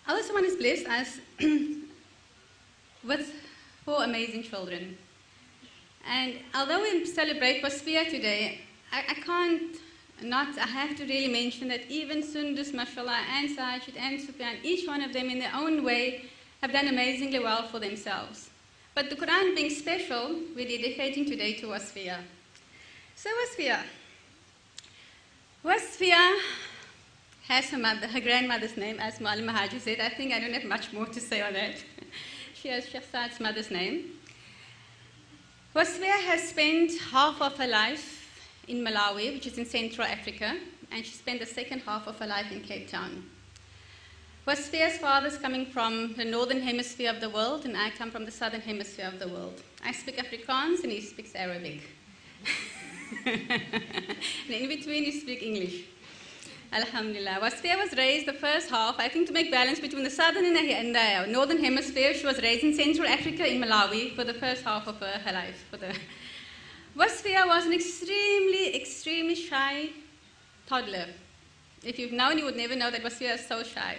Allah 0.08 0.22
subhanahu 0.22 0.46
has 0.46 0.56
blessed 0.56 0.88
us 0.88 1.20
with 3.04 3.34
four 3.84 4.04
amazing 4.04 4.44
children. 4.44 4.98
And 6.08 6.36
although 6.54 6.82
we 6.82 7.06
celebrate 7.06 7.64
Wasfiya 7.64 8.10
today, 8.10 8.62
I, 8.92 9.00
I, 9.10 9.14
can't 9.16 9.78
not, 10.22 10.56
I 10.60 10.68
have 10.68 10.96
to 10.98 11.04
really 11.06 11.32
mention 11.32 11.68
that 11.70 11.90
even 11.90 12.22
Sundus, 12.22 12.74
mashallah, 12.74 13.22
and 13.32 13.50
Sajid 13.50 13.98
and 13.98 14.22
Sufyan, 14.22 14.58
each 14.62 14.88
one 14.88 15.02
of 15.02 15.14
them 15.14 15.30
in 15.32 15.40
their 15.40 15.54
own 15.56 15.84
way 15.84 16.26
have 16.62 16.72
done 16.72 16.88
amazingly 16.88 17.40
well 17.40 17.64
for 17.64 17.80
themselves. 17.80 18.52
But 18.96 19.10
the 19.10 19.18
Quran 19.18 19.54
being 19.54 19.70
special, 19.72 20.40
we're 20.56 20.66
dedicating 20.66 21.26
today 21.26 21.52
to 21.56 21.68
Wasfiya. 21.68 22.18
So 23.18 23.30
Wasfiya. 23.30 23.82
Wasfiya 25.66 26.40
has 27.50 27.66
her 27.72 27.78
mother, 27.78 28.08
her 28.08 28.22
grandmother's 28.22 28.78
name, 28.78 28.98
as 29.02 29.18
Haji 29.18 29.80
said. 29.80 30.00
I 30.00 30.08
think 30.08 30.34
I 30.34 30.40
don't 30.40 30.54
have 30.54 30.64
much 30.64 30.94
more 30.94 31.08
to 31.08 31.20
say 31.20 31.42
on 31.42 31.52
that. 31.54 31.76
she 32.54 32.70
has 32.70 32.88
Sheikh 32.88 33.04
Saad's 33.12 33.42
mother's 33.42 33.70
name. 33.70 34.12
Wasfiya 35.76 36.18
has 36.30 36.48
spent 36.48 36.98
half 37.12 37.42
of 37.42 37.58
her 37.58 37.68
life 37.68 38.50
in 38.70 38.78
Malawi, 38.78 39.34
which 39.34 39.46
is 39.46 39.58
in 39.58 39.66
Central 39.66 40.08
Africa, 40.08 40.56
and 40.90 41.06
she 41.06 41.12
spent 41.12 41.42
the 41.42 41.46
second 41.46 41.82
half 41.82 42.08
of 42.08 42.18
her 42.20 42.28
life 42.28 42.50
in 42.50 42.62
Cape 42.62 42.90
Town. 42.90 43.26
Wasfiya's 44.48 45.00
father 45.00 45.26
is 45.26 45.40
coming 45.40 45.66
from 45.66 46.14
the 46.14 46.24
northern 46.24 46.62
hemisphere 46.62 47.10
of 47.10 47.20
the 47.20 47.32
world, 47.32 47.66
and 47.66 47.76
I 47.76 47.90
come 47.90 48.12
from 48.12 48.26
the 48.26 48.32
southern 48.32 48.62
hemisphere 48.62 49.08
of 49.12 49.18
the 49.18 49.28
world. 49.28 49.64
I 49.84 49.92
speak 49.92 50.18
Afrikaans, 50.18 50.84
and 50.84 50.92
he 50.92 51.02
speaks 51.02 51.34
Arabic. 51.34 51.82
and 53.26 54.52
in 54.52 54.68
between, 54.68 55.06
he 55.06 55.20
speaks 55.20 55.42
English. 55.42 55.86
Alhamdulillah. 56.72 57.40
Wasfiya 57.42 57.76
was 57.76 57.98
raised 57.98 58.28
the 58.28 58.34
first 58.34 58.70
half, 58.70 59.00
I 59.00 59.10
think, 59.10 59.26
to 59.28 59.34
make 59.34 59.50
balance 59.50 59.80
between 59.80 60.04
the 60.04 60.12
southern 60.12 60.46
and 60.46 60.96
the, 60.96 61.26
northern 61.28 61.58
hemisphere. 61.64 62.14
She 62.14 62.28
was 62.28 62.40
raised 62.40 62.64
in 62.64 62.76
Central 62.76 63.08
Africa, 63.08 63.52
in 63.52 63.60
Malawi, 63.60 64.16
for 64.16 64.24
the 64.24 64.36
first 64.36 64.64
half 64.64 64.86
of 64.86 65.00
her, 65.00 65.22
her 65.26 65.32
life. 65.32 65.66
For 65.72 65.78
the 65.78 65.88
was 66.96 67.66
an 67.66 67.74
extremely, 67.74 68.76
extremely 68.76 69.34
shy 69.34 69.90
toddler. 70.68 71.08
If 71.84 71.98
you've 71.98 72.12
known, 72.12 72.38
you 72.38 72.46
would 72.46 72.58
never 72.58 72.76
know 72.76 72.92
that 72.92 73.04
Wasfiya 73.04 73.40
is 73.40 73.48
so 73.48 73.64
shy. 73.64 73.98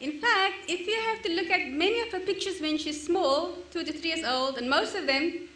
In 0.00 0.20
fact, 0.20 0.54
if 0.68 0.86
you 0.86 0.94
have 1.08 1.22
to 1.22 1.32
look 1.32 1.50
at 1.50 1.68
many 1.68 2.00
of 2.00 2.12
her 2.12 2.20
pictures 2.20 2.60
when 2.60 2.76
she's 2.76 3.04
small, 3.04 3.52
two 3.70 3.82
to 3.82 3.92
three 3.92 4.10
years 4.10 4.24
old, 4.26 4.58
and 4.58 4.68
most 4.68 4.94
of 4.94 5.06
them, 5.06 5.48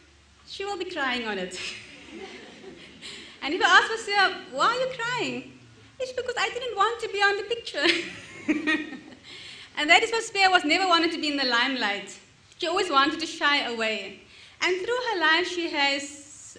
she 0.47 0.65
will 0.65 0.79
be 0.79 0.87
crying 0.87 1.27
on 1.29 1.39
it. 1.39 1.61
and 3.43 3.53
if 3.53 3.61
you 3.61 3.67
ask 3.67 3.91
Wasfiya, 3.91 4.53
why 4.53 4.67
are 4.67 4.81
you 4.81 4.89
crying? 4.97 5.53
It's 5.99 6.13
because 6.13 6.35
I 6.39 6.49
didn't 6.49 6.75
want 6.75 7.01
to 7.03 7.09
be 7.09 7.19
on 7.19 7.37
the 7.37 7.43
picture. 7.43 7.87
and 9.77 9.91
that 9.91 10.03
is 10.03 10.11
what 10.11 10.23
Spear 10.23 10.51
was 10.51 10.65
never 10.65 10.89
wanted 10.89 11.13
to 11.13 11.21
be 11.21 11.29
in 11.29 11.37
the 11.37 11.45
limelight. 11.45 12.19
She 12.57 12.67
always 12.67 12.91
wanted 12.91 13.21
to 13.21 13.27
shy 13.27 13.67
away. 13.67 14.21
And 14.63 14.77
through 14.77 14.99
her 15.13 15.21
life, 15.21 15.49
she 15.49 15.71
has 15.71 16.59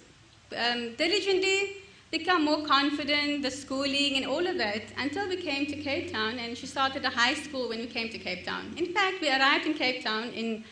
um, 0.55 0.95
diligently 0.95 1.80
become 2.11 2.43
more 2.43 2.61
confident, 2.65 3.41
the 3.41 3.49
schooling 3.49 4.17
and 4.17 4.25
all 4.25 4.45
of 4.45 4.57
that, 4.57 4.83
until 4.97 5.29
we 5.29 5.37
came 5.37 5.65
to 5.65 5.77
Cape 5.77 6.11
Town 6.11 6.37
and 6.39 6.57
she 6.57 6.67
started 6.67 7.05
a 7.05 7.09
high 7.09 7.33
school 7.33 7.69
when 7.69 7.79
we 7.79 7.87
came 7.87 8.09
to 8.09 8.17
Cape 8.17 8.45
Town. 8.45 8.73
In 8.75 8.93
fact, 8.93 9.21
we 9.21 9.29
arrived 9.29 9.65
in 9.65 9.73
Cape 9.73 10.03
Town 10.03 10.29
in, 10.33 10.65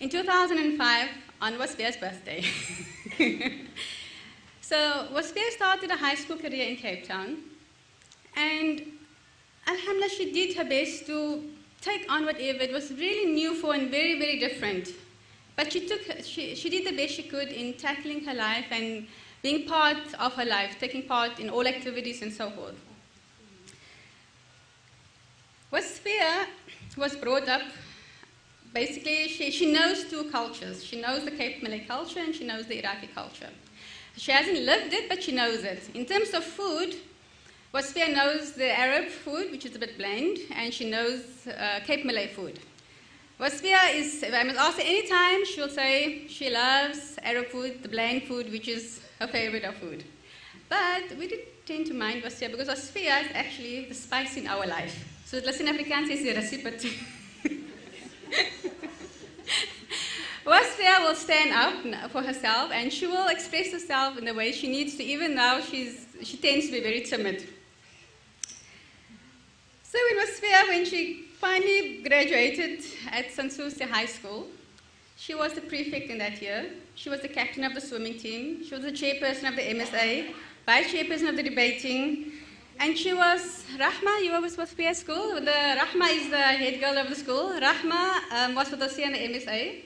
in 0.00 0.10
2005 0.10 1.08
on 1.40 1.52
Wasfia's 1.54 1.96
birthday. 1.96 2.44
so 4.60 5.06
Wasfia 5.12 5.50
started 5.50 5.92
a 5.92 5.96
high 5.96 6.16
school 6.16 6.36
career 6.36 6.68
in 6.68 6.76
Cape 6.76 7.06
Town. 7.06 7.38
And 8.36 8.82
Alhamdulillah, 9.68 10.10
she 10.10 10.32
did 10.32 10.56
her 10.56 10.64
best 10.64 11.06
to 11.06 11.44
take 11.80 12.10
on 12.10 12.26
whatever. 12.26 12.62
It 12.62 12.72
was 12.72 12.90
really 12.90 13.32
new 13.32 13.54
for 13.54 13.74
and 13.74 13.90
very, 13.92 14.18
very 14.18 14.40
different. 14.40 14.88
But 15.54 15.72
she, 15.72 15.86
took, 15.86 16.00
she, 16.24 16.56
she 16.56 16.68
did 16.68 16.84
the 16.86 16.96
best 16.96 17.14
she 17.14 17.22
could 17.22 17.48
in 17.48 17.74
tackling 17.74 18.24
her 18.24 18.34
life 18.34 18.66
and 18.70 19.06
being 19.42 19.66
part 19.66 20.14
of 20.18 20.34
her 20.34 20.44
life, 20.44 20.76
taking 20.78 21.02
part 21.02 21.38
in 21.38 21.48
all 21.48 21.66
activities 21.66 22.22
and 22.22 22.32
so 22.32 22.50
forth. 22.50 22.74
Wasfiya 25.72 26.46
was 26.96 27.16
brought 27.16 27.48
up, 27.48 27.62
basically, 28.74 29.28
she, 29.28 29.50
she 29.50 29.72
knows 29.72 30.04
two 30.04 30.24
cultures. 30.30 30.84
She 30.84 31.00
knows 31.00 31.24
the 31.24 31.30
Cape 31.30 31.62
Malay 31.62 31.84
culture 31.86 32.20
and 32.20 32.34
she 32.34 32.44
knows 32.44 32.66
the 32.66 32.78
Iraqi 32.78 33.08
culture. 33.14 33.50
She 34.16 34.32
hasn't 34.32 34.58
lived 34.58 34.92
it, 34.92 35.08
but 35.08 35.22
she 35.22 35.32
knows 35.32 35.62
it. 35.62 35.88
In 35.94 36.04
terms 36.04 36.34
of 36.34 36.44
food, 36.44 36.96
Wasfiya 37.72 38.12
knows 38.14 38.52
the 38.52 38.76
Arab 38.76 39.08
food, 39.08 39.52
which 39.52 39.64
is 39.64 39.76
a 39.76 39.78
bit 39.78 39.96
bland, 39.96 40.38
and 40.56 40.74
she 40.74 40.90
knows 40.90 41.46
uh, 41.46 41.78
Cape 41.86 42.04
Malay 42.04 42.26
food. 42.26 42.58
Wasfiya 43.38 43.94
is, 43.94 44.24
if 44.24 44.34
I 44.34 44.42
must 44.42 44.58
ask 44.58 44.76
her 44.76 44.84
any 44.84 45.06
time, 45.06 45.46
she'll 45.46 45.68
say 45.68 46.26
she 46.26 46.50
loves 46.50 47.16
Arab 47.22 47.46
food, 47.46 47.82
the 47.82 47.88
bland 47.88 48.24
food, 48.24 48.50
which 48.50 48.66
is 48.66 49.00
her 49.20 49.26
favorite 49.26 49.64
of 49.64 49.74
food. 49.76 50.04
But 50.68 51.16
we 51.18 51.28
didn't 51.28 51.48
tend 51.66 51.86
to 51.86 51.94
mind 51.94 52.22
Wasfiya 52.22 52.50
because 52.50 52.68
Wasfiya 52.68 53.24
is 53.24 53.30
actually 53.34 53.84
the 53.86 53.94
spice 53.94 54.36
in 54.36 54.46
our 54.46 54.66
life. 54.66 55.04
So 55.26 55.38
Latin 55.38 55.66
Afrikaans 55.66 56.08
is 56.10 56.22
the 56.22 56.34
recipe. 56.34 56.96
Wasfiya 60.46 61.06
will 61.06 61.14
stand 61.14 61.52
up 61.52 62.10
for 62.10 62.22
herself 62.22 62.72
and 62.72 62.92
she 62.92 63.06
will 63.06 63.28
express 63.28 63.70
herself 63.72 64.16
in 64.16 64.24
the 64.24 64.34
way 64.34 64.52
she 64.52 64.68
needs 64.68 64.96
to, 64.96 65.04
even 65.04 65.34
though 65.34 65.60
she's, 65.60 66.06
she 66.22 66.36
tends 66.38 66.66
to 66.66 66.72
be 66.72 66.80
very 66.80 67.02
timid. 67.02 67.46
So 69.82 69.98
when 70.08 70.26
Wasfia, 70.26 70.68
when 70.68 70.84
she 70.86 71.24
finally 71.38 72.02
graduated 72.02 72.84
at 73.10 73.30
Sans 73.32 73.54
Souci 73.54 73.84
High 73.84 74.06
School, 74.06 74.46
she 75.20 75.34
was 75.34 75.52
the 75.52 75.60
prefect 75.60 76.08
in 76.08 76.16
that 76.16 76.40
year. 76.40 76.70
She 76.94 77.10
was 77.10 77.20
the 77.20 77.28
captain 77.28 77.62
of 77.62 77.74
the 77.74 77.80
swimming 77.82 78.18
team. 78.18 78.64
She 78.64 78.74
was 78.74 78.84
the 78.84 78.90
chairperson 78.90 79.50
of 79.50 79.54
the 79.54 79.62
MSA, 79.62 80.32
vice 80.64 80.90
chairperson 80.90 81.28
of 81.28 81.36
the 81.36 81.42
debating. 81.42 82.32
And 82.78 82.96
she 82.96 83.12
was, 83.12 83.66
Rahma, 83.76 84.24
you 84.24 84.32
were 84.32 84.40
with 84.40 84.56
Wasfia 84.56 84.94
school. 84.94 85.34
The, 85.34 85.58
Rahma 85.80 86.08
is 86.16 86.30
the 86.30 86.38
head 86.38 86.80
girl 86.80 86.96
of 86.96 87.10
the 87.10 87.14
school. 87.14 87.50
Rahma 87.50 88.32
um, 88.32 88.54
was 88.54 88.70
with 88.70 88.80
us 88.80 88.96
here 88.96 89.08
in 89.08 89.12
the 89.12 89.38
MSA. 89.38 89.82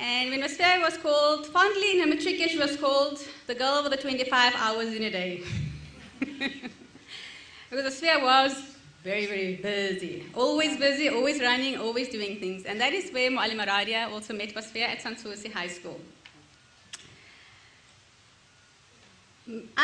And 0.00 0.30
when 0.30 0.40
Wasfia 0.40 0.82
was 0.82 0.98
called, 0.98 1.46
fondly 1.46 1.92
in 1.92 2.00
her 2.00 2.06
matric 2.12 2.38
she 2.50 2.58
was 2.58 2.76
called 2.76 3.20
the 3.46 3.54
girl 3.54 3.84
with 3.84 3.92
the 3.92 3.98
25 3.98 4.52
hours 4.56 4.94
in 4.94 5.04
a 5.04 5.10
day. 5.10 5.44
because 7.70 7.94
Wasfia 7.94 8.20
was 8.20 8.77
very, 9.08 9.24
very 9.24 9.54
busy. 9.56 10.24
Always 10.34 10.76
busy, 10.76 11.08
always 11.08 11.40
running, 11.40 11.78
always 11.78 12.08
doing 12.10 12.38
things. 12.38 12.66
And 12.66 12.78
that 12.82 12.92
is 12.92 13.10
where 13.10 13.30
Mu'allim 13.30 13.60
Aradia 13.64 14.12
also 14.12 14.34
met 14.34 14.54
Wasfia 14.54 14.86
at 14.92 15.00
Sans 15.00 15.18
Souci 15.18 15.48
High 15.48 15.68
School. 15.68 15.98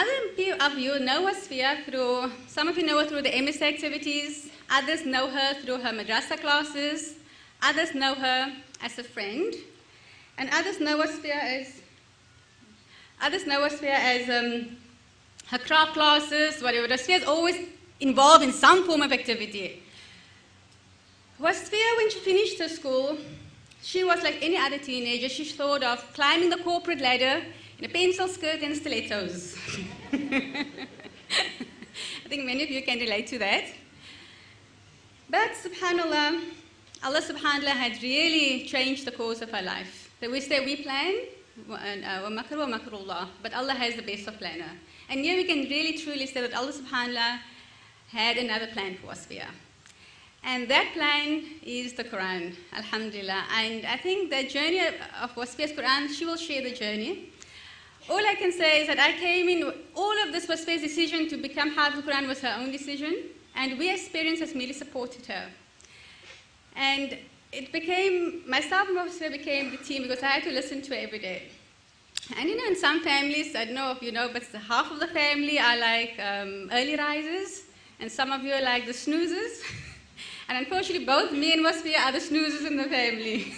Other 0.01 0.19
of 0.61 0.79
you 0.79 0.99
know 1.01 1.25
Wasfia 1.27 1.87
through, 1.87 2.31
some 2.49 2.69
of 2.69 2.77
you 2.77 2.85
know 2.85 2.99
her 2.99 3.07
through 3.07 3.23
the 3.23 3.31
MSA 3.31 3.63
activities, 3.63 4.51
others 4.71 5.07
know 5.07 5.31
her 5.31 5.55
through 5.63 5.79
her 5.79 5.93
madrasa 5.99 6.39
classes, 6.39 7.15
others 7.63 7.95
know 7.95 8.15
her 8.15 8.53
as 8.83 8.99
a 8.99 9.05
friend, 9.05 9.55
and 10.37 10.51
others 10.53 10.81
know 10.81 10.99
Wasfia 10.99 11.41
as, 11.61 11.81
others 13.23 13.47
know 13.47 13.61
Wasfia 13.67 13.97
as 14.15 14.29
um, 14.29 14.77
her 15.47 15.59
craft 15.59 15.95
classes, 15.95 16.63
whatever. 16.63 16.87
Wasfia 16.87 17.21
is 17.21 17.25
always 17.25 17.57
involved 18.05 18.45
in 18.45 18.53
some 18.53 18.87
form 18.87 19.03
of 19.03 19.13
activity. 19.13 19.83
Wasfia, 21.41 21.97
when 21.99 22.11
she 22.11 22.19
finished 22.21 22.59
her 22.59 22.69
school, 22.69 23.17
she 23.83 24.05
was 24.05 24.23
like 24.23 24.39
any 24.43 24.57
other 24.57 24.79
teenager. 24.79 25.29
She 25.29 25.45
thought 25.45 25.83
of 25.83 25.99
climbing 26.13 26.51
the 26.51 26.59
corporate 26.59 27.01
ladder 27.01 27.45
in 27.79 27.85
a 27.85 27.89
pencil 27.89 28.29
skirt 28.29 28.61
and 28.63 28.77
stilettos. 28.77 29.57
I 30.13 30.67
think 32.29 32.45
many 32.45 32.63
of 32.63 32.71
you 32.71 32.83
can 32.83 32.99
relate 32.99 33.27
to 33.29 33.39
that. 33.39 33.65
But 35.29 35.51
subhanAllah, 35.65 36.41
Allah 37.03 37.21
subhanAllah 37.21 37.77
had 37.85 38.03
really 38.03 38.67
changed 38.67 39.07
the 39.07 39.13
course 39.13 39.43
of 39.43 39.51
her 39.51 39.63
life. 39.63 40.11
So 40.21 40.31
we 40.31 40.41
say 40.41 40.65
we 40.65 40.77
plan, 40.77 41.15
uh, 41.71 42.31
makirwa 42.39 42.79
makrullah, 42.79 43.29
but 43.43 43.53
Allah 43.55 43.75
has 43.75 43.97
the 43.97 44.03
best 44.03 44.29
of 44.29 44.39
planner. 44.39 44.73
And 45.11 45.21
here 45.21 45.37
we 45.37 45.45
can 45.45 45.63
really 45.75 45.99
truly 45.99 46.27
say 46.27 46.41
that 46.43 46.55
Allah 46.55 46.73
subhanAllah 46.73 47.41
had 48.15 48.37
another 48.37 48.69
plan 48.69 48.97
for 48.97 49.09
Wasfia. 49.09 49.49
And 50.45 50.69
that 50.69 50.93
plan 50.95 51.43
is 51.63 51.95
the 51.95 52.05
Quran, 52.05 52.55
Alhamdulillah. 52.73 53.45
And 53.61 53.87
I 53.87 53.97
think 53.97 54.31
the 54.31 54.45
journey 54.45 54.81
of 55.25 55.35
Wasfia's 55.35 55.73
Quran, 55.73 56.09
she 56.17 56.25
will 56.25 56.37
share 56.37 56.63
the 56.63 56.75
journey. 56.75 57.31
All 58.09 58.25
I 58.33 58.35
can 58.35 58.53
say 58.53 58.83
is 58.83 58.87
that 58.89 58.99
I 58.99 59.13
came 59.13 59.49
in, 59.49 59.73
all 59.97 60.17
of 60.25 60.33
this 60.33 60.47
decision 60.47 61.29
to 61.31 61.37
become 61.39 61.71
Hafiz 61.71 62.03
Quran 62.03 62.29
was 62.29 62.41
her 62.41 62.55
own 62.61 62.71
decision, 62.71 63.15
and 63.57 63.79
we 63.79 63.91
as 63.91 64.09
parents 64.09 64.41
has 64.41 64.55
merely 64.55 64.75
supported 64.75 65.25
her. 65.27 65.47
And 66.77 67.17
it 67.53 67.73
became, 67.73 68.43
myself 68.47 68.89
and 68.89 68.99
Wasfia 68.99 69.31
became 69.33 69.71
the 69.71 69.79
team 69.79 70.03
because 70.03 70.23
I 70.23 70.33
had 70.37 70.43
to 70.45 70.51
listen 70.51 70.83
to 70.83 70.95
her 70.95 71.01
every 71.01 71.21
day. 71.21 71.43
And 72.37 72.49
you 72.49 72.57
know, 72.57 72.67
in 72.67 72.77
some 72.77 73.03
families, 73.03 73.55
I 73.57 73.65
don't 73.65 73.75
know 73.75 73.91
if 73.93 74.03
you 74.03 74.13
know, 74.13 74.29
but 74.33 74.45
half 74.73 74.91
of 74.91 75.01
the 75.01 75.07
family 75.09 75.59
are 75.59 75.79
like 75.79 76.15
um, 76.19 76.71
early 76.73 76.97
risers, 76.97 77.63
and 78.01 78.11
some 78.11 78.33
of 78.33 78.43
you 78.43 78.53
are 78.53 78.63
like 78.63 78.87
the 78.87 78.93
snoozers. 78.93 79.61
and 80.49 80.59
unfortunately, 80.59 81.05
both 81.05 81.33
me 81.33 81.53
and 81.53 81.65
Wasfia 81.65 81.99
are 81.99 82.13
the 82.13 82.19
snoozers 82.19 82.67
in 82.67 82.77
the 82.77 82.85
family. 82.85 83.55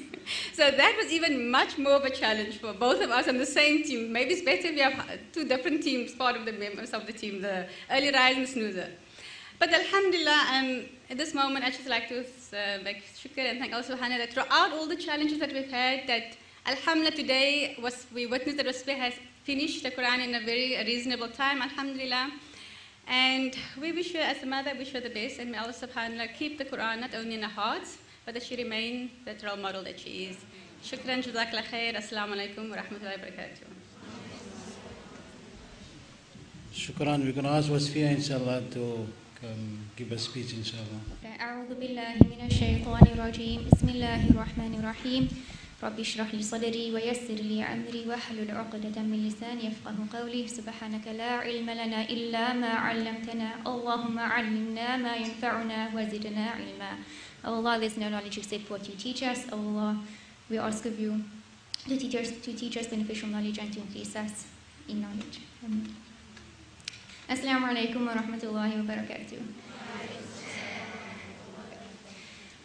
so 0.52 0.70
that 0.70 0.96
was 0.96 1.12
even 1.12 1.50
much 1.50 1.78
more 1.78 1.92
of 1.92 2.04
a 2.04 2.10
challenge 2.10 2.58
for 2.58 2.72
both 2.72 3.02
of 3.02 3.10
us 3.10 3.28
on 3.28 3.38
the 3.38 3.46
same 3.46 3.82
team. 3.82 4.12
Maybe 4.12 4.34
it's 4.34 4.42
better 4.42 4.68
if 4.68 4.74
we 4.74 4.80
have 4.80 5.18
two 5.32 5.46
different 5.46 5.82
teams, 5.82 6.14
part 6.14 6.36
of 6.36 6.44
the 6.44 6.52
members 6.52 6.90
of 6.90 7.06
the 7.06 7.12
team, 7.12 7.42
the 7.42 7.66
early 7.90 8.10
rise 8.10 8.36
and 8.36 8.46
the 8.46 8.50
snoozer. 8.50 8.90
But 9.58 9.74
Alhamdulillah, 9.74 10.46
um, 10.54 10.84
at 11.10 11.18
this 11.18 11.34
moment, 11.34 11.64
I 11.66 11.70
just 11.70 11.86
like 11.86 12.08
to 12.08 12.20
uh, 12.20 12.82
make 12.82 13.04
shukr 13.14 13.44
and 13.50 13.58
thank 13.58 13.74
also 13.74 13.94
subhanahu 13.94 14.16
that 14.18 14.32
throughout 14.32 14.72
all 14.72 14.86
the 14.86 14.96
challenges 14.96 15.38
that 15.38 15.52
we've 15.52 15.70
had, 15.70 16.06
that 16.06 16.36
Alhamdulillah 16.66 17.16
today 17.16 17.76
was, 17.82 18.06
we 18.14 18.26
witnessed 18.26 18.56
that 18.56 18.66
Wasfia 18.66 18.96
has 18.96 19.12
finished 19.44 19.82
the 19.82 19.90
Quran 19.90 20.24
in 20.26 20.34
a 20.34 20.40
very 20.40 20.76
reasonable 20.86 21.28
time, 21.28 21.60
Alhamdulillah. 21.60 22.30
And 23.09 23.55
we 23.79 23.91
wish 23.91 24.13
her, 24.13 24.19
as 24.19 24.41
a 24.41 24.45
mother, 24.45 24.73
wish 24.77 24.91
her 24.93 24.99
the 24.99 25.09
best, 25.09 25.39
and 25.39 25.51
may 25.51 25.57
Allah 25.57 25.73
subhanahu 25.73 26.17
wa 26.17 26.25
ta'ala 26.25 26.27
keep 26.39 26.57
the 26.57 26.65
Quran 26.65 27.01
not 27.01 27.13
only 27.13 27.35
in 27.35 27.43
her 27.43 27.49
hearts, 27.49 27.97
but 28.25 28.33
that 28.33 28.43
she 28.43 28.55
remain 28.55 29.11
the 29.25 29.35
role 29.45 29.57
model 29.57 29.83
that 29.83 29.99
she 29.99 30.25
is. 30.25 30.37
Shukran, 30.83 31.23
jazakallah 31.23 31.63
khair, 31.65 31.95
assalamu 31.95 32.33
alaikum 32.33 32.69
wa 32.69 32.77
rahmatullahi 32.77 33.19
wa 33.19 33.25
barakatuh. 33.25 33.67
Shukran. 36.73 37.23
We're 37.23 37.31
going 37.31 37.45
to 37.45 37.51
ask 37.51 37.69
Wasfia, 37.69 38.09
inshallah, 38.11 38.61
to 38.71 39.07
um, 39.43 39.79
give 39.95 40.11
a 40.11 40.17
speech, 40.17 40.53
inshallah. 40.53 41.01
أعوذ 41.39 41.75
بالله 41.75 42.15
من 42.25 42.47
الشيطان 42.49 43.07
الرجيم 43.13 43.69
بسم 43.71 43.89
الله 43.89 44.29
الرحمن 44.29 44.75
الرحيم 44.79 45.29
رب 45.82 46.00
اشرح 46.00 46.34
لي 46.34 46.42
صدري 46.42 46.92
ويسر 46.92 47.34
لي 47.34 47.64
أمري 47.64 48.04
واحلل 48.06 48.50
عقدة 48.50 49.02
من 49.02 49.28
لساني 49.28 49.64
يفقه 49.66 49.96
قولي 50.12 50.48
سبحانك 50.48 51.06
لا 51.08 51.30
علم 51.30 51.70
لنا 51.70 52.04
إلا 52.04 52.52
ما 52.52 52.68
علمتنا 52.68 53.50
اللهم 53.66 54.18
علمنا 54.18 54.96
ما 54.96 55.16
ينفعنا 55.16 55.90
وزدنا 55.94 56.50
علما 56.50 56.92
Oh 57.42 57.54
Allah, 57.54 57.78
there's 57.80 57.96
no 57.96 58.10
knowledge 58.10 58.36
except 58.36 58.68
what 58.70 58.86
you 58.86 58.94
teach 58.96 59.22
us. 59.22 59.46
Oh 59.50 59.56
Allah, 59.56 59.96
we 60.50 60.58
ask 60.58 60.84
of 60.84 61.00
you 61.00 61.24
to 61.88 61.96
teach 61.96 62.14
us, 62.14 62.30
to 62.44 62.52
teach 62.52 62.76
us 62.76 62.88
beneficial 62.88 63.30
knowledge 63.30 63.56
and 63.56 63.72
to 63.72 63.80
increase 63.80 64.14
us 64.14 64.44
in 64.86 65.00
knowledge. 65.00 65.40
Assalamu 67.26 67.72
alaikum 67.72 68.04
wa 68.04 68.12
rahmatullahi 68.12 68.76
wa 68.76 68.92
barakatuh. 68.92 69.40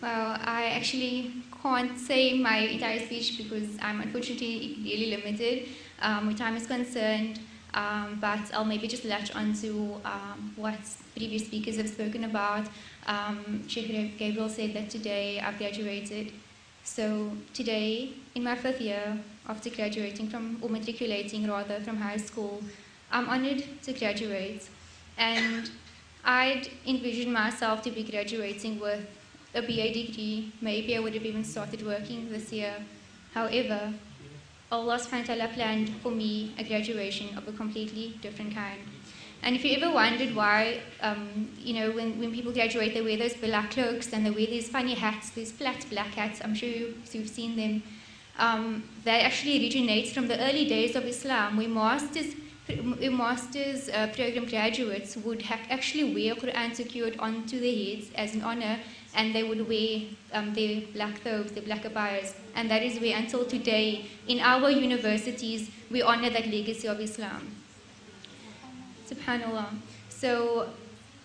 Well, 0.02 0.38
I 0.44 0.66
actually 0.76 1.32
can't 1.66 1.98
say 1.98 2.38
my 2.38 2.58
entire 2.58 3.00
speech 3.00 3.40
because 3.40 3.70
I'm 3.82 4.00
unfortunately 4.02 4.78
really 4.84 5.10
limited 5.18 5.68
um, 6.00 6.28
where 6.28 6.36
time 6.36 6.56
is 6.56 6.68
concerned. 6.68 7.40
Um, 7.74 8.20
but 8.22 8.44
I'll 8.54 8.70
maybe 8.74 8.88
just 8.88 9.04
latch 9.04 9.36
onto 9.36 9.96
um, 10.06 10.54
what 10.56 10.80
previous 11.16 11.46
speakers 11.48 11.78
have 11.78 11.90
spoken 11.90 12.24
about. 12.24 12.68
Um, 13.08 13.68
Sheikh 13.68 14.18
Gabriel 14.18 14.48
said 14.48 14.74
that 14.76 14.90
today 14.92 15.40
I've 15.40 15.58
graduated. 15.58 16.32
So 16.84 17.32
today, 17.54 18.14
in 18.36 18.44
my 18.44 18.56
fifth 18.56 18.80
year, 18.80 19.18
after 19.50 19.70
graduating 19.72 20.30
from, 20.30 20.60
or 20.62 20.70
matriculating 20.70 21.48
rather, 21.48 21.80
from 21.82 21.98
high 21.98 22.18
school, 22.18 22.62
I'm 23.12 23.28
honored 23.28 23.64
to 23.84 23.92
graduate. 23.92 24.70
And 25.18 25.70
I'd 26.24 26.70
envisioned 26.88 27.34
myself 27.34 27.82
to 27.82 27.92
be 27.92 28.04
graduating 28.04 28.80
with 28.80 29.06
a 29.56 29.62
BA 29.62 29.94
degree. 29.94 30.52
Maybe 30.62 30.96
I 30.96 31.00
would 31.00 31.14
have 31.14 31.26
even 31.26 31.44
started 31.44 31.86
working 31.86 32.30
this 32.30 32.52
year. 32.52 32.76
However, 33.34 33.94
Allah 34.72 35.00
subhanahu 35.00 35.54
planned 35.54 35.90
for 36.02 36.12
me 36.12 36.54
a 36.58 36.64
graduation 36.64 37.38
of 37.38 37.48
a 37.48 37.52
completely 37.52 38.18
different 38.22 38.54
kind. 38.54 38.80
And 39.44 39.56
if 39.56 39.64
you 39.64 39.78
ever 39.78 39.94
wondered 39.94 40.36
why, 40.36 40.80
um, 41.02 41.50
you 41.60 41.74
know, 41.76 41.92
when, 41.92 42.20
when 42.20 42.34
people 42.34 42.52
graduate, 42.52 42.94
they 42.94 43.02
wear 43.02 43.18
those 43.18 43.36
black 43.36 43.72
cloaks 43.72 44.12
and 44.12 44.26
they 44.26 44.32
wear 44.32 44.48
these 44.48 44.70
funny 44.70 44.96
hats, 44.96 45.30
these 45.30 45.52
flat 45.52 45.86
black 45.90 46.14
hats, 46.16 46.42
I'm 46.44 46.56
sure 46.56 46.70
you've 46.70 47.30
seen 47.30 47.56
them. 47.56 47.84
Um, 48.38 48.84
that 49.06 49.22
actually 49.22 49.60
originates 49.62 50.12
from 50.12 50.28
the 50.28 50.38
early 50.44 50.68
days 50.68 50.96
of 50.96 51.06
Islam, 51.06 51.58
where 51.58 51.70
masters, 51.70 52.34
where 52.66 53.12
masters 53.12 53.88
uh, 53.88 54.08
program 54.08 54.46
graduates 54.46 55.16
would 55.16 55.44
actually 55.70 56.14
wear 56.14 56.36
Quran 56.36 56.76
secured 56.76 57.16
onto 57.20 57.62
their 57.62 57.74
heads 57.74 58.12
as 58.16 58.36
an 58.36 58.42
honor 58.42 58.80
and 59.16 59.34
they 59.34 59.44
would 59.44 59.68
wear 59.68 60.02
um, 60.34 60.54
their 60.54 60.82
black 60.94 61.18
thobes, 61.20 61.52
their 61.54 61.64
black 61.64 61.84
abayas. 61.84 62.34
And 62.56 62.70
that 62.70 62.84
is 62.84 63.00
where, 63.00 63.18
until 63.18 63.46
today, 63.46 64.06
in 64.28 64.40
our 64.40 64.70
universities, 64.70 65.72
we 65.90 66.02
honor 66.02 66.30
that 66.30 66.48
legacy 66.48 66.88
of 66.88 67.00
Islam. 67.00 67.56
Subhanallah. 69.10 69.68
So 70.10 70.70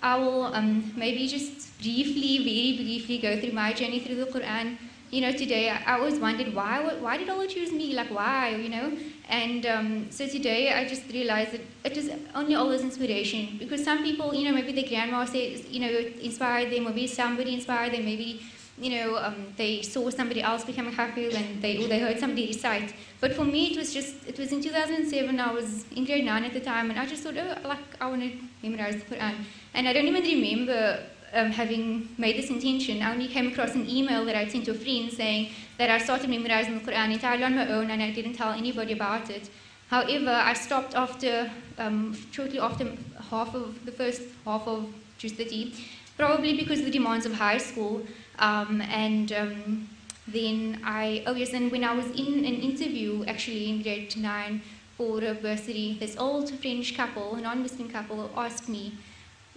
I 0.02 0.16
will 0.16 0.44
um, 0.54 0.92
maybe 0.96 1.26
just 1.26 1.78
briefly, 1.80 2.38
very 2.38 2.76
briefly 2.76 3.18
go 3.18 3.40
through 3.40 3.52
my 3.52 3.72
journey 3.72 4.00
through 4.00 4.16
the 4.16 4.26
Quran. 4.26 4.76
You 5.10 5.22
know, 5.22 5.32
today 5.32 5.70
I, 5.70 5.94
I 5.94 5.98
always 5.98 6.18
wondered 6.18 6.54
why, 6.54 6.94
why 7.00 7.16
did 7.16 7.28
Allah 7.28 7.48
choose 7.48 7.72
me? 7.72 7.94
Like, 7.94 8.08
why, 8.08 8.50
you 8.50 8.68
know? 8.68 8.92
And 9.30 9.64
um, 9.64 10.10
so 10.10 10.26
today 10.26 10.72
I 10.72 10.88
just 10.88 11.08
realized 11.12 11.52
that 11.52 11.60
it 11.84 11.94
was 11.96 12.10
only 12.34 12.56
Allah's 12.56 12.82
inspiration. 12.82 13.56
Because 13.58 13.84
some 13.84 14.02
people, 14.02 14.34
you 14.34 14.44
know, 14.44 14.52
maybe 14.52 14.72
their 14.72 14.88
grandma 14.88 15.24
says, 15.24 15.68
you 15.68 15.80
know, 15.80 15.92
inspired 16.20 16.72
them, 16.72 16.84
maybe 16.84 17.06
somebody 17.06 17.54
inspired 17.54 17.92
them, 17.92 18.04
maybe, 18.04 18.42
you 18.76 18.90
know, 18.90 19.16
um, 19.18 19.54
they 19.56 19.82
saw 19.82 20.10
somebody 20.10 20.42
else 20.42 20.64
become 20.64 20.88
a 20.88 20.90
hafiz 20.90 21.36
and 21.36 21.62
they, 21.62 21.78
or 21.78 21.86
they 21.86 22.00
heard 22.00 22.18
somebody 22.18 22.48
recite. 22.48 22.92
But 23.20 23.32
for 23.34 23.44
me, 23.44 23.70
it 23.70 23.78
was 23.78 23.94
just, 23.94 24.16
it 24.26 24.36
was 24.36 24.50
in 24.50 24.60
2007, 24.60 25.38
I 25.38 25.52
was 25.52 25.84
in 25.92 26.04
grade 26.06 26.24
9 26.24 26.44
at 26.44 26.52
the 26.52 26.60
time, 26.60 26.90
and 26.90 26.98
I 26.98 27.06
just 27.06 27.22
thought, 27.22 27.36
oh, 27.36 27.68
like, 27.68 27.78
I 28.00 28.08
want 28.08 28.22
to 28.22 28.32
memorize 28.68 28.96
the 28.96 29.14
Quran. 29.14 29.36
And 29.74 29.86
I 29.86 29.92
don't 29.92 30.06
even 30.06 30.24
remember 30.24 31.04
um, 31.32 31.50
having 31.50 32.08
made 32.18 32.36
this 32.36 32.50
intention, 32.50 33.02
I 33.02 33.12
only 33.12 33.28
came 33.28 33.48
across 33.48 33.74
an 33.74 33.88
email 33.88 34.24
that 34.24 34.34
I 34.34 34.48
sent 34.48 34.64
to 34.66 34.72
a 34.72 34.74
friend 34.74 35.12
saying 35.12 35.50
that 35.78 35.90
I 35.90 35.98
started 35.98 36.28
memorizing 36.28 36.78
the 36.78 36.90
Quran 36.90 37.12
entirely 37.12 37.44
on 37.44 37.54
my 37.54 37.68
own 37.68 37.90
and 37.90 38.02
I 38.02 38.10
didn't 38.10 38.34
tell 38.34 38.52
anybody 38.52 38.92
about 38.92 39.30
it. 39.30 39.48
However, 39.88 40.30
I 40.30 40.54
stopped 40.54 40.94
after, 40.94 41.50
um, 41.78 42.16
shortly 42.30 42.60
after 42.60 42.92
half 43.30 43.54
of 43.54 43.84
the 43.84 43.92
first 43.92 44.22
half 44.44 44.66
of 44.66 44.92
Juz 45.18 45.32
30, 45.32 45.74
probably 46.16 46.56
because 46.56 46.80
of 46.80 46.84
the 46.84 46.90
demands 46.90 47.26
of 47.26 47.32
high 47.32 47.58
school. 47.58 48.02
Um, 48.38 48.80
and 48.82 49.32
um, 49.32 49.88
then 50.26 50.80
I, 50.84 51.22
oh 51.26 51.34
yes, 51.34 51.52
and 51.52 51.70
when 51.72 51.84
I 51.84 51.94
was 51.94 52.06
in 52.06 52.44
an 52.44 52.56
interview 52.70 53.24
actually 53.26 53.68
in 53.68 53.82
grade 53.82 54.16
9 54.16 54.62
for 54.96 55.24
a 55.24 55.34
bursary, 55.34 55.96
this 55.98 56.16
old 56.16 56.50
French 56.60 56.96
couple, 56.96 57.34
a 57.34 57.40
non-Muslim 57.40 57.88
couple, 57.88 58.30
asked 58.36 58.68
me, 58.68 58.94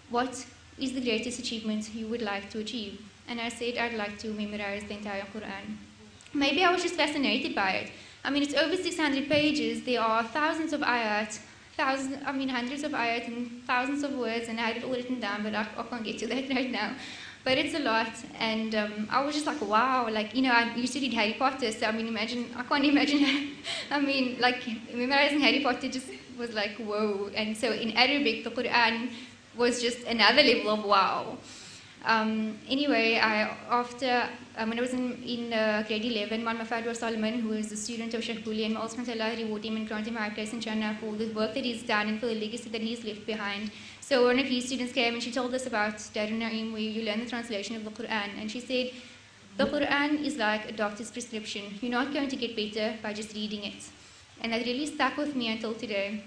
what 0.10 0.46
is 0.80 0.94
the 0.94 1.02
greatest 1.02 1.40
achievement 1.40 1.94
you 1.94 2.08
would 2.08 2.22
like 2.22 2.50
to 2.52 2.60
achieve? 2.60 3.00
And 3.28 3.40
I 3.40 3.50
said 3.50 3.78
I'd 3.78 3.94
like 3.94 4.18
to 4.20 4.28
memorize 4.30 4.84
the 4.84 4.96
entire 4.96 5.26
Quran. 5.34 5.78
Maybe 6.34 6.64
I 6.64 6.72
was 6.72 6.82
just 6.82 6.96
fascinated 6.96 7.56
by 7.56 7.72
it. 7.72 7.92
I 8.26 8.30
mean, 8.30 8.44
it's 8.44 8.54
over 8.54 8.76
600 8.76 9.28
pages. 9.30 9.84
There 9.84 10.02
are 10.02 10.24
thousands 10.24 10.74
of 10.74 10.82
ayat, 10.82 11.40
thousands, 11.78 12.18
I 12.26 12.32
mean, 12.32 12.50
hundreds 12.50 12.84
of 12.84 12.92
ayat 12.92 13.28
and 13.28 13.64
thousands 13.68 14.04
of 14.04 14.14
words, 14.14 14.48
and 14.48 14.60
I 14.60 14.64
had 14.64 14.78
it 14.78 14.84
all 14.84 14.92
written 14.92 15.20
down, 15.20 15.44
but 15.44 15.54
I, 15.54 15.68
I 15.78 15.84
can't 15.84 16.04
get 16.04 16.18
to 16.20 16.28
that 16.28 16.50
right 16.56 16.72
now. 16.72 16.96
But 17.44 17.58
it's 17.58 17.76
a 17.76 17.80
lot, 17.80 18.14
and 18.40 18.74
um, 18.74 19.08
I 19.12 19.24
was 19.24 19.36
just 19.36 19.46
like, 19.46 19.62
wow, 19.62 20.08
like, 20.10 20.34
you 20.34 20.42
know, 20.44 20.52
I 20.52 20.74
used 20.76 20.94
to 20.94 21.02
read 21.02 21.14
Harry 21.14 21.34
Potter, 21.34 21.72
so 21.74 21.86
I 21.88 21.92
mean, 21.92 22.08
imagine, 22.08 22.46
I 22.56 22.64
can't 22.64 22.86
imagine, 22.94 23.52
I 23.92 24.00
mean, 24.00 24.38
like, 24.40 24.62
memorizing 24.94 25.42
Harry 25.42 25.60
Potter 25.60 25.90
just 25.90 26.08
was 26.38 26.54
like, 26.54 26.78
whoa. 26.78 27.30
And 27.36 27.56
so 27.56 27.72
in 27.72 27.92
Arabic, 27.92 28.44
the 28.44 28.52
Quran 28.52 29.10
was 29.56 29.82
just 29.82 30.04
another 30.08 30.42
level 30.42 30.72
of 30.72 30.86
wow. 30.86 31.38
Um, 32.06 32.58
anyway, 32.70 33.18
I, 33.18 33.56
after, 33.70 34.28
um, 34.58 34.70
when 34.70 34.78
I 34.78 34.82
was 34.82 34.92
in, 34.92 35.24
in 35.24 35.54
uh, 35.54 35.86
grade 35.88 36.04
11, 36.04 36.44
Muhammad 36.44 36.68
Fadwa 36.68 36.96
Solomon, 36.96 37.40
who 37.40 37.54
is 37.54 37.72
a 37.72 37.78
student 37.78 38.14
of 38.14 38.22
Sheikh 38.22 38.44
Buli, 38.44 38.66
and 38.66 38.78
Allah 38.78 38.90
SWT 38.90 39.38
reward 39.38 39.64
him 39.64 39.78
and 39.78 39.88
grant 39.88 40.08
him 40.08 40.16
high 40.16 40.32
place 40.32 40.52
in 40.52 40.60
Jannah 40.60 40.98
for 41.00 41.14
the 41.14 41.28
work 41.32 41.54
that 41.54 41.64
he's 41.64 41.84
done 41.84 42.10
and 42.10 42.20
for 42.20 42.26
the 42.26 42.36
legacy 42.36 42.70
that 42.70 42.82
he's 42.82 43.06
left 43.06 43.26
behind. 43.26 43.72
So 44.02 44.26
one 44.26 44.38
of 44.38 44.48
his 44.48 44.66
students 44.66 44.92
came 44.92 45.14
and 45.14 45.24
she 45.24 45.32
told 45.32 45.54
us 45.54 45.66
about 45.66 45.96
Darul 45.96 46.40
Naim, 46.40 46.74
where 46.74 46.82
you 46.82 47.04
learn 47.04 47.22
the 47.22 47.30
translation 47.30 47.78
of 47.78 47.86
the 47.86 47.92
Quran. 47.92 48.32
And 48.38 48.52
she 48.52 48.60
said, 48.60 48.92
the 49.56 49.66
Quran 49.66 50.26
is 50.26 50.36
like 50.36 50.68
a 50.70 50.74
doctor's 50.74 51.10
prescription. 51.10 51.64
You're 51.80 51.92
not 51.92 52.12
going 52.12 52.28
to 52.28 52.36
get 52.36 52.56
better 52.56 52.98
by 53.02 53.14
just 53.14 53.34
reading 53.34 53.64
it. 53.64 53.82
And 54.42 54.52
that 54.52 54.66
really 54.66 54.88
stuck 54.88 55.16
with 55.16 55.38
me 55.38 55.54
until 55.54 55.74
today. 55.74 56.24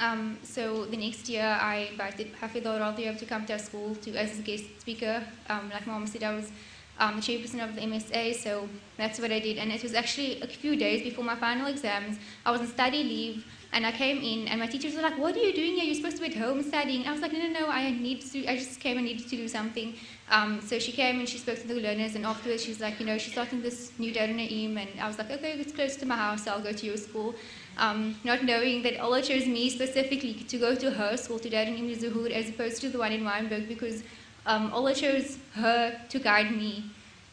Um, 0.00 0.38
so 0.42 0.84
the 0.86 0.96
next 0.96 1.28
year, 1.28 1.44
I 1.60 1.88
invited 1.90 2.32
Hafidh 2.40 2.64
Radiyab 2.64 3.18
to 3.18 3.26
come 3.26 3.46
to 3.46 3.52
our 3.54 3.58
school 3.58 3.94
to, 3.96 4.16
as 4.16 4.38
a 4.38 4.42
guest 4.42 4.64
speaker. 4.80 5.22
Um, 5.48 5.70
like 5.70 5.86
Mom 5.86 6.06
said, 6.06 6.22
I 6.24 6.34
was 6.34 6.50
um, 6.98 7.16
the 7.16 7.22
chairperson 7.22 7.62
of 7.62 7.74
the 7.74 7.80
MSA, 7.80 8.34
so 8.34 8.68
that's 8.96 9.18
what 9.18 9.30
I 9.32 9.40
did. 9.40 9.58
And 9.58 9.72
it 9.72 9.82
was 9.82 9.94
actually 9.94 10.40
a 10.40 10.46
few 10.46 10.76
days 10.76 11.02
before 11.02 11.24
my 11.24 11.36
final 11.36 11.66
exams. 11.66 12.18
I 12.44 12.50
was 12.50 12.60
on 12.60 12.66
study 12.66 13.02
leave, 13.02 13.44
and 13.72 13.84
I 13.84 13.90
came 13.90 14.18
in, 14.18 14.46
and 14.48 14.60
my 14.60 14.66
teachers 14.68 14.94
were 14.94 15.02
like, 15.02 15.18
"What 15.18 15.36
are 15.36 15.40
you 15.40 15.52
doing 15.52 15.74
here? 15.74 15.84
You're 15.84 15.96
supposed 15.96 16.16
to 16.16 16.22
be 16.22 16.28
at 16.28 16.36
home 16.36 16.62
studying." 16.62 17.00
And 17.00 17.08
I 17.08 17.12
was 17.12 17.20
like, 17.20 17.32
"No, 17.32 17.40
no, 17.40 17.60
no. 17.60 17.66
I 17.68 17.90
need 17.90 18.20
to. 18.32 18.46
I 18.46 18.56
just 18.56 18.78
came 18.80 18.96
and 18.96 19.06
needed 19.06 19.28
to 19.28 19.36
do 19.36 19.48
something." 19.48 19.94
Um, 20.30 20.60
so 20.60 20.78
she 20.78 20.92
came 20.92 21.18
and 21.18 21.28
she 21.28 21.38
spoke 21.38 21.60
to 21.60 21.66
the 21.66 21.74
learners, 21.74 22.14
and 22.14 22.24
afterwards 22.24 22.62
she 22.62 22.70
was 22.70 22.80
like, 22.80 23.00
"You 23.00 23.06
know, 23.06 23.18
she's 23.18 23.32
starting 23.32 23.62
this 23.62 23.92
new 23.98 24.12
Darul 24.12 24.36
Naim," 24.36 24.78
and 24.78 25.00
I 25.00 25.08
was 25.08 25.18
like, 25.18 25.30
"Okay, 25.30 25.52
it's 25.58 25.72
close 25.72 25.96
to 25.96 26.06
my 26.06 26.16
house. 26.16 26.44
So 26.44 26.52
I'll 26.52 26.62
go 26.62 26.72
to 26.72 26.86
your 26.86 26.96
school." 26.96 27.34
Um, 27.76 28.16
not 28.22 28.44
knowing 28.44 28.82
that 28.82 29.00
Allah 29.00 29.20
chose 29.20 29.46
me 29.46 29.68
specifically 29.68 30.34
to 30.34 30.58
go 30.58 30.74
to 30.74 30.90
her 30.90 31.16
school, 31.16 31.38
to 31.40 31.50
Darul 31.50 31.72
Naim 31.72 31.94
Zuhur, 31.94 32.30
as 32.30 32.48
opposed 32.48 32.80
to 32.82 32.88
the 32.88 32.98
one 32.98 33.12
in 33.12 33.24
Wynberg, 33.24 33.66
because 33.66 34.04
um, 34.46 34.72
Allah 34.72 34.94
chose 34.94 35.38
her 35.54 36.00
to 36.08 36.18
guide 36.18 36.52
me. 36.52 36.84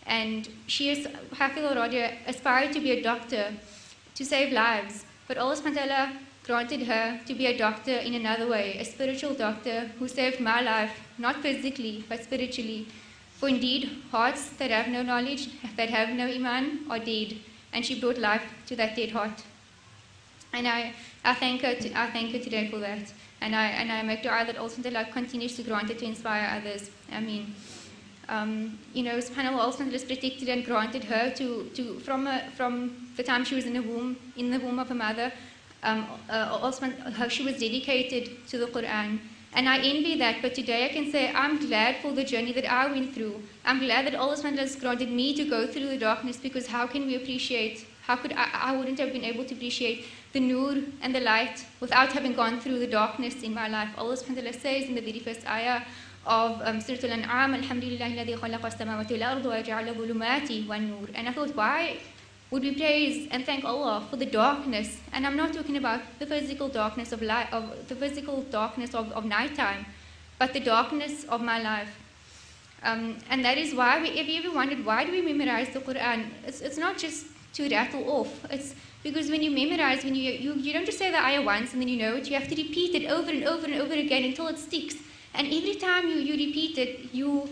And 0.07 0.49
she 0.65 0.89
is, 0.89 1.07
Hafil 1.35 1.75
Radia, 1.75 2.13
aspired 2.25 2.73
to 2.73 2.79
be 2.79 2.91
a 2.91 3.03
doctor, 3.03 3.53
to 4.15 4.25
save 4.25 4.51
lives. 4.51 5.05
But 5.27 5.37
Allah 5.37 5.55
subhanahu 5.55 6.17
granted 6.43 6.81
her 6.83 7.19
to 7.25 7.33
be 7.35 7.45
a 7.45 7.57
doctor 7.57 7.97
in 7.97 8.15
another 8.15 8.47
way, 8.47 8.77
a 8.79 8.85
spiritual 8.85 9.35
doctor 9.35 9.91
who 9.99 10.07
saved 10.07 10.39
my 10.39 10.61
life, 10.61 10.91
not 11.17 11.37
physically, 11.37 12.03
but 12.09 12.23
spiritually. 12.23 12.87
For 13.37 13.47
indeed, 13.47 13.89
hearts 14.11 14.49
that 14.57 14.71
have 14.71 14.87
no 14.87 15.03
knowledge, 15.03 15.49
that 15.77 15.89
have 15.89 16.09
no 16.09 16.25
iman, 16.25 16.85
are 16.89 16.99
dead. 16.99 17.37
And 17.73 17.85
she 17.85 17.99
brought 17.99 18.17
life 18.17 18.43
to 18.67 18.75
that 18.75 18.95
dead 18.95 19.11
heart. 19.11 19.43
And 20.53 20.67
I, 20.67 20.93
I, 21.23 21.33
thank 21.33 21.61
her 21.61 21.75
to, 21.75 21.99
I 21.99 22.11
thank 22.11 22.33
her 22.33 22.39
today 22.39 22.69
for 22.69 22.79
that. 22.79 23.11
And 23.39 23.55
I, 23.55 23.67
and 23.67 23.91
I 23.91 24.01
make 24.03 24.21
dua 24.21 24.43
that 24.45 24.57
also 24.57 24.81
Allah 24.83 25.07
continues 25.11 25.55
to 25.55 25.63
grant 25.63 25.89
it 25.89 25.99
to 25.99 26.05
inspire 26.05 26.47
others. 26.57 26.91
I 27.11 27.19
mean, 27.21 27.55
um, 28.29 28.77
you 28.93 29.03
know, 29.03 29.17
subhanAllah 29.17 29.57
also 29.57 29.83
has 29.83 30.03
protected 30.03 30.49
and 30.49 30.65
granted 30.65 31.03
her 31.05 31.31
to, 31.31 31.69
to 31.73 31.99
from, 31.99 32.27
a, 32.27 32.49
from 32.55 33.11
the 33.17 33.23
time 33.23 33.43
she 33.43 33.55
was 33.55 33.65
in 33.65 33.73
the 33.73 33.81
womb, 33.81 34.15
in 34.37 34.51
the 34.51 34.59
womb 34.59 34.79
of 34.79 34.89
her 34.89 34.95
mother, 34.95 35.31
um, 35.83 36.05
uh, 36.29 36.59
also 36.61 36.89
how 37.13 37.27
she 37.27 37.43
was 37.43 37.57
dedicated 37.59 38.47
to 38.47 38.57
the 38.57 38.67
Quran. 38.67 39.19
And 39.53 39.67
I 39.67 39.79
envy 39.79 40.17
that, 40.19 40.41
but 40.41 40.55
today 40.55 40.85
I 40.85 40.89
can 40.89 41.11
say 41.11 41.29
I'm 41.33 41.59
glad 41.67 41.97
for 41.97 42.13
the 42.13 42.23
journey 42.23 42.53
that 42.53 42.71
I 42.71 42.89
went 42.89 43.13
through. 43.13 43.41
I'm 43.65 43.79
glad 43.79 44.05
that 44.05 44.15
Allah 44.15 44.37
has 44.37 44.75
granted 44.77 45.11
me 45.11 45.35
to 45.35 45.43
go 45.43 45.67
through 45.67 45.89
the 45.89 45.97
darkness 45.97 46.37
because 46.37 46.67
how 46.67 46.87
can 46.87 47.05
we 47.05 47.15
appreciate, 47.15 47.85
how 48.03 48.15
could 48.15 48.31
I, 48.31 48.47
I 48.53 48.77
wouldn't 48.77 48.99
have 48.99 49.11
been 49.11 49.25
able 49.25 49.43
to 49.43 49.53
appreciate 49.53 50.05
the 50.33 50.39
nur 50.39 50.75
and 51.01 51.13
the 51.13 51.19
light 51.19 51.65
without 51.79 52.11
having 52.13 52.33
gone 52.33 52.59
through 52.59 52.79
the 52.79 52.87
darkness 52.87 53.43
in 53.43 53.53
my 53.53 53.67
life. 53.67 53.89
Allah 53.97 54.15
subhanahu 54.15 54.53
says 54.53 54.85
in 54.85 54.95
the 54.95 55.01
very 55.01 55.19
first 55.19 55.45
ayah 55.47 55.81
of 56.25 56.61
um, 56.63 56.79
Surah 56.79 57.09
Al-An'am, 57.09 57.55
Alhamdulillah 57.55 58.05
alladhi 58.05 58.37
khalaqa 58.37 58.65
as-samawati 58.65 59.19
wal-ardu. 59.19 61.09
And 61.15 61.27
I 61.27 61.31
thought, 61.33 61.55
why 61.55 61.97
would 62.51 62.63
we 62.63 62.75
praise 62.75 63.27
and 63.31 63.45
thank 63.45 63.65
Allah 63.65 64.05
for 64.09 64.17
the 64.17 64.25
darkness? 64.25 64.99
And 65.13 65.25
I'm 65.25 65.35
not 65.35 65.53
talking 65.53 65.77
about 65.77 66.01
the 66.19 66.25
physical 66.25 66.69
darkness 66.69 67.11
of 67.11 67.21
light, 67.21 67.51
of 67.51 67.87
the 67.87 67.95
physical 67.95 68.43
darkness 68.43 68.93
of, 68.93 69.11
of 69.13 69.25
nighttime, 69.25 69.85
but 70.37 70.53
the 70.53 70.59
darkness 70.59 71.25
of 71.25 71.41
my 71.41 71.61
life. 71.61 71.97
Um, 72.83 73.17
and 73.29 73.43
that 73.45 73.57
is 73.57 73.75
why 73.75 74.01
we, 74.01 74.09
if 74.09 74.27
you 74.27 74.41
ever 74.43 74.55
wondered, 74.55 74.85
why 74.85 75.05
do 75.05 75.11
we 75.11 75.21
memorize 75.21 75.69
the 75.69 75.79
Quran? 75.79 76.29
It's, 76.45 76.61
it's 76.61 76.77
not 76.77 76.97
just 76.97 77.27
to 77.53 77.69
rattle 77.69 78.09
off. 78.09 78.45
It's 78.49 78.75
because 79.03 79.29
when 79.29 79.41
you 79.41 79.51
memorize, 79.51 80.03
when 80.03 80.15
you, 80.15 80.31
you, 80.31 80.53
you 80.53 80.73
don't 80.73 80.85
just 80.85 80.99
say 80.99 81.11
the 81.11 81.19
ayah 81.19 81.41
once 81.41 81.73
and 81.73 81.81
then 81.81 81.89
you 81.89 81.97
know 81.97 82.15
it, 82.15 82.27
you 82.29 82.35
have 82.35 82.47
to 82.47 82.55
repeat 82.55 82.93
it 82.95 83.09
over 83.09 83.29
and 83.29 83.43
over 83.43 83.65
and 83.65 83.75
over 83.75 83.93
again 83.93 84.23
until 84.23 84.47
it 84.47 84.59
sticks. 84.59 84.95
And 85.33 85.47
every 85.47 85.75
time 85.75 86.07
you, 86.07 86.15
you 86.15 86.33
repeat 86.33 86.77
it, 86.77 87.13
you 87.13 87.49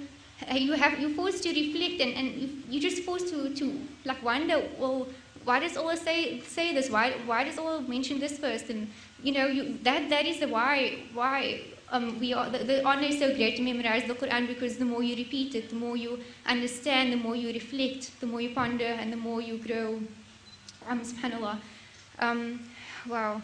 uh, 0.49 0.55
you 0.55 0.73
have 0.73 0.99
you're 0.99 1.09
forced 1.09 1.43
to 1.43 1.49
reflect 1.49 2.01
and, 2.01 2.13
and 2.13 2.63
you're 2.69 2.81
just 2.81 3.03
forced 3.03 3.29
to, 3.29 3.53
to 3.55 3.81
like 4.05 4.23
wonder, 4.23 4.63
well, 4.77 5.07
why 5.43 5.59
does 5.59 5.75
Allah 5.75 5.97
say 5.97 6.39
say 6.41 6.73
this? 6.73 6.89
Why 6.89 7.11
why 7.25 7.43
does 7.43 7.57
Allah 7.57 7.81
mention 7.81 8.19
this 8.19 8.37
first? 8.37 8.69
And 8.69 8.89
you 9.23 9.33
know, 9.33 9.47
you, 9.47 9.77
that 9.83 10.09
that 10.09 10.25
is 10.25 10.39
the 10.39 10.47
why 10.47 10.99
why 11.13 11.61
um, 11.91 12.19
we 12.19 12.33
are 12.33 12.49
the, 12.49 12.59
the 12.59 12.85
honor 12.85 13.07
is 13.07 13.19
so 13.19 13.33
great 13.35 13.57
to 13.57 13.61
memorize 13.63 14.03
the 14.05 14.13
Quran 14.13 14.47
because 14.47 14.77
the 14.77 14.85
more 14.85 15.03
you 15.03 15.15
repeat 15.15 15.55
it, 15.55 15.69
the 15.69 15.75
more 15.75 15.97
you 15.97 16.19
understand, 16.45 17.13
the 17.13 17.17
more 17.17 17.35
you 17.35 17.51
reflect, 17.51 18.19
the 18.19 18.27
more 18.27 18.41
you 18.41 18.51
ponder, 18.53 18.85
and 18.85 19.11
the 19.11 19.17
more 19.17 19.41
you 19.41 19.57
grow. 19.57 19.99
Um, 20.87 21.01
Subhanallah. 21.01 21.57
Um, 22.19 22.59
wow. 23.07 23.41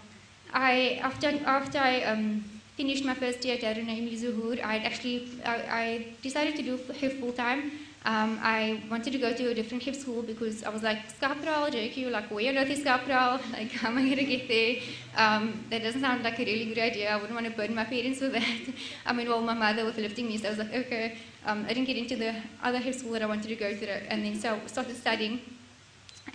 I 0.53 0.99
after 1.01 1.29
after 1.45 1.79
I 1.79 2.03
um, 2.03 2.43
finished 2.77 3.03
my 3.05 3.13
first 3.13 3.43
year 3.45 3.55
at 3.55 3.61
Darul 3.61 3.85
Naim 3.85 4.09
Zuhur, 4.09 4.63
I 4.63 4.77
actually 4.77 5.27
I, 5.43 5.55
I, 5.81 6.07
decided 6.21 6.55
to 6.57 6.61
do 6.61 6.77
Hifz 6.77 7.19
full 7.19 7.31
time. 7.33 7.71
Um, 8.05 8.39
I 8.43 8.83
wanted 8.91 9.13
to 9.13 9.17
go 9.17 9.33
to 9.33 9.49
a 9.49 9.55
different 9.55 9.83
Hifz 9.83 10.01
school 10.01 10.21
because 10.21 10.63
I 10.63 10.69
was 10.69 10.83
like, 10.83 10.99
Schaapkraal, 11.19 11.71
JQ, 11.71 12.11
like, 12.11 12.29
where 12.29 12.49
on 12.49 12.57
earth 12.59 12.69
is 12.69 12.83
Schaapkraal? 12.83 13.41
Like, 13.51 13.71
how 13.71 13.87
am 13.87 13.97
I 13.97 14.03
going 14.03 14.17
to 14.17 14.25
get 14.25 14.47
there? 14.47 14.75
Um, 15.17 15.65
that 15.71 15.81
doesn't 15.81 16.01
sound 16.01 16.23
like 16.23 16.39
a 16.39 16.45
really 16.45 16.65
good 16.65 16.77
idea. 16.77 17.09
I 17.09 17.15
wouldn't 17.15 17.33
want 17.33 17.47
to 17.47 17.51
burden 17.51 17.75
my 17.75 17.83
parents 17.83 18.21
with 18.21 18.33
that. 18.33 18.73
I 19.07 19.11
mean, 19.11 19.27
well, 19.27 19.41
my 19.41 19.55
mother 19.55 19.83
was 19.83 19.97
lifting 19.97 20.27
me, 20.27 20.37
so 20.37 20.47
I 20.47 20.49
was 20.51 20.59
like, 20.59 20.73
okay. 20.73 21.17
Um, 21.47 21.65
I 21.65 21.69
didn't 21.69 21.85
get 21.85 21.97
into 21.97 22.15
the 22.15 22.35
other 22.61 22.79
Hifz 22.79 22.99
school 22.99 23.13
that 23.13 23.23
I 23.23 23.25
wanted 23.25 23.47
to 23.47 23.55
go 23.55 23.75
to, 23.75 23.89
and 24.11 24.23
then 24.23 24.35
so 24.39 24.53
I 24.53 24.67
started 24.67 24.95
studying. 24.95 25.41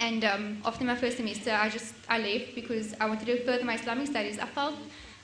And 0.00 0.24
um, 0.24 0.58
after 0.64 0.84
my 0.84 0.96
first 0.96 1.18
semester, 1.18 1.52
I 1.52 1.68
just 1.68 1.94
I 2.08 2.18
left 2.18 2.54
because 2.56 2.94
I 3.00 3.06
wanted 3.06 3.26
to 3.26 3.44
further 3.44 3.64
my 3.64 3.74
Islamic 3.74 4.08
studies. 4.08 4.38
I 4.38 4.46
felt 4.46 4.74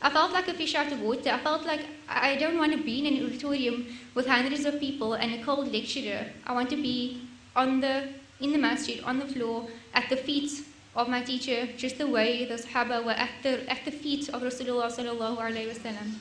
I 0.07 0.11
felt 0.11 0.33
like 0.33 0.47
a 0.47 0.55
fish 0.55 0.77
out 0.77 0.93
of 0.93 1.01
water. 1.01 1.31
I 1.31 1.39
felt 1.39 1.67
like 1.67 1.81
I 2.09 2.37
don't 2.37 2.59
want 2.59 2.71
to 2.71 2.79
be 2.81 3.01
in 3.01 3.13
an 3.13 3.27
auditorium 3.27 3.87
with 4.15 4.29
hundreds 4.29 4.65
of 4.65 4.79
people 4.79 5.15
and 5.15 5.35
a 5.35 5.43
cold 5.43 5.73
lecturer. 5.73 6.27
I 6.47 6.53
want 6.53 6.71
to 6.71 6.77
be 6.77 7.23
on 7.57 7.81
the 7.81 8.11
in 8.39 8.53
the 8.53 8.59
masjid, 8.59 9.03
on 9.03 9.19
the 9.19 9.27
floor, 9.27 9.67
at 9.95 10.09
the 10.09 10.17
feet 10.17 10.53
of 10.95 11.09
my 11.09 11.23
teacher, 11.23 11.67
just 11.77 11.99
the 11.99 12.07
way 12.07 12.45
the 12.45 12.55
Sahaba 12.55 13.05
were 13.05 13.19
at 13.27 13.31
the 13.43 13.69
at 13.69 13.85
the 13.85 13.91
feet 13.91 14.29
of 14.29 14.43
Rasulullah 14.43 14.93
sallallahu 14.97 15.39
alaihi 15.39 15.75
wasallam. 15.75 16.15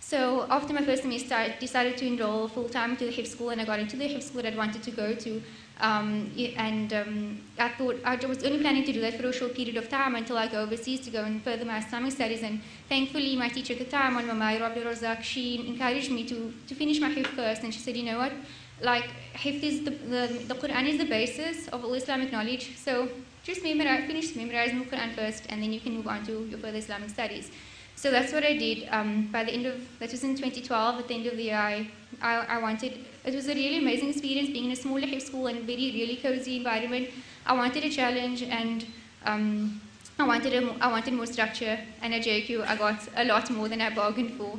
So 0.00 0.46
after 0.48 0.72
my 0.72 0.82
first 0.82 1.02
semester, 1.02 1.34
I 1.34 1.54
decided 1.60 1.98
to 1.98 2.06
enroll 2.06 2.48
full 2.48 2.70
time 2.70 2.96
to 2.96 3.04
the 3.04 3.12
Hifz 3.12 3.32
school, 3.32 3.50
and 3.50 3.60
I 3.60 3.66
got 3.66 3.80
into 3.80 3.98
the 3.98 4.08
Hifz 4.08 4.28
school 4.30 4.40
that 4.40 4.54
I 4.54 4.56
wanted 4.56 4.82
to 4.82 4.90
go 4.92 5.14
to. 5.14 5.42
Um, 5.82 6.30
and 6.56 6.92
um, 6.92 7.40
I 7.58 7.68
thought 7.70 7.96
I 8.04 8.14
was 8.14 8.44
only 8.44 8.60
planning 8.60 8.84
to 8.84 8.92
do 8.92 9.00
that 9.00 9.14
for 9.18 9.26
a 9.26 9.32
short 9.32 9.54
period 9.54 9.76
of 9.76 9.88
time 9.88 10.14
until 10.14 10.38
I 10.38 10.46
go 10.46 10.62
overseas 10.62 11.00
to 11.00 11.10
go 11.10 11.24
and 11.24 11.42
further 11.42 11.64
my 11.64 11.78
Islamic 11.78 12.12
studies. 12.12 12.42
And 12.44 12.60
thankfully, 12.88 13.34
my 13.34 13.48
teacher 13.48 13.72
at 13.72 13.80
the 13.80 13.84
time, 13.86 14.14
Mama 14.14 14.32
Mayra 14.32 14.62
Abdul 14.70 14.84
Razak, 14.84 15.22
she 15.24 15.66
encouraged 15.66 16.12
me 16.12 16.22
to, 16.24 16.54
to 16.68 16.74
finish 16.76 17.00
my 17.00 17.10
Hifz 17.10 17.26
first. 17.26 17.64
And 17.64 17.74
she 17.74 17.80
said, 17.80 17.96
you 17.96 18.04
know 18.04 18.18
what, 18.18 18.32
like 18.80 19.08
Hifz 19.34 19.62
is 19.64 19.84
the, 19.84 19.90
the, 19.90 20.44
the 20.46 20.54
Quran 20.54 20.88
is 20.88 20.98
the 20.98 21.04
basis 21.04 21.66
of 21.68 21.84
all 21.84 21.94
Islamic 21.94 22.30
knowledge. 22.30 22.76
So 22.76 23.08
just 23.42 23.64
memorize, 23.64 24.04
finish 24.06 24.36
memorizing 24.36 24.78
the 24.78 24.84
Quran 24.84 25.16
first, 25.16 25.46
and 25.48 25.60
then 25.60 25.72
you 25.72 25.80
can 25.80 25.94
move 25.94 26.06
on 26.06 26.24
to 26.26 26.44
your 26.44 26.60
further 26.60 26.78
Islamic 26.78 27.10
studies. 27.10 27.50
So 27.96 28.12
that's 28.12 28.32
what 28.32 28.44
I 28.44 28.56
did. 28.56 28.88
Um, 28.90 29.28
by 29.32 29.42
the 29.42 29.52
end 29.52 29.66
of 29.66 29.80
that 29.98 30.12
was 30.12 30.22
in 30.22 30.36
2012. 30.36 31.00
At 31.00 31.08
the 31.08 31.14
end 31.14 31.26
of 31.26 31.36
the 31.36 31.42
year, 31.42 31.56
I, 31.56 31.90
I, 32.20 32.34
I 32.56 32.58
wanted. 32.58 33.04
It 33.24 33.36
was 33.36 33.46
a 33.48 33.54
really 33.54 33.78
amazing 33.78 34.08
experience 34.10 34.50
being 34.50 34.64
in 34.64 34.72
a 34.72 34.76
smaller 34.76 35.06
high 35.06 35.18
school 35.18 35.46
and 35.46 35.60
very 35.60 35.92
really 35.92 36.16
cozy 36.16 36.56
environment. 36.56 37.08
I 37.46 37.52
wanted 37.52 37.84
a 37.84 37.90
challenge 37.90 38.42
and 38.42 38.84
um, 39.24 39.80
I 40.18 40.26
wanted 40.26 40.52
a, 40.54 40.74
I 40.80 40.90
wanted 40.90 41.14
more 41.14 41.26
structure. 41.26 41.78
And 42.02 42.12
at 42.12 42.22
JQ, 42.22 42.66
I 42.66 42.76
got 42.76 43.00
a 43.16 43.24
lot 43.24 43.48
more 43.50 43.68
than 43.68 43.80
I 43.80 43.94
bargained 43.94 44.32
for. 44.32 44.58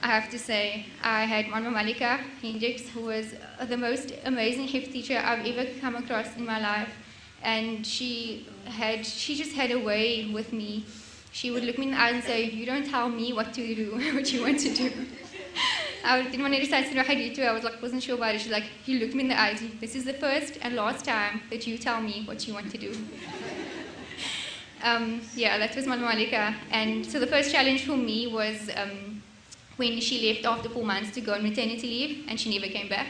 I 0.00 0.08
have 0.08 0.30
to 0.30 0.38
say, 0.38 0.86
I 1.02 1.24
had 1.24 1.48
Mama 1.48 1.72
Malika 1.72 2.20
Hendricks, 2.40 2.88
who 2.88 3.00
was 3.00 3.34
the 3.66 3.76
most 3.76 4.12
amazing 4.24 4.68
Hifz 4.68 4.92
teacher 4.92 5.18
I've 5.18 5.44
ever 5.44 5.68
come 5.80 5.96
across 5.96 6.36
in 6.36 6.46
my 6.46 6.60
life. 6.60 6.90
And 7.42 7.84
she 7.84 8.46
had, 8.64 9.04
she 9.04 9.34
just 9.34 9.54
had 9.54 9.72
a 9.72 9.78
way 9.78 10.30
with 10.32 10.52
me. 10.52 10.84
She 11.32 11.50
would 11.50 11.64
look 11.64 11.78
me 11.78 11.86
in 11.86 11.90
the 11.92 12.00
eye 12.00 12.10
and 12.10 12.22
say, 12.22 12.44
you 12.44 12.64
don't 12.64 12.88
tell 12.88 13.08
me 13.08 13.32
what 13.32 13.52
to 13.54 13.74
do, 13.74 13.90
what 14.14 14.32
you 14.32 14.42
want 14.42 14.60
to 14.60 14.72
do. 14.72 14.92
I 16.04 16.22
didn't 16.22 16.42
want 16.42 16.54
to 16.54 16.60
recite 16.60 16.88
Surah 16.88 17.02
Hadid 17.02 17.38
I 17.38 17.52
was 17.52 17.64
like, 17.64 17.82
wasn't 17.82 18.02
sure 18.02 18.16
about 18.16 18.34
it. 18.34 18.40
She's 18.40 18.52
like, 18.52 18.64
you 18.86 19.00
looked 19.00 19.14
me 19.14 19.22
in 19.22 19.28
the 19.28 19.40
eyes. 19.40 19.62
This 19.80 19.94
is 19.94 20.04
the 20.04 20.12
first 20.14 20.58
and 20.62 20.74
last 20.74 21.04
time 21.04 21.42
that 21.50 21.66
you 21.66 21.78
tell 21.78 22.00
me 22.00 22.22
what 22.24 22.46
you 22.46 22.54
want 22.54 22.70
to 22.70 22.78
do. 22.78 22.96
um, 24.82 25.20
yeah, 25.34 25.58
that 25.58 25.74
was 25.74 25.86
Mama 25.86 26.06
Malika. 26.06 26.54
And 26.70 27.04
so 27.04 27.18
the 27.18 27.26
first 27.26 27.50
challenge 27.50 27.84
for 27.84 27.96
me 27.96 28.26
was 28.26 28.70
um, 28.76 29.22
when 29.76 30.00
she 30.00 30.32
left 30.32 30.46
after 30.46 30.68
four 30.68 30.84
months 30.84 31.10
to 31.12 31.20
go 31.20 31.34
on 31.34 31.42
maternity 31.42 31.86
leave, 31.86 32.26
and 32.28 32.38
she 32.38 32.56
never 32.56 32.70
came 32.72 32.88
back. 32.88 33.08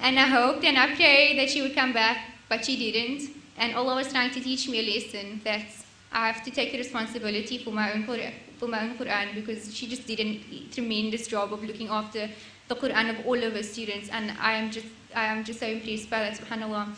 And 0.00 0.18
I 0.18 0.26
hoped 0.26 0.64
and 0.64 0.78
I 0.78 0.94
prayed 0.94 1.38
that 1.38 1.50
she 1.50 1.62
would 1.62 1.74
come 1.74 1.92
back, 1.92 2.18
but 2.48 2.64
she 2.64 2.76
didn't. 2.76 3.30
And 3.56 3.74
Allah 3.74 3.96
was 3.96 4.12
trying 4.12 4.30
to 4.30 4.40
teach 4.40 4.68
me 4.68 4.78
a 4.78 4.94
lesson 4.94 5.40
that 5.44 5.66
I 6.12 6.26
have 6.30 6.42
to 6.44 6.50
take 6.50 6.72
the 6.72 6.78
responsibility 6.78 7.58
for 7.58 7.70
my 7.70 7.92
own 7.92 8.04
Quran, 8.04 8.32
for 8.58 8.66
my 8.66 8.82
own 8.82 8.96
Quran 8.96 9.34
because 9.34 9.74
she 9.74 9.86
just 9.86 10.06
did 10.06 10.20
a 10.20 10.40
tremendous 10.72 11.26
job 11.26 11.52
of 11.52 11.62
looking 11.62 11.88
after 11.88 12.28
the 12.68 12.74
Quran 12.74 13.10
of 13.10 13.26
all 13.26 13.42
of 13.42 13.52
her 13.52 13.62
students, 13.62 14.08
and 14.10 14.32
I 14.40 14.54
am 14.54 14.70
just 14.70 14.86
I 15.14 15.26
am 15.26 15.44
just 15.44 15.60
so 15.60 15.66
impressed 15.66 16.10
by 16.10 16.20
that. 16.20 16.38
Subhanallah. 16.38 16.94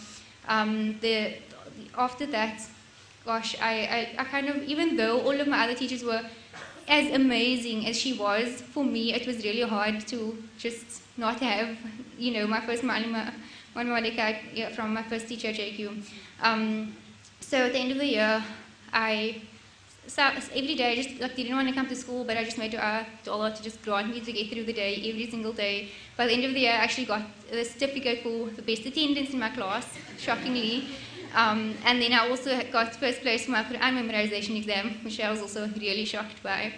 Um, 0.49 0.99
the, 1.01 1.35
after 1.97 2.27
that, 2.27 2.67
gosh, 3.25 3.57
I, 3.61 3.75
I, 4.19 4.23
I 4.23 4.25
kind 4.25 4.49
of 4.49 4.63
even 4.65 4.97
though 4.97 5.21
all 5.21 5.41
of 5.41 5.47
my 5.47 5.65
other 5.65 5.75
teachers 5.75 6.03
were 6.03 6.23
as 6.89 7.13
amazing 7.13 7.87
as 7.87 7.97
she 7.97 8.15
was, 8.15 8.61
for 8.61 8.85
me 8.85 9.15
it 9.15 9.27
was 9.27 9.45
really 9.45 9.63
hard 9.63 10.07
to 10.09 10.43
just 10.59 11.03
not 11.17 11.39
have, 11.41 11.77
you 12.19 12.33
know, 12.33 12.47
my 12.47 12.61
first 12.61 12.83
malika 12.83 13.33
from 14.75 14.95
my 14.95 15.03
first 15.05 15.29
teacher 15.29 15.49
JQ. 15.49 16.03
Um, 16.43 16.97
so 17.41 17.59
at 17.59 17.73
the 17.73 17.79
end 17.79 17.93
of 17.93 17.99
the 17.99 18.07
year, 18.07 18.45
I 18.93 19.43
so 20.07 20.22
every 20.22 20.74
day 20.74 20.93
I 20.93 20.97
just 20.97 21.20
like 21.20 21.36
didn't 21.36 21.55
want 21.55 21.68
to 21.68 21.74
come 21.74 21.86
to 21.86 21.95
school, 21.95 22.24
but 22.24 22.36
I 22.36 22.45
just 22.45 22.59
made 22.59 22.72
dua 22.72 23.07
to 23.24 23.53
to 23.57 23.62
just 23.62 23.80
grant 23.82 24.11
me 24.11 24.20
to 24.20 24.32
get 24.32 24.51
through 24.51 24.64
the 24.64 24.72
day 24.72 24.93
every 25.11 25.30
single 25.30 25.53
day. 25.53 25.88
By 26.16 26.26
the 26.26 26.32
end 26.32 26.45
of 26.45 26.53
the 26.53 26.61
year, 26.61 26.72
I 26.72 26.82
actually 26.86 27.07
got 27.07 27.22
the 27.51 27.64
certificate 27.64 28.22
for 28.22 28.51
the 28.51 28.62
best 28.62 28.84
attendance 28.86 29.30
in 29.30 29.38
my 29.38 29.51
class, 29.51 29.86
shockingly. 30.18 30.88
Um, 31.34 31.74
and 31.84 32.03
then 32.03 32.12
I 32.12 32.28
also 32.28 32.61
got 32.72 32.97
first 32.97 33.20
place 33.20 33.45
for 33.45 33.53
my 33.53 33.62
Quran 33.62 33.93
memorization 34.01 34.57
exam, 34.57 34.97
which 35.05 35.20
I 35.20 35.30
was 35.30 35.41
also 35.41 35.68
really 35.78 36.05
shocked 36.05 36.43
by. 36.43 36.72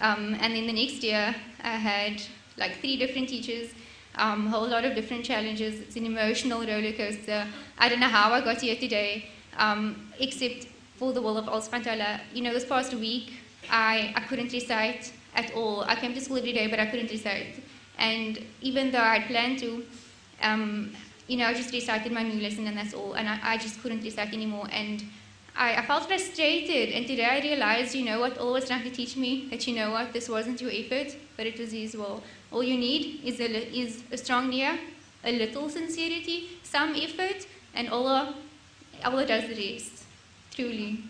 Um, 0.00 0.34
and 0.40 0.56
then 0.56 0.66
the 0.66 0.72
next 0.72 1.04
year, 1.04 1.34
I 1.62 1.76
had 1.76 2.20
like 2.56 2.80
three 2.80 2.96
different 2.96 3.28
teachers, 3.28 3.70
um, 4.16 4.48
a 4.48 4.50
whole 4.50 4.66
lot 4.66 4.84
of 4.84 4.96
different 4.96 5.24
challenges. 5.24 5.80
It's 5.80 5.96
an 5.96 6.06
emotional 6.06 6.66
roller 6.66 6.92
coaster. 6.92 7.46
I 7.78 7.88
don't 7.88 8.00
know 8.00 8.08
how 8.08 8.32
I 8.32 8.40
got 8.40 8.60
here 8.60 8.74
today, 8.74 9.26
um, 9.56 10.10
except 10.18 10.66
for 10.96 11.12
the 11.12 11.20
will 11.20 11.36
of 11.36 11.48
Allah 11.48 11.60
subhanahu 11.60 11.86
wa 11.86 11.94
ta'ala. 11.94 12.20
You 12.32 12.42
know, 12.42 12.52
this 12.52 12.64
past 12.64 12.94
week, 12.94 13.34
I, 13.70 14.12
I 14.16 14.20
couldn't 14.20 14.52
recite 14.52 15.12
at 15.34 15.52
all. 15.54 15.82
I 15.82 15.96
came 15.96 16.14
to 16.14 16.20
school 16.20 16.38
every 16.38 16.52
day, 16.52 16.66
but 16.66 16.78
I 16.78 16.86
couldn't 16.86 17.10
recite. 17.10 17.62
And 17.98 18.44
even 18.60 18.90
though 18.90 18.98
I 19.00 19.18
had 19.18 19.28
planned 19.28 19.58
to, 19.60 19.84
um, 20.42 20.92
you 21.26 21.36
know, 21.36 21.46
I 21.46 21.54
just 21.54 21.72
recited 21.72 22.12
my 22.12 22.22
new 22.22 22.40
lesson 22.40 22.66
and 22.66 22.76
that's 22.76 22.94
all. 22.94 23.14
And 23.14 23.28
I, 23.28 23.38
I 23.42 23.56
just 23.56 23.80
couldn't 23.82 24.02
recite 24.02 24.32
anymore. 24.32 24.68
And 24.70 25.04
I, 25.56 25.76
I 25.76 25.86
felt 25.86 26.06
frustrated. 26.06 26.90
And 26.90 27.06
today 27.06 27.24
I 27.24 27.40
realized, 27.40 27.94
you 27.94 28.04
know 28.04 28.20
what, 28.20 28.38
Allah 28.38 28.52
was 28.52 28.66
trying 28.66 28.82
to 28.82 28.90
teach 28.90 29.16
me 29.16 29.48
that, 29.50 29.66
you 29.66 29.74
know 29.74 29.90
what, 29.92 30.12
this 30.12 30.28
wasn't 30.28 30.60
your 30.60 30.70
effort, 30.72 31.16
but 31.36 31.46
it 31.46 31.58
was 31.58 31.72
His 31.72 31.96
will. 31.96 32.22
All 32.50 32.62
you 32.62 32.76
need 32.76 33.20
is 33.24 33.40
a, 33.40 33.48
is 33.76 34.02
a 34.12 34.16
strong 34.16 34.50
niyyah, 34.50 34.78
a 35.24 35.32
little 35.32 35.68
sincerity, 35.68 36.48
some 36.62 36.94
effort, 36.94 37.46
and 37.74 37.88
Allah, 37.88 38.34
Allah 39.04 39.26
does 39.26 39.48
the 39.48 39.54
rest, 39.54 39.93
truly. 40.54 41.00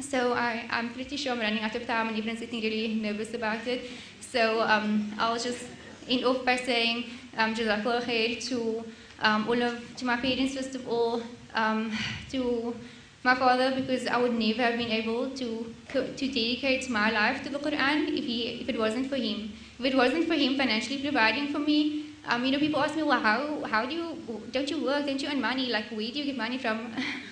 So 0.00 0.32
I, 0.32 0.66
I'm 0.70 0.90
pretty 0.94 1.16
sure 1.16 1.32
I'm 1.32 1.40
running 1.40 1.60
out 1.60 1.74
of 1.74 1.86
time 1.86 2.08
and 2.08 2.16
everyone's 2.16 2.40
getting 2.40 2.62
really 2.62 2.94
nervous 2.94 3.34
about 3.34 3.66
it. 3.66 3.90
So 4.20 4.62
um, 4.62 5.12
I'll 5.18 5.38
just 5.38 5.64
end 6.08 6.24
off 6.24 6.44
by 6.44 6.56
saying 6.56 7.04
um, 7.36 7.54
to 7.54 8.84
um, 9.20 9.48
all 9.48 9.62
of, 9.62 9.96
to 9.96 10.04
my 10.04 10.16
parents 10.16 10.54
first 10.54 10.74
of 10.74 10.88
all, 10.88 11.22
um, 11.54 11.92
to 12.30 12.74
my 13.24 13.34
father 13.34 13.74
because 13.74 14.06
I 14.06 14.16
would 14.16 14.34
never 14.34 14.62
have 14.62 14.76
been 14.76 14.90
able 14.90 15.30
to 15.30 15.72
to 15.92 16.08
dedicate 16.16 16.90
my 16.90 17.10
life 17.10 17.44
to 17.44 17.50
the 17.50 17.58
Quran 17.58 18.08
if 18.08 18.24
he 18.24 18.60
if 18.62 18.68
it 18.68 18.78
wasn't 18.78 19.08
for 19.08 19.16
him. 19.16 19.52
If 19.78 19.84
it 19.86 19.96
wasn't 19.96 20.26
for 20.26 20.34
him 20.34 20.56
financially 20.56 21.00
providing 21.00 21.48
for 21.52 21.60
me, 21.60 22.06
um, 22.26 22.44
you 22.44 22.52
know, 22.52 22.58
people 22.58 22.80
ask 22.80 22.96
me, 22.96 23.02
well, 23.02 23.20
how 23.20 23.62
how 23.64 23.86
do 23.86 23.94
you 23.94 24.16
don't 24.50 24.68
you 24.70 24.84
work? 24.84 25.06
Don't 25.06 25.22
you 25.22 25.28
earn 25.28 25.40
money? 25.40 25.66
Like, 25.68 25.90
where 25.90 26.10
do 26.10 26.18
you 26.18 26.24
get 26.24 26.36
money 26.36 26.58
from? 26.58 26.92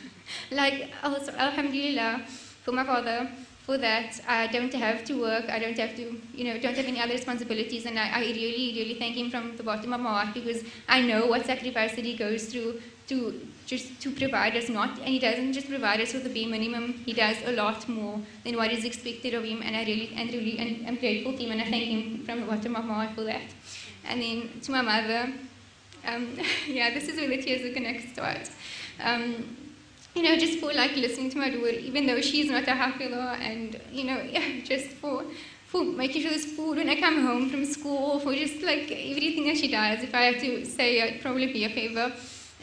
like, 0.50 0.90
also, 1.02 1.32
Alhamdulillah, 1.32 2.22
for 2.64 2.72
my 2.72 2.84
father, 2.84 3.30
for 3.64 3.78
that, 3.78 4.20
I 4.26 4.46
don't 4.48 4.72
have 4.74 5.04
to 5.04 5.20
work. 5.20 5.48
I 5.48 5.58
don't 5.58 5.78
have 5.78 5.94
to, 5.96 6.20
you 6.34 6.44
know, 6.44 6.58
don't 6.58 6.76
have 6.76 6.86
any 6.86 7.00
other 7.00 7.12
responsibilities, 7.12 7.86
and 7.86 7.98
I, 7.98 8.08
I 8.08 8.20
really, 8.20 8.74
really 8.78 8.94
thank 8.98 9.16
him 9.16 9.30
from 9.30 9.56
the 9.56 9.62
bottom 9.62 9.92
of 9.92 10.00
my 10.00 10.10
heart 10.10 10.34
because 10.34 10.64
I 10.88 11.02
know 11.02 11.26
what 11.26 11.46
sacrifice 11.46 11.94
that 11.94 12.04
he 12.04 12.16
goes 12.16 12.46
through 12.46 12.80
to 13.10 13.46
just 13.66 14.00
to 14.02 14.10
provide 14.10 14.56
us 14.56 14.68
not 14.68 14.98
and 14.98 15.08
he 15.08 15.18
doesn't 15.18 15.52
just 15.52 15.68
provide 15.68 16.00
us 16.00 16.12
with 16.14 16.24
the 16.26 16.32
bare 16.36 16.48
minimum 16.48 16.84
he 17.06 17.12
does 17.12 17.36
a 17.44 17.52
lot 17.52 17.88
more 17.88 18.20
than 18.44 18.56
what 18.56 18.72
is 18.76 18.84
expected 18.84 19.34
of 19.34 19.44
him 19.44 19.62
and 19.62 19.76
I 19.76 19.84
really 19.84 20.10
and 20.16 20.32
really 20.32 20.58
and 20.58 20.86
I'm 20.88 20.96
grateful 20.96 21.32
to 21.32 21.42
him 21.44 21.50
and 21.52 21.60
I 21.60 21.64
thank 21.64 21.86
him 21.94 22.24
from 22.24 22.40
the 22.40 22.46
bottom 22.46 22.76
of 22.76 22.84
my 22.84 22.94
heart 22.94 23.14
for 23.16 23.24
that 23.24 23.48
and 24.04 24.22
then 24.22 24.60
to 24.62 24.70
my 24.70 24.82
mother 24.82 25.32
um, 26.06 26.28
yeah 26.68 26.94
this 26.94 27.08
is 27.08 27.16
where 27.16 27.28
the 27.28 27.42
tears 27.42 27.62
are 27.68 27.74
gonna 27.74 28.00
start 28.12 28.50
um, 29.02 29.56
you 30.14 30.22
know 30.22 30.36
just 30.36 30.58
for 30.58 30.72
like 30.72 30.96
listening 30.96 31.30
to 31.30 31.38
my 31.38 31.50
daughter 31.50 31.70
even 31.70 32.06
though 32.06 32.20
she's 32.20 32.50
not 32.50 32.64
a 32.64 32.72
hafidah 32.82 33.38
and 33.40 33.80
you 33.92 34.04
know 34.04 34.20
yeah, 34.30 34.60
just 34.64 34.88
for 34.88 35.24
for 35.70 35.84
making 35.84 36.22
sure 36.22 36.30
there's 36.32 36.46
food 36.46 36.78
when 36.78 36.88
I 36.88 36.98
come 36.98 37.24
home 37.24 37.48
from 37.48 37.64
school 37.64 38.18
for 38.18 38.34
just 38.34 38.60
like 38.60 38.90
everything 38.90 39.44
that 39.46 39.56
she 39.56 39.68
does 39.70 40.02
if 40.02 40.12
I 40.12 40.22
have 40.22 40.40
to 40.40 40.64
say 40.64 40.98
it'd 40.98 41.22
probably 41.22 41.52
be 41.52 41.64
a 41.64 41.70
favor. 41.70 42.12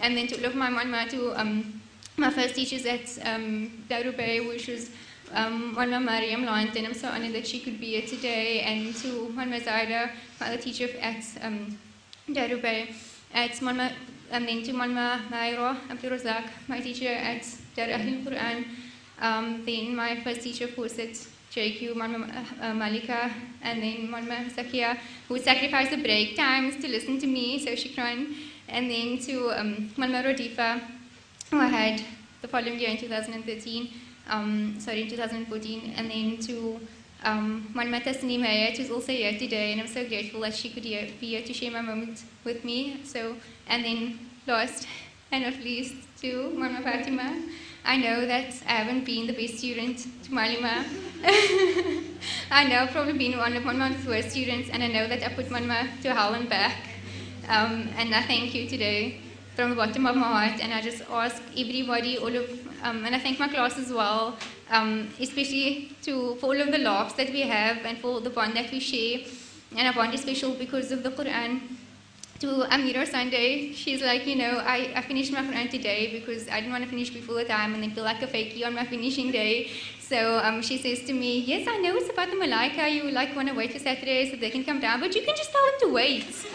And 0.01 0.15
then 0.15 0.27
to 0.27 0.37
all 0.39 0.45
of 0.45 0.55
my 0.55 1.05
to 1.05 1.39
um, 1.39 1.81
my 2.17 2.29
first 2.31 2.55
teachers 2.55 2.85
at 2.85 3.07
um, 3.23 3.71
Daru 3.87 4.11
Bay, 4.11 4.41
which 4.41 4.67
was 4.67 4.89
um, 5.33 5.73
Mama 5.73 5.99
Mariam 5.99 6.45
Lawrence, 6.45 6.75
and 6.75 6.85
I'm 6.85 6.93
so 6.93 7.07
honored 7.07 7.33
that 7.33 7.47
she 7.47 7.59
could 7.59 7.79
be 7.79 7.91
here 7.91 8.07
today, 8.07 8.61
and 8.61 8.93
to 8.97 9.29
Mama 9.29 9.59
Zaida, 9.59 10.11
my 10.39 10.47
other 10.47 10.57
teacher 10.57 10.89
at 10.99 11.23
um, 11.41 11.77
Daru 12.31 12.61
Bay, 12.61 12.93
at 13.33 13.61
Mama, 13.61 13.91
and 14.31 14.47
then 14.47 14.63
to 14.63 14.73
Mama 14.73 15.21
Naira 15.31 15.77
Abdul 15.89 16.11
Razak, 16.11 16.49
my 16.67 16.79
teacher 16.79 17.09
at 17.09 17.47
Dar 17.75 17.87
Ahlul 17.87 18.23
Quran, 18.25 18.65
um, 19.21 19.63
then 19.65 19.95
my 19.95 20.19
first 20.21 20.41
teacher, 20.41 20.67
course, 20.67 20.99
at 20.99 21.15
JQ, 21.51 21.95
Mama 21.95 22.27
uh, 22.61 22.73
Malika, 22.73 23.31
and 23.61 23.81
then 23.81 24.09
Mama 24.11 24.45
Sakia, 24.55 24.97
who 25.27 25.39
sacrificed 25.39 25.91
the 25.91 25.97
break 25.97 26.35
times 26.35 26.75
to 26.77 26.87
listen 26.87 27.19
to 27.19 27.27
me, 27.27 27.57
so 27.59 27.71
shukran 27.71 28.35
and 28.69 28.89
then 28.89 29.17
to 29.19 29.51
um, 29.51 29.89
Malma 29.97 30.23
Rodifa, 30.23 30.81
who 31.49 31.59
I 31.59 31.67
had 31.67 32.01
the 32.41 32.47
following 32.47 32.79
year 32.79 32.89
in 32.89 32.97
2013, 32.97 33.89
um, 34.29 34.75
sorry, 34.79 35.03
in 35.03 35.09
2014, 35.09 35.93
and 35.95 36.11
then 36.11 36.37
to 36.39 36.79
um, 37.23 37.69
Malma 37.73 38.01
Tasneem 38.01 38.43
Hayat, 38.45 38.77
who's 38.77 38.91
also 38.91 39.11
here 39.11 39.37
today, 39.37 39.71
and 39.71 39.81
I'm 39.81 39.87
so 39.87 40.07
grateful 40.07 40.41
that 40.41 40.55
she 40.55 40.69
could 40.69 40.83
be 40.83 41.09
here 41.19 41.41
to 41.41 41.53
share 41.53 41.71
my 41.71 41.81
moment 41.81 42.23
with 42.43 42.63
me. 42.63 43.01
So, 43.03 43.35
and 43.67 43.83
then 43.83 44.19
last 44.45 44.87
and 45.31 45.43
not 45.43 45.61
least 45.63 45.95
to 46.21 46.53
Malma 46.55 46.83
Fatima, 46.83 47.41
I 47.87 47.95
know 47.97 48.25
that 48.25 48.53
I 48.67 48.71
haven't 48.71 49.05
been 49.05 49.27
the 49.27 49.33
best 49.33 49.59
student 49.59 49.99
to 49.99 50.29
Malima. 50.29 50.83
I 52.51 52.67
know 52.67 52.79
I've 52.79 52.91
probably 52.91 53.17
been 53.17 53.37
one 53.37 53.55
of, 53.55 53.63
my 53.63 53.95
worst 54.05 54.31
students, 54.31 54.69
and 54.69 54.83
I 54.83 54.87
know 54.87 55.07
that 55.07 55.23
I 55.23 55.33
put 55.33 55.47
Malima 55.47 55.87
to 56.01 56.13
hell 56.13 56.33
and 56.33 56.49
back. 56.49 56.75
Um, 57.47 57.87
and 57.97 58.13
I 58.13 58.23
thank 58.23 58.53
you 58.53 58.67
today 58.67 59.21
from 59.55 59.69
the 59.69 59.77
bottom 59.77 60.05
of 60.05 60.17
my 60.17 60.27
heart, 60.27 60.61
and 60.61 60.73
I 60.73 60.81
just 60.81 61.01
ask 61.09 61.41
everybody, 61.57 62.17
all 62.17 62.35
of, 62.35 62.49
um, 62.83 63.05
and 63.05 63.15
I 63.15 63.19
thank 63.19 63.39
my 63.39 63.47
class 63.47 63.79
as 63.79 63.91
well, 63.91 64.37
um, 64.71 65.09
especially 65.19 65.91
to, 66.03 66.37
of 66.41 66.71
the 66.71 66.77
laughs 66.77 67.13
that 67.13 67.29
we 67.31 67.41
have 67.41 67.77
and 67.85 67.97
for 67.97 68.21
the 68.21 68.29
bond 68.29 68.55
that 68.55 68.71
we 68.71 68.79
share. 68.79 69.19
And 69.75 69.87
our 69.87 69.93
bond 69.93 70.13
is 70.13 70.21
special 70.21 70.53
because 70.53 70.91
of 70.91 71.03
the 71.03 71.11
Quran 71.11 71.61
to 72.39 72.47
Amira 72.69 73.07
Sunday, 73.07 73.73
she's 73.73 74.01
like, 74.01 74.27
you 74.27 74.35
know, 74.35 74.61
I, 74.63 74.91
I 74.95 75.01
finished 75.01 75.31
my 75.31 75.41
Quran 75.41 75.69
today 75.69 76.11
because 76.11 76.47
I 76.47 76.59
didn't 76.59 76.71
want 76.71 76.83
to 76.83 76.89
finish 76.89 77.09
before 77.09 77.35
the 77.35 77.45
time 77.45 77.73
and 77.73 77.81
then 77.81 77.91
feel 77.91 78.03
like 78.03 78.21
a 78.21 78.27
fakey 78.27 78.65
on 78.65 78.75
my 78.75 78.85
finishing 78.85 79.31
day. 79.31 79.71
So 79.99 80.39
um, 80.43 80.61
she 80.61 80.77
says 80.77 81.03
to 81.05 81.13
me, 81.13 81.39
yes, 81.39 81.67
I 81.67 81.77
know 81.77 81.95
it's 81.95 82.09
about 82.09 82.29
the 82.29 82.35
Malaika. 82.35 82.91
You 82.91 83.11
like 83.11 83.35
want 83.35 83.47
to 83.49 83.55
wait 83.55 83.73
for 83.73 83.79
Saturday 83.79 84.29
so 84.29 84.37
they 84.37 84.51
can 84.51 84.63
come 84.63 84.79
down, 84.79 84.99
but 84.99 85.15
you 85.15 85.23
can 85.23 85.35
just 85.35 85.51
tell 85.51 85.65
them 85.65 85.79
to 85.81 85.93
wait. 85.93 86.25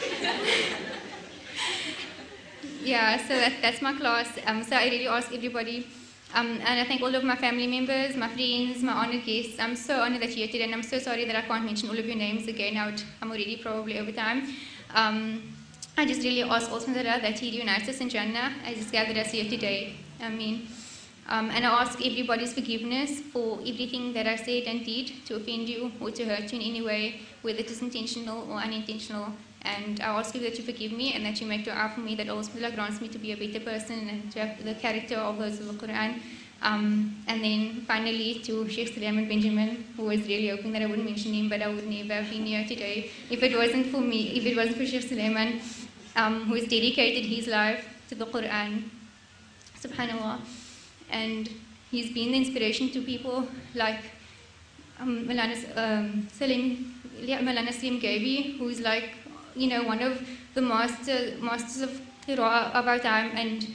yeah, 2.84 3.16
so 3.18 3.34
that, 3.34 3.54
that's 3.60 3.82
my 3.82 3.92
class. 3.92 4.38
Um, 4.46 4.62
so 4.62 4.76
I 4.76 4.84
really 4.84 5.08
ask 5.08 5.32
everybody, 5.34 5.86
um, 6.34 6.60
and 6.64 6.80
I 6.80 6.84
thank 6.84 7.02
all 7.02 7.14
of 7.14 7.24
my 7.24 7.36
family 7.36 7.66
members, 7.66 8.16
my 8.16 8.28
friends, 8.28 8.82
my 8.82 8.92
honored 8.92 9.24
guests. 9.24 9.58
I'm 9.58 9.76
so 9.76 10.00
honored 10.00 10.22
that 10.22 10.28
you're 10.28 10.46
here 10.46 10.48
today, 10.48 10.64
and 10.64 10.74
I'm 10.74 10.82
so 10.82 10.98
sorry 10.98 11.24
that 11.26 11.36
I 11.36 11.42
can't 11.42 11.64
mention 11.64 11.90
all 11.90 11.98
of 11.98 12.06
your 12.06 12.16
names 12.16 12.48
again. 12.48 12.76
I 12.76 12.94
I'm 13.20 13.30
already 13.30 13.56
probably 13.56 13.98
over 13.98 14.12
time. 14.12 14.48
Um, 14.94 15.42
I 15.96 16.06
just 16.06 16.22
really 16.22 16.42
ask 16.42 16.70
Allah 16.70 16.80
that 17.04 17.38
He 17.38 17.50
unites 17.50 17.88
us 17.88 18.00
in 18.00 18.08
Jannah 18.08 18.54
as 18.64 18.76
He's 18.76 18.90
gathered 18.90 19.18
us 19.18 19.32
here 19.32 19.44
today. 19.44 19.94
I 20.20 20.30
mean, 20.30 20.68
um, 21.28 21.50
and 21.50 21.66
I 21.66 21.82
ask 21.82 22.04
everybody's 22.04 22.54
forgiveness 22.54 23.20
for 23.20 23.58
everything 23.60 24.12
that 24.14 24.26
I 24.26 24.36
said 24.36 24.64
and 24.64 24.84
did 24.84 25.12
to 25.26 25.36
offend 25.36 25.68
you 25.68 25.92
or 26.00 26.10
to 26.10 26.24
hurt 26.24 26.50
you 26.52 26.60
in 26.60 26.66
any 26.66 26.82
way, 26.82 27.20
whether 27.42 27.58
it 27.58 27.70
is 27.70 27.82
intentional 27.82 28.50
or 28.50 28.56
unintentional. 28.56 29.32
And 29.64 30.00
I 30.00 30.18
ask 30.18 30.34
you 30.34 30.40
that 30.42 30.58
you 30.58 30.64
forgive 30.64 30.92
me 30.92 31.14
and 31.14 31.24
that 31.24 31.40
you 31.40 31.46
make 31.46 31.64
dua 31.64 31.90
for 31.94 32.00
me 32.00 32.14
that 32.16 32.28
Allah 32.28 32.70
grants 32.74 33.00
me 33.00 33.08
to 33.08 33.18
be 33.18 33.32
a 33.32 33.36
better 33.36 33.60
person 33.60 34.08
and 34.08 34.32
to 34.32 34.40
have 34.40 34.64
the 34.64 34.74
character 34.74 35.16
of 35.16 35.38
those 35.38 35.60
of 35.60 35.66
the 35.66 35.86
Quran. 35.86 36.20
Um, 36.62 37.16
and 37.26 37.42
then 37.42 37.84
finally 37.86 38.40
to 38.44 38.68
Sheikh 38.68 38.94
Sulaiman 38.94 39.28
Benjamin, 39.28 39.84
who 39.96 40.04
was 40.04 40.20
really 40.20 40.48
hoping 40.48 40.72
that 40.72 40.82
I 40.82 40.86
wouldn't 40.86 41.04
mention 41.04 41.32
him, 41.32 41.48
but 41.48 41.60
I 41.60 41.68
would 41.68 41.86
never 41.88 42.14
have 42.14 42.30
been 42.30 42.46
here 42.46 42.64
today 42.66 43.10
if 43.30 43.42
it 43.42 43.56
wasn't 43.56 43.86
for 43.86 44.00
me, 44.00 44.36
if 44.36 44.46
it 44.46 44.56
wasn't 44.56 44.76
for 44.76 44.86
Sheikh 44.86 45.02
Sulaiman 45.02 45.60
um, 46.16 46.44
who 46.44 46.54
has 46.54 46.64
dedicated 46.64 47.24
his 47.24 47.46
life 47.46 47.84
to 48.08 48.14
the 48.14 48.26
Quran, 48.26 48.84
subhanAllah. 49.80 50.40
And 51.10 51.48
he's 51.90 52.12
been 52.12 52.32
the 52.32 52.38
inspiration 52.38 52.90
to 52.90 53.02
people 53.02 53.46
like 53.74 54.00
um, 55.00 55.26
Malana, 55.26 55.56
um, 55.76 56.28
Salim, 56.32 56.94
Malana 57.20 57.72
Salim 57.72 58.00
Gabi, 58.00 58.58
who's 58.58 58.80
like, 58.80 59.10
you 59.54 59.68
know, 59.68 59.82
one 59.84 60.02
of 60.02 60.20
the 60.54 60.62
master, 60.62 61.34
masters 61.40 61.82
of 61.82 62.00
Qira 62.26 62.72
of 62.72 62.86
our 62.86 62.98
time, 62.98 63.30
and 63.34 63.66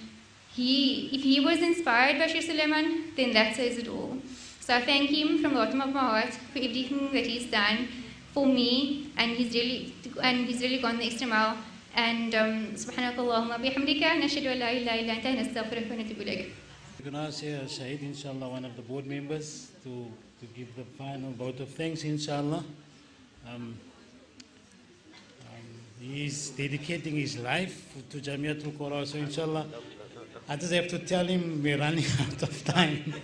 he, 0.53 1.09
if 1.13 1.21
he 1.21 1.39
was 1.39 1.59
inspired 1.59 2.17
by 2.17 2.27
Sheikh 2.27 2.43
Sulaiman, 2.43 3.11
then 3.15 3.33
that 3.33 3.55
says 3.55 3.77
it 3.77 3.87
all. 3.87 4.17
So 4.59 4.75
I 4.75 4.81
thank 4.83 5.09
him 5.09 5.39
from 5.41 5.53
the 5.53 5.59
bottom 5.59 5.81
of 5.81 5.93
my 5.93 5.99
heart 5.99 6.33
for 6.33 6.59
everything 6.59 7.11
that 7.13 7.25
he's 7.25 7.49
done 7.49 7.87
for 8.33 8.45
me, 8.45 9.11
and 9.17 9.31
he's 9.31 9.53
really, 9.53 9.93
and 10.21 10.45
he's 10.47 10.61
really 10.61 10.79
gone 10.79 10.97
the 10.97 11.05
extra 11.05 11.27
mile. 11.27 11.57
And 11.95 12.35
um, 12.35 12.75
سبحانك 12.75 13.17
اللهم 13.17 13.49
وبحمدك 13.49 14.03
نشهد 14.03 14.45
أن 14.45 14.57
لا 14.59 14.71
إله 14.71 15.01
إلا 15.01 15.15
We're 16.99 17.11
gonna 17.11 17.27
Recognize 17.27 17.43
uh, 17.43 17.67
Saeed, 17.67 18.01
inshallah, 18.01 18.49
one 18.49 18.65
of 18.65 18.75
the 18.75 18.83
board 18.83 19.07
members, 19.07 19.71
to, 19.83 20.05
to 20.39 20.45
give 20.55 20.75
the 20.75 20.83
final 20.97 21.31
vote 21.31 21.59
of 21.59 21.69
thanks, 21.69 22.03
inshallah. 22.03 22.63
Um, 23.47 23.79
he's 26.00 26.50
dedicating 26.50 27.16
his 27.16 27.38
life 27.38 27.76
to 28.10 28.18
Jamiatul 28.18 28.72
Qura, 28.72 29.06
so 29.06 29.18
inshallah, 29.18 29.66
I 30.48 30.56
just 30.56 30.72
have 30.72 30.88
to 30.88 30.98
tell 30.98 31.24
him 31.26 31.62
we're 31.62 31.78
running 31.78 32.04
out 32.20 32.42
of 32.42 32.64
time. 32.64 33.14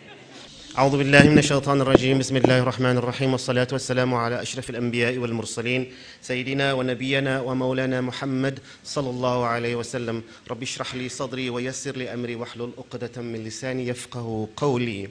أعوذ 0.78 0.98
بالله 0.98 1.22
من 1.28 1.38
الشيطان 1.38 1.80
الرجيم 1.80 2.18
بسم 2.18 2.36
الله 2.36 2.58
الرحمن 2.58 2.96
الرحيم 2.96 3.32
والصلاة 3.32 3.66
والسلام 3.72 4.14
على 4.14 4.42
أشرف 4.42 4.70
الأنبياء 4.70 5.18
والمرسلين 5.18 5.92
سيدنا 6.22 6.72
ونبينا 6.72 7.40
ومولانا 7.40 8.00
محمد 8.00 8.60
صلى 8.84 9.10
الله 9.10 9.46
عليه 9.46 9.76
وسلم 9.76 10.22
رب 10.50 10.62
اشرح 10.62 10.94
لي 10.94 11.08
صدري 11.08 11.50
ويسر 11.50 11.96
لي 11.96 12.14
أمري 12.14 12.34
واحلل 12.34 12.70
عقدة 12.78 13.22
من 13.22 13.44
لساني 13.44 13.88
يفقه 13.88 14.48
قولي 14.56 15.08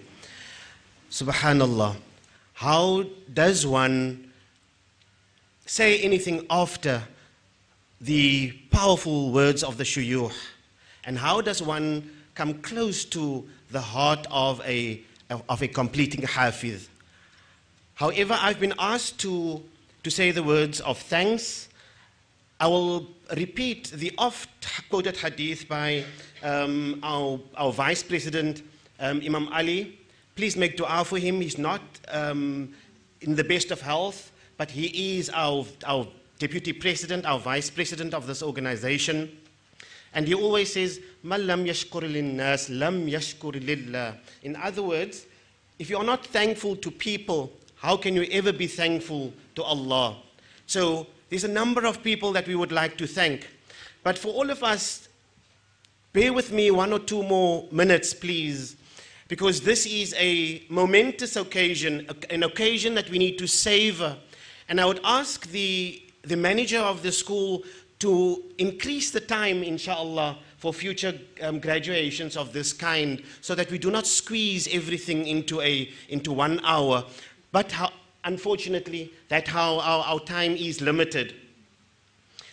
سبحان 1.10 1.62
الله 1.62 1.96
How 2.54 3.04
does 3.34 3.68
one 3.68 4.30
say 5.66 6.00
anything 6.00 6.46
after 6.50 7.02
the 8.03 8.53
powerful 8.71 9.31
words 9.33 9.63
of 9.63 9.79
the 9.79 9.85
shuyukh? 9.85 10.35
And 11.05 11.19
how 11.19 11.41
does 11.41 11.63
one 11.63 12.11
come 12.35 12.55
close 12.63 13.05
to 13.07 13.49
the 13.71 13.81
heart 13.81 14.27
of 14.31 14.61
a 14.67 15.03
of 15.49 15.63
a 15.63 15.69
completing 15.69 16.23
hafiz. 16.23 16.89
However, 17.95 18.37
I've 18.41 18.61
been 18.61 18.75
asked 18.79 19.19
to, 19.21 19.63
to 20.03 20.11
say 20.11 20.31
the 20.31 20.43
words 20.43 20.81
of 20.81 20.99
thanks. 20.99 21.69
I 22.61 22.67
will 22.67 23.09
repeat 23.37 23.91
the 23.91 24.13
oft 24.19 24.49
quoted 24.89 25.17
hadith 25.17 25.69
by 25.69 26.05
um, 26.43 27.01
our, 27.03 27.41
our 27.57 27.73
Vice 27.73 28.03
President, 28.03 28.63
um, 29.01 29.21
Imam 29.25 29.49
Ali. 29.49 29.99
Please 30.37 30.57
make 30.57 30.77
dua 30.77 31.05
for 31.05 31.19
him. 31.19 31.41
He's 31.41 31.59
not 31.59 31.83
um, 32.09 32.73
in 33.21 33.35
the 33.35 33.45
best 33.45 33.71
of 33.71 33.81
health, 33.81 34.33
but 34.57 34.71
he 34.71 35.19
is 35.19 35.31
our, 35.31 35.65
our 35.87 36.07
Deputy 36.43 36.73
President, 36.73 37.25
our 37.25 37.39
Vice 37.39 37.71
President 37.71 38.13
of 38.15 38.27
this 38.27 38.43
organization. 38.43 39.31
And 40.13 40.27
he 40.27 40.35
always 40.35 40.73
says, 40.73 40.99
Man 41.23 41.47
lam 41.47 41.65
yashkur 41.65 42.03
nas 42.21 42.69
lam 42.69 43.07
lillah. 43.07 44.17
In 44.43 44.57
other 44.57 44.83
words, 44.83 45.25
if 45.79 45.89
you're 45.89 46.03
not 46.03 46.27
thankful 46.27 46.75
to 46.75 46.91
people, 46.91 47.53
how 47.77 47.97
can 47.97 48.17
you 48.17 48.25
ever 48.33 48.53
be 48.53 48.67
thankful 48.67 49.33
to 49.55 49.63
Allah? 49.63 50.17
So 50.67 51.07
there's 51.31 51.45
a 51.45 51.49
number 51.63 51.87
of 51.87 52.03
people 52.03 52.33
that 52.33 52.49
we 52.49 52.57
would 52.57 52.73
like 52.73 52.99
to 52.99 53.07
thank. 53.07 53.49
But 54.03 54.19
for 54.19 54.35
all 54.35 54.51
of 54.51 54.65
us, 54.65 55.07
bear 56.13 56.33
with 56.33 56.51
me 56.51 56.73
one 56.73 56.93
or 56.93 56.99
two 56.99 57.23
more 57.23 57.69
minutes, 57.71 58.15
please, 58.15 58.75
because 59.29 59.61
this 59.61 59.87
is 59.87 60.13
a 60.19 60.65
momentous 60.69 61.37
occasion, 61.37 62.09
an 62.31 62.43
occasion 62.43 62.97
that 62.97 63.09
we 63.11 63.19
need 63.19 63.39
to 63.39 63.47
savor. 63.47 64.17
And 64.69 64.81
I 64.81 64.87
would 64.87 65.01
ask 65.05 65.47
the, 65.47 66.02
the 66.23 66.37
manager 66.37 66.79
of 66.79 67.03
the 67.03 67.13
school 67.13 67.65
to 67.99 68.43
increase 68.59 69.11
the 69.11 69.21
time, 69.21 69.63
inshallah, 69.63 70.39
for 70.59 70.73
future 70.73 71.15
um, 71.43 71.59
graduations 71.59 72.37
of 72.37 72.53
this 72.53 72.73
kind 72.73 73.23
so 73.41 73.55
that 73.55 73.71
we 73.71 73.79
do 73.79 73.91
not 73.91 74.07
squeeze 74.07 74.69
everything 74.73 75.27
into, 75.27 75.61
a, 75.61 75.91
into 76.09 76.33
one 76.33 76.61
hour. 76.65 77.05
But 77.51 77.73
how, 77.73 77.93
unfortunately, 78.25 79.13
that's 79.29 79.51
how 79.51 79.79
our, 79.81 80.05
our 80.05 80.21
time 80.21 80.57
is 80.57 80.81
limited. 80.81 81.35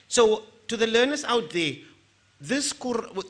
So, 0.08 0.44
to 0.68 0.78
the 0.78 0.88
learners 0.88 1.24
out 1.24 1.50
there, 1.50 1.74
this 2.42 2.74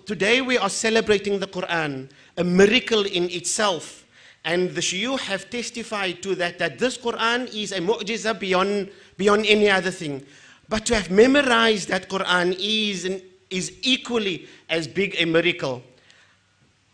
today 0.06 0.42
we 0.42 0.58
are 0.58 0.70
celebrating 0.70 1.40
the 1.40 1.48
Quran, 1.48 2.10
a 2.38 2.44
miracle 2.44 3.06
in 3.06 3.30
itself. 3.30 4.06
And 4.46 4.70
the 4.70 4.82
Shuyukh 4.82 5.20
have 5.22 5.50
testified 5.50 6.24
to 6.24 6.36
that, 6.36 6.60
that 6.60 6.80
this 6.80 6.98
Quran 6.98 7.54
is 7.54 7.72
a 7.72 7.80
mu'jiza 7.80 8.40
beyond, 8.40 8.90
beyond 9.20 9.46
any 9.46 9.70
other 9.70 9.92
thing. 9.92 10.26
But 10.70 10.86
to 10.88 10.96
have 10.96 11.12
memorized 11.12 11.90
that 11.90 12.10
Quran 12.10 12.56
is, 12.58 13.04
an, 13.06 13.22
is 13.50 13.74
equally 13.84 14.48
as 14.70 14.88
big 14.88 15.16
a 15.20 15.26
miracle. 15.26 15.84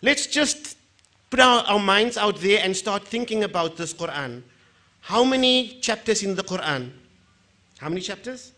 Let's 0.02 0.26
just 0.26 0.76
put 1.30 1.40
our, 1.40 1.64
our 1.64 1.80
minds 1.80 2.18
out 2.18 2.38
there 2.38 2.62
and 2.64 2.76
start 2.76 3.08
thinking 3.08 3.44
about 3.44 3.78
this 3.78 3.94
Quran. 3.94 4.42
How 5.02 5.24
many 5.24 5.78
chapters 5.82 6.24
in 6.24 6.36
the 6.36 6.44
Quran? 6.44 6.92
How 7.78 7.90
many 7.90 8.02
chapters? 8.02 8.52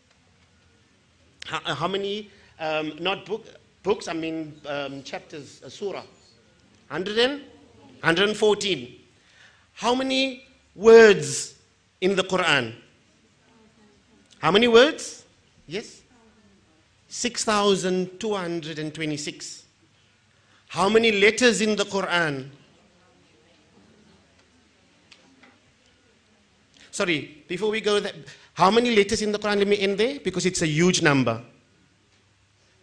How, 1.46 1.60
uh, 1.66 1.76
how 1.76 1.90
many, 1.90 2.30
um, 2.60 2.94
not 3.00 3.26
book, 3.26 3.46
books, 3.84 4.08
I 4.08 4.14
mean 4.14 4.54
um, 4.66 5.04
chapters, 5.04 5.62
surah? 5.68 6.04
100 6.88 7.18
and? 7.18 7.42
114. 8.00 8.96
How 9.74 9.94
many 9.94 10.46
words 10.74 11.56
in 12.00 12.16
the 12.16 12.24
Quran? 12.24 12.74
How 14.40 14.52
many 14.52 14.68
words? 14.68 15.24
Yes? 15.68 16.02
6,226. 17.08 19.64
How 20.70 20.90
many 20.90 21.12
letters 21.20 21.62
in 21.62 21.76
the 21.76 21.86
Quran? 21.86 22.50
Sorry, 26.92 27.44
before 27.48 27.70
we 27.70 27.82
go 27.82 28.00
there, 28.00 28.14
how 28.54 28.72
many 28.72 28.96
letters 28.96 29.22
in 29.22 29.32
the 29.32 29.40
Quran? 29.40 29.60
Let 29.60 29.68
me 29.68 29.80
end 29.80 30.00
there 30.00 30.20
because 30.20 30.46
it's 30.46 30.62
a 30.62 30.68
huge 30.68 31.02
number. 31.02 31.42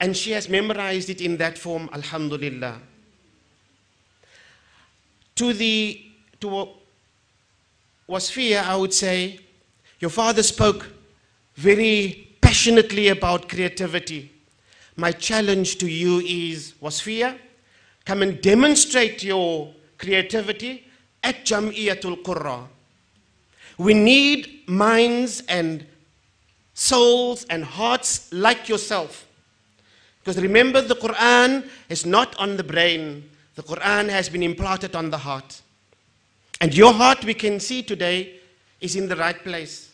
And 0.00 0.16
she 0.16 0.32
has 0.32 0.48
memorized 0.48 1.08
it 1.08 1.20
in 1.20 1.36
that 1.38 1.56
form, 1.56 1.88
Alhamdulillah. 1.92 2.80
To 5.36 5.52
the 5.52 6.02
to 6.40 6.68
Wasfeeya, 8.08 8.62
I 8.62 8.76
would 8.76 8.92
say, 8.92 9.40
your 9.98 10.10
father 10.10 10.42
spoke 10.42 10.86
very 11.54 12.36
passionately 12.40 13.08
about 13.08 13.48
creativity. 13.48 14.32
My 14.96 15.12
challenge 15.12 15.76
to 15.78 15.88
you 15.88 16.20
is, 16.20 16.72
Wasfeeya, 16.80 17.36
come 18.04 18.22
and 18.22 18.40
demonstrate 18.40 19.22
your 19.22 19.74
creativity 19.98 20.86
at 21.22 21.44
Jam'iyatul 21.44 22.22
Qurra. 22.22 22.66
We 23.76 23.92
need 23.92 24.66
minds 24.66 25.42
and 25.48 25.84
souls 26.72 27.44
and 27.50 27.64
hearts 27.64 28.32
like 28.32 28.68
yourself. 28.68 29.26
Because 30.20 30.40
remember, 30.42 30.80
the 30.80 30.94
Quran 30.94 31.68
is 31.88 32.06
not 32.06 32.34
on 32.38 32.56
the 32.56 32.64
brain, 32.64 33.28
the 33.54 33.62
Quran 33.62 34.08
has 34.08 34.28
been 34.28 34.42
implanted 34.42 34.96
on 34.96 35.10
the 35.10 35.18
heart. 35.18 35.60
And 36.60 36.74
your 36.74 36.92
heart, 36.92 37.24
we 37.24 37.34
can 37.34 37.60
see 37.60 37.82
today, 37.82 38.40
is 38.80 38.96
in 38.96 39.08
the 39.08 39.16
right 39.16 39.38
place. 39.42 39.90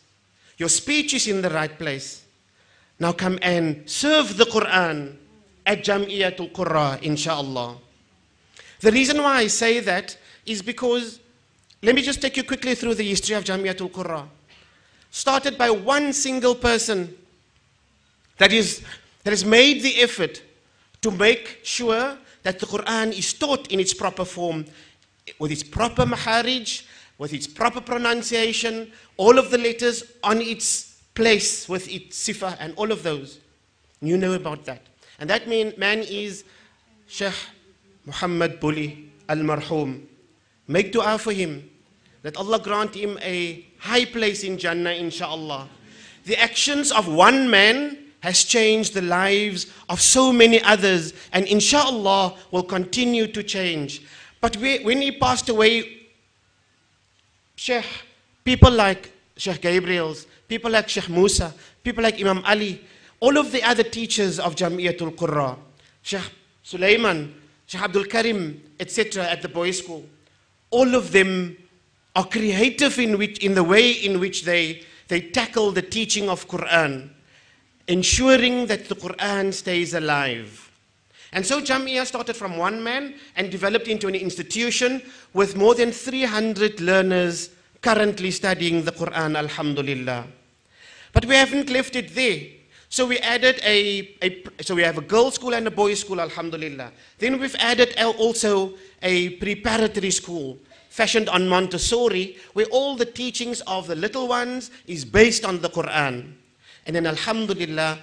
Your 0.59 0.69
speech 0.69 1.15
is 1.15 1.27
in 1.27 1.43
the 1.43 1.51
right 1.51 1.77
place. 1.77 2.22
Now 3.03 3.11
come 3.11 3.37
and 3.43 3.83
serve 3.91 4.37
the 4.37 4.45
Quran 4.45 5.17
at 5.67 5.83
Jam'iyatul 5.83 6.53
Qurra, 6.53 7.03
inshallah. 7.03 7.77
The 8.79 8.93
reason 8.93 9.21
why 9.21 9.39
I 9.39 9.49
say 9.49 9.81
that 9.81 10.17
is 10.47 10.63
because, 10.63 11.19
let 11.83 11.97
me 11.97 12.03
just 12.03 12.23
take 12.23 12.37
you 12.37 12.45
quickly 12.45 12.77
through 12.77 12.95
the 12.95 13.03
history 13.03 13.35
of 13.35 13.43
Jam'iyatul 13.43 13.91
Qurra. 13.91 14.29
Started 15.11 15.59
by 15.59 15.69
one 15.69 16.13
single 16.13 16.55
person 16.55 17.13
that, 18.39 18.53
is, 18.53 18.85
that 19.25 19.31
has 19.31 19.45
made 19.45 19.83
the 19.83 20.01
effort 20.01 20.41
to 21.01 21.11
make 21.11 21.59
sure 21.65 22.17
that 22.45 22.61
the 22.61 22.67
Quran 22.67 23.19
is 23.19 23.35
taught 23.35 23.67
in 23.73 23.81
its 23.81 23.93
proper 23.93 24.25
form 24.25 24.65
with 25.41 25.51
its 25.51 25.65
proper 25.65 26.05
makharij, 26.05 26.85
with 27.19 27.33
its 27.33 27.49
proper 27.49 27.81
pronunciation, 27.81 28.93
all 29.17 29.41
of 29.41 29.51
the 29.51 29.59
letters 29.59 30.05
on 30.23 30.41
its 30.41 30.92
place 31.15 31.69
with 31.69 31.89
its 31.89 32.29
sifa 32.29 32.57
and 32.59 32.75
all 32.77 32.91
of 32.91 33.03
those. 33.03 33.39
You 34.01 34.17
know 34.17 34.33
about 34.33 34.65
that. 34.65 34.83
And 35.19 35.29
that 35.31 35.47
mean, 35.47 35.73
man 35.77 36.01
is 36.01 36.45
Sheikh 37.07 37.35
Muhammad 38.07 38.59
Buli 38.59 39.11
al-Marhum. 39.29 40.03
Make 40.67 40.93
dua 40.93 41.19
for 41.19 41.33
him 41.33 41.71
that 42.23 42.37
Allah 42.37 42.59
grant 42.59 42.95
him 42.95 43.19
a 43.21 43.65
high 43.79 44.05
place 44.05 44.45
in 44.45 44.59
Jannah, 44.59 44.93
inshallah. 44.93 45.69
The 46.25 46.37
actions 46.41 46.93
of 46.93 47.09
one 47.09 47.51
man 47.51 47.99
has 48.21 48.45
changed 48.45 48.95
the 48.95 49.03
lives 49.03 49.67
of 49.89 50.01
so 50.01 50.33
many 50.33 50.63
others 50.63 51.13
and 51.33 51.47
inshallah 51.47 52.37
will 52.53 52.63
continue 52.63 53.27
to 53.27 53.43
change. 53.43 54.03
But 54.41 54.57
we, 54.57 54.79
when 54.85 55.03
he 55.03 55.11
passed 55.11 55.49
away, 55.49 56.07
Sheikh, 57.57 57.85
people 58.45 58.71
like 58.71 59.13
Sheikh 59.37 59.61
Gabriel's, 59.61 60.27
people 60.53 60.71
like 60.71 60.87
Sheikh 60.87 61.09
Musa, 61.09 61.55
people 61.83 62.03
like 62.03 62.21
Imam 62.21 62.43
Ali, 62.45 62.79
all 63.21 63.39
of 63.39 63.53
the 63.53 63.63
other 63.63 63.83
teachers 63.83 64.39
of 64.39 64.55
Jamiatul 64.55 65.15
Qurra, 65.17 65.57
Sheikh 66.03 66.29
Sulaiman, 66.63 67.35
Sheikh 67.65 67.81
Abdul 67.81 68.05
Karim, 68.05 68.63
etc., 68.79 69.25
at 69.25 69.41
the 69.41 69.49
boys' 69.49 69.79
school, 69.79 70.05
all 70.71 70.95
of 70.95 71.11
them 71.11 71.57
are 72.15 72.27
creative 72.27 72.99
in, 72.99 73.17
which, 73.17 73.39
in 73.39 73.55
the 73.55 73.65
way 73.65 73.93
in 73.93 74.21
which 74.21 74.45
they, 74.45 74.83
they 75.09 75.23
tackle 75.23 75.73
the 75.73 75.81
teaching 75.81 76.29
of 76.29 76.47
Quran, 76.49 77.09
ensuring 77.89 78.67
that 78.67 78.91
the 78.91 78.95
Quran 78.95 79.55
stays 79.55 79.95
alive. 79.95 80.71
And 81.33 81.47
so 81.47 81.63
Jamia 81.63 82.05
started 82.05 82.37
from 82.37 82.59
one 82.59 82.83
man 82.83 83.15
and 83.37 83.51
developed 83.51 83.89
into 83.89 84.07
an 84.07 84.15
institution 84.15 85.01
with 85.33 85.57
more 85.57 85.75
than 85.75 85.93
300 85.93 86.79
learners 86.83 87.49
currently 87.81 88.31
studying 88.31 88.85
the 88.85 88.93
Quran, 88.93 89.35
Alhamdulillah. 89.39 90.27
But 91.13 91.27
we 91.27 91.35
haven't 91.35 91.71
left 91.71 91.97
it 91.97 92.15
there. 92.15 92.41
So 92.89 93.07
we 93.07 93.19
added 93.19 93.61
a, 93.65 94.17
a, 94.23 94.43
so 94.63 94.75
we 94.75 94.83
have 94.83 94.99
a 94.99 95.03
girls' 95.03 95.37
school 95.37 95.55
and 95.55 95.67
a 95.67 95.71
boys' 95.71 96.01
school, 96.01 96.21
Alhamdulillah. 96.21 96.93
Then 97.19 97.41
we've 97.41 97.57
added 97.59 97.95
also 97.99 98.75
a 99.03 99.31
preparatory 99.37 100.11
school 100.11 100.59
fashioned 100.91 101.31
on 101.31 101.49
Montessori, 101.49 102.37
where 102.53 102.67
all 102.67 102.97
the 102.97 103.07
teachings 103.07 103.63
of 103.63 103.87
the 103.87 103.97
little 103.97 104.29
ones 104.29 104.71
is 104.87 105.07
based 105.07 105.43
on 105.43 105.63
the 105.63 105.71
Quran. 105.71 106.35
And 106.85 106.97
then 106.97 107.07
Alhamdulillah, 107.07 107.99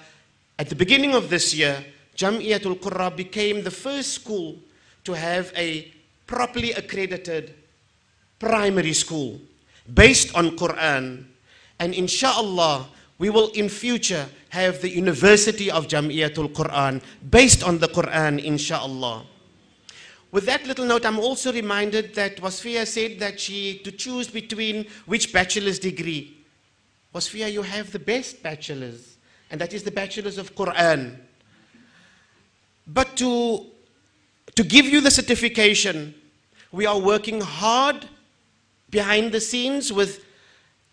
at 0.58 0.68
the 0.68 0.74
beginning 0.74 1.14
of 1.14 1.30
this 1.30 1.54
year, 1.54 1.84
Jam'iyatul 2.16 2.80
Qurra 2.80 3.14
became 3.14 3.62
the 3.62 3.70
first 3.70 4.12
school 4.12 4.56
to 5.04 5.12
have 5.12 5.52
a 5.56 5.92
properly 6.26 6.72
accredited 6.72 7.54
primary 8.40 8.92
school 8.92 9.38
based 9.94 10.34
on 10.34 10.56
Quran. 10.56 11.26
And 11.78 11.94
inshallah, 11.94 12.88
we 13.20 13.28
will 13.28 13.50
in 13.50 13.68
future 13.68 14.26
have 14.48 14.80
the 14.80 14.88
University 14.88 15.70
of 15.70 15.86
Jam'iyatul 15.86 16.54
Quran 16.54 17.02
based 17.30 17.62
on 17.62 17.78
the 17.78 17.86
Quran, 17.86 18.42
inshallah. 18.42 19.26
With 20.32 20.46
that 20.46 20.66
little 20.66 20.86
note, 20.86 21.04
I'm 21.04 21.18
also 21.18 21.52
reminded 21.52 22.14
that 22.14 22.38
Wasfeeya 22.38 22.86
said 22.86 23.18
that 23.18 23.38
she, 23.38 23.78
to 23.84 23.92
choose 23.92 24.28
between 24.28 24.86
which 25.04 25.34
bachelor's 25.34 25.78
degree. 25.78 26.34
Wasfeeya, 27.14 27.52
you 27.52 27.60
have 27.60 27.92
the 27.92 27.98
best 27.98 28.42
bachelor's, 28.42 29.18
and 29.50 29.60
that 29.60 29.74
is 29.74 29.82
the 29.82 29.90
bachelor's 29.90 30.38
of 30.38 30.54
Quran. 30.54 31.18
But 32.86 33.18
to, 33.18 33.66
to 34.56 34.64
give 34.64 34.86
you 34.86 35.02
the 35.02 35.10
certification, 35.10 36.14
we 36.72 36.86
are 36.86 36.98
working 36.98 37.42
hard 37.42 38.08
behind 38.88 39.32
the 39.32 39.40
scenes 39.42 39.92
with 39.92 40.24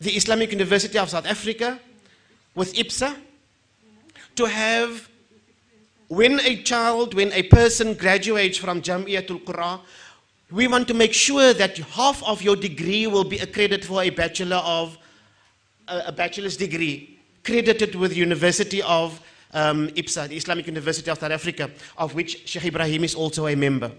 the 0.01 0.11
Islamic 0.11 0.51
University 0.51 0.99
of 0.99 1.09
South 1.09 1.25
Africa, 1.25 1.79
with 2.57 2.73
IPSA, 2.73 3.15
to 4.35 4.45
have, 4.45 5.07
when 6.07 6.39
a 6.39 6.63
child, 6.63 7.13
when 7.13 7.31
a 7.33 7.43
person 7.43 7.93
graduates 7.93 8.57
from 8.57 8.81
Jam'iyatul 8.81 9.43
Qurra, 9.43 9.79
we 10.49 10.67
want 10.67 10.87
to 10.87 10.95
make 10.95 11.13
sure 11.13 11.53
that 11.53 11.77
half 11.77 12.23
of 12.23 12.41
your 12.41 12.55
degree 12.55 13.05
will 13.05 13.23
be 13.23 13.37
accredited 13.37 13.85
for 13.85 14.01
a 14.01 14.09
bachelor 14.09 14.55
of 14.65 14.97
a, 15.87 16.11
bachelor's 16.11 16.57
degree, 16.57 17.19
credited 17.43 17.93
with 17.93 18.17
University 18.17 18.81
of 18.81 19.21
um, 19.53 19.89
IPSA, 19.89 20.27
the 20.27 20.37
Islamic 20.37 20.65
University 20.65 21.11
of 21.11 21.19
South 21.19 21.31
Africa, 21.31 21.69
of 21.95 22.15
which 22.15 22.49
Sheikh 22.49 22.65
Ibrahim 22.65 23.03
is 23.03 23.13
also 23.13 23.45
a 23.45 23.55
member. 23.55 23.91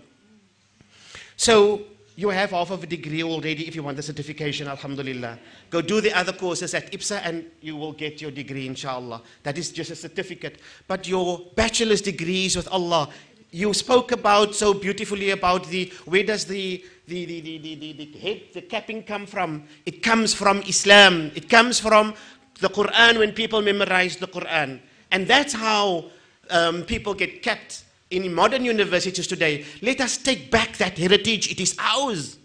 So 1.36 1.82
you 2.18 2.30
have 2.30 2.50
half 2.50 2.72
of 2.72 2.82
a 2.82 2.86
degree 2.88 3.22
already 3.22 3.68
if 3.68 3.76
you 3.76 3.82
want 3.84 3.96
the 3.96 4.03
certification, 4.03 4.66
alhamdulillah. 4.66 5.38
Go 5.70 5.80
do 5.80 6.00
the 6.00 6.12
other 6.18 6.32
courses 6.32 6.74
at 6.74 6.90
IPSA 6.90 7.20
and 7.22 7.45
you 7.61 7.76
will 7.76 7.92
get 7.92 8.20
your 8.20 8.32
degree, 8.32 8.66
inshallah. 8.66 9.22
That 9.45 9.57
is 9.57 9.70
just 9.70 9.92
a 9.92 9.95
certificate. 9.95 10.58
But 10.88 11.07
your 11.07 11.38
bachelor's 11.54 12.03
degrees 12.03 12.57
with 12.57 12.66
Allah, 12.72 13.08
you 13.53 13.72
spoke 13.72 14.11
about 14.11 14.57
so 14.57 14.74
beautifully 14.74 15.30
about 15.30 15.68
the, 15.68 15.92
where 16.07 16.24
does 16.24 16.45
the, 16.45 16.84
the, 17.07 17.24
the, 17.24 17.40
the, 17.40 17.58
the, 17.76 17.92
the, 17.92 18.18
head, 18.18 18.42
the 18.53 18.62
capping 18.62 19.04
come 19.04 19.24
from? 19.24 19.62
It 19.86 20.03
comes 20.03 20.34
from 20.34 20.62
Islam. 20.62 21.30
It 21.36 21.49
comes 21.49 21.78
from 21.78 22.14
the 22.58 22.68
Quran 22.68 23.20
when 23.20 23.30
people 23.30 23.62
memorize 23.62 24.16
the 24.16 24.26
Quran. 24.26 24.80
And 25.12 25.28
that's 25.28 25.53
how 25.53 26.07
um, 26.50 26.82
people 26.82 27.14
get 27.14 27.42
kept 27.45 27.84
in 28.11 28.33
modern 28.33 28.64
universities 28.64 29.26
today. 29.26 29.64
Let 29.83 30.01
us 30.01 30.17
take 30.17 30.51
back 30.51 30.76
that 30.79 30.97
heritage. 30.99 31.51
It 31.51 31.61
is 31.61 31.76
ours. 31.79 32.39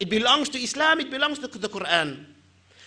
It 0.00 0.08
belongs 0.08 0.48
to 0.50 0.58
Islam, 0.58 1.00
it 1.00 1.10
belongs 1.10 1.38
to 1.40 1.48
the 1.48 1.68
Quran. 1.68 2.24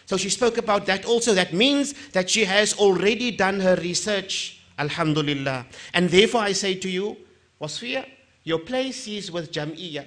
So 0.06 0.18
she 0.18 0.30
spoke 0.30 0.58
about 0.58 0.86
that 0.88 1.06
also. 1.06 1.34
That 1.34 1.54
means 1.54 1.94
that 2.10 2.30
she 2.30 2.46
has 2.46 2.74
already 2.74 3.32
done 3.32 3.60
her 3.60 3.76
research. 3.78 4.62
Alhamdulillah. 4.80 5.66
And 5.94 6.10
therefore 6.10 6.42
I 6.42 6.54
say 6.54 6.76
to 6.76 6.90
you, 6.90 7.18
Wasfeeya, 7.62 8.06
your 8.44 8.60
place 8.60 9.08
is 9.08 9.32
with 9.32 9.52
Jam'iyah. 9.52 10.06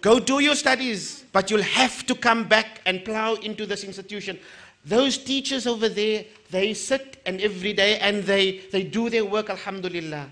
Go 0.00 0.20
do 0.20 0.40
your 0.40 0.54
studies, 0.54 1.24
but 1.32 1.50
you'll 1.50 1.62
have 1.62 2.04
to 2.06 2.14
come 2.14 2.44
back 2.44 2.80
and 2.86 3.04
plow 3.04 3.34
into 3.34 3.66
this 3.66 3.84
institution. 3.84 4.38
Those 4.84 5.18
teachers 5.18 5.66
over 5.66 5.88
there, 5.88 6.24
they 6.50 6.74
sit 6.74 7.20
and 7.26 7.40
every 7.40 7.72
day 7.72 7.98
and 7.98 8.22
they, 8.24 8.58
they 8.70 8.82
do 8.82 9.08
their 9.08 9.24
work, 9.24 9.50
alhamdulillah. 9.50 10.28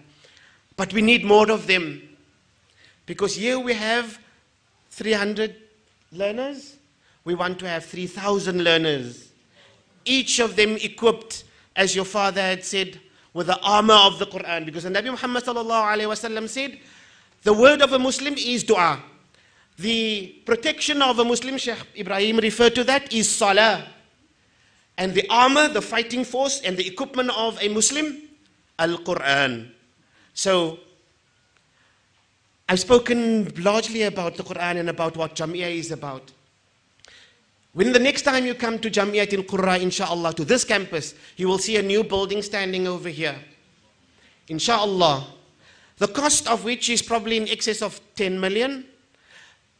But 0.77 0.93
we 0.93 1.03
need 1.03 1.25
more 1.25 1.51
of 1.51 1.67
them. 1.67 2.03
Because 3.07 3.35
here 3.37 3.59
we 3.59 3.75
have 3.75 4.19
300 4.91 5.57
learners 6.13 6.77
we 7.25 7.35
want 7.35 7.59
to 7.61 7.69
have 7.69 7.85
3,000 7.85 8.65
learners, 8.65 9.31
each 10.05 10.41
of 10.41 10.57
them 10.57 10.77
equipped, 10.81 11.45
as 11.77 11.95
your 11.95 12.05
father 12.05 12.41
had 12.41 12.65
said, 12.65 13.01
with 13.33 13.47
the 13.47 13.59
armor 13.61 13.95
of 13.95 14.19
the 14.19 14.27
Quran. 14.27 14.67
Because 14.67 14.83
the 14.83 14.91
Nabi 14.91 15.07
Muhammad 15.07 15.45
said, 16.51 16.79
the 17.45 17.53
word 17.53 17.81
of 17.81 17.93
a 17.93 17.99
Muslim 17.99 18.35
is 18.35 18.65
dua. 18.65 19.01
The 19.79 20.43
protection 20.45 21.01
of 21.01 21.19
a 21.19 21.25
Muslim, 21.25 21.57
Sheikh 21.59 21.79
Ibrahim 21.99 22.39
referred 22.39 22.75
to 22.75 22.85
that, 22.85 23.13
is 23.13 23.31
salah. 23.31 23.87
And 24.99 25.15
the 25.15 25.27
armor, 25.31 25.69
the 25.69 25.83
fighting 25.83 26.25
force, 26.25 26.61
and 26.61 26.77
the 26.77 26.87
equipment 26.87 27.31
of 27.37 27.59
a 27.63 27.69
Muslim, 27.69 28.23
Al 28.79 28.99
Quran. 28.99 29.71
So, 30.35 30.79
I've 32.69 32.81
spoken 32.81 33.53
largely 33.63 34.03
about 34.03 34.37
the 34.37 34.43
Quran 34.43 34.79
and 34.81 34.89
about 34.89 35.17
what 35.17 35.35
Jamia 35.35 35.71
is 35.71 35.91
about. 35.91 36.33
When 37.75 37.93
the 37.93 37.99
next 37.99 38.23
time 38.23 38.45
you 38.45 38.55
come 38.55 38.79
to 38.81 38.91
Jamiat 38.91 39.33
al 39.33 39.45
Qurra, 39.45 39.81
inshallah, 39.81 40.35
to 40.35 40.45
this 40.45 40.63
campus, 40.63 41.15
you 41.37 41.49
will 41.49 41.59
see 41.59 41.77
a 41.79 41.83
new 41.83 42.05
building 42.05 42.43
standing 42.43 42.87
over 42.87 43.09
here. 43.09 43.37
Inshallah. 44.49 45.27
The 45.97 46.09
cost 46.09 46.49
of 46.49 46.65
which 46.65 46.91
is 46.91 47.01
probably 47.01 47.39
in 47.39 47.49
excess 47.49 47.81
of 47.81 48.01
10 48.17 48.39
million. 48.39 48.85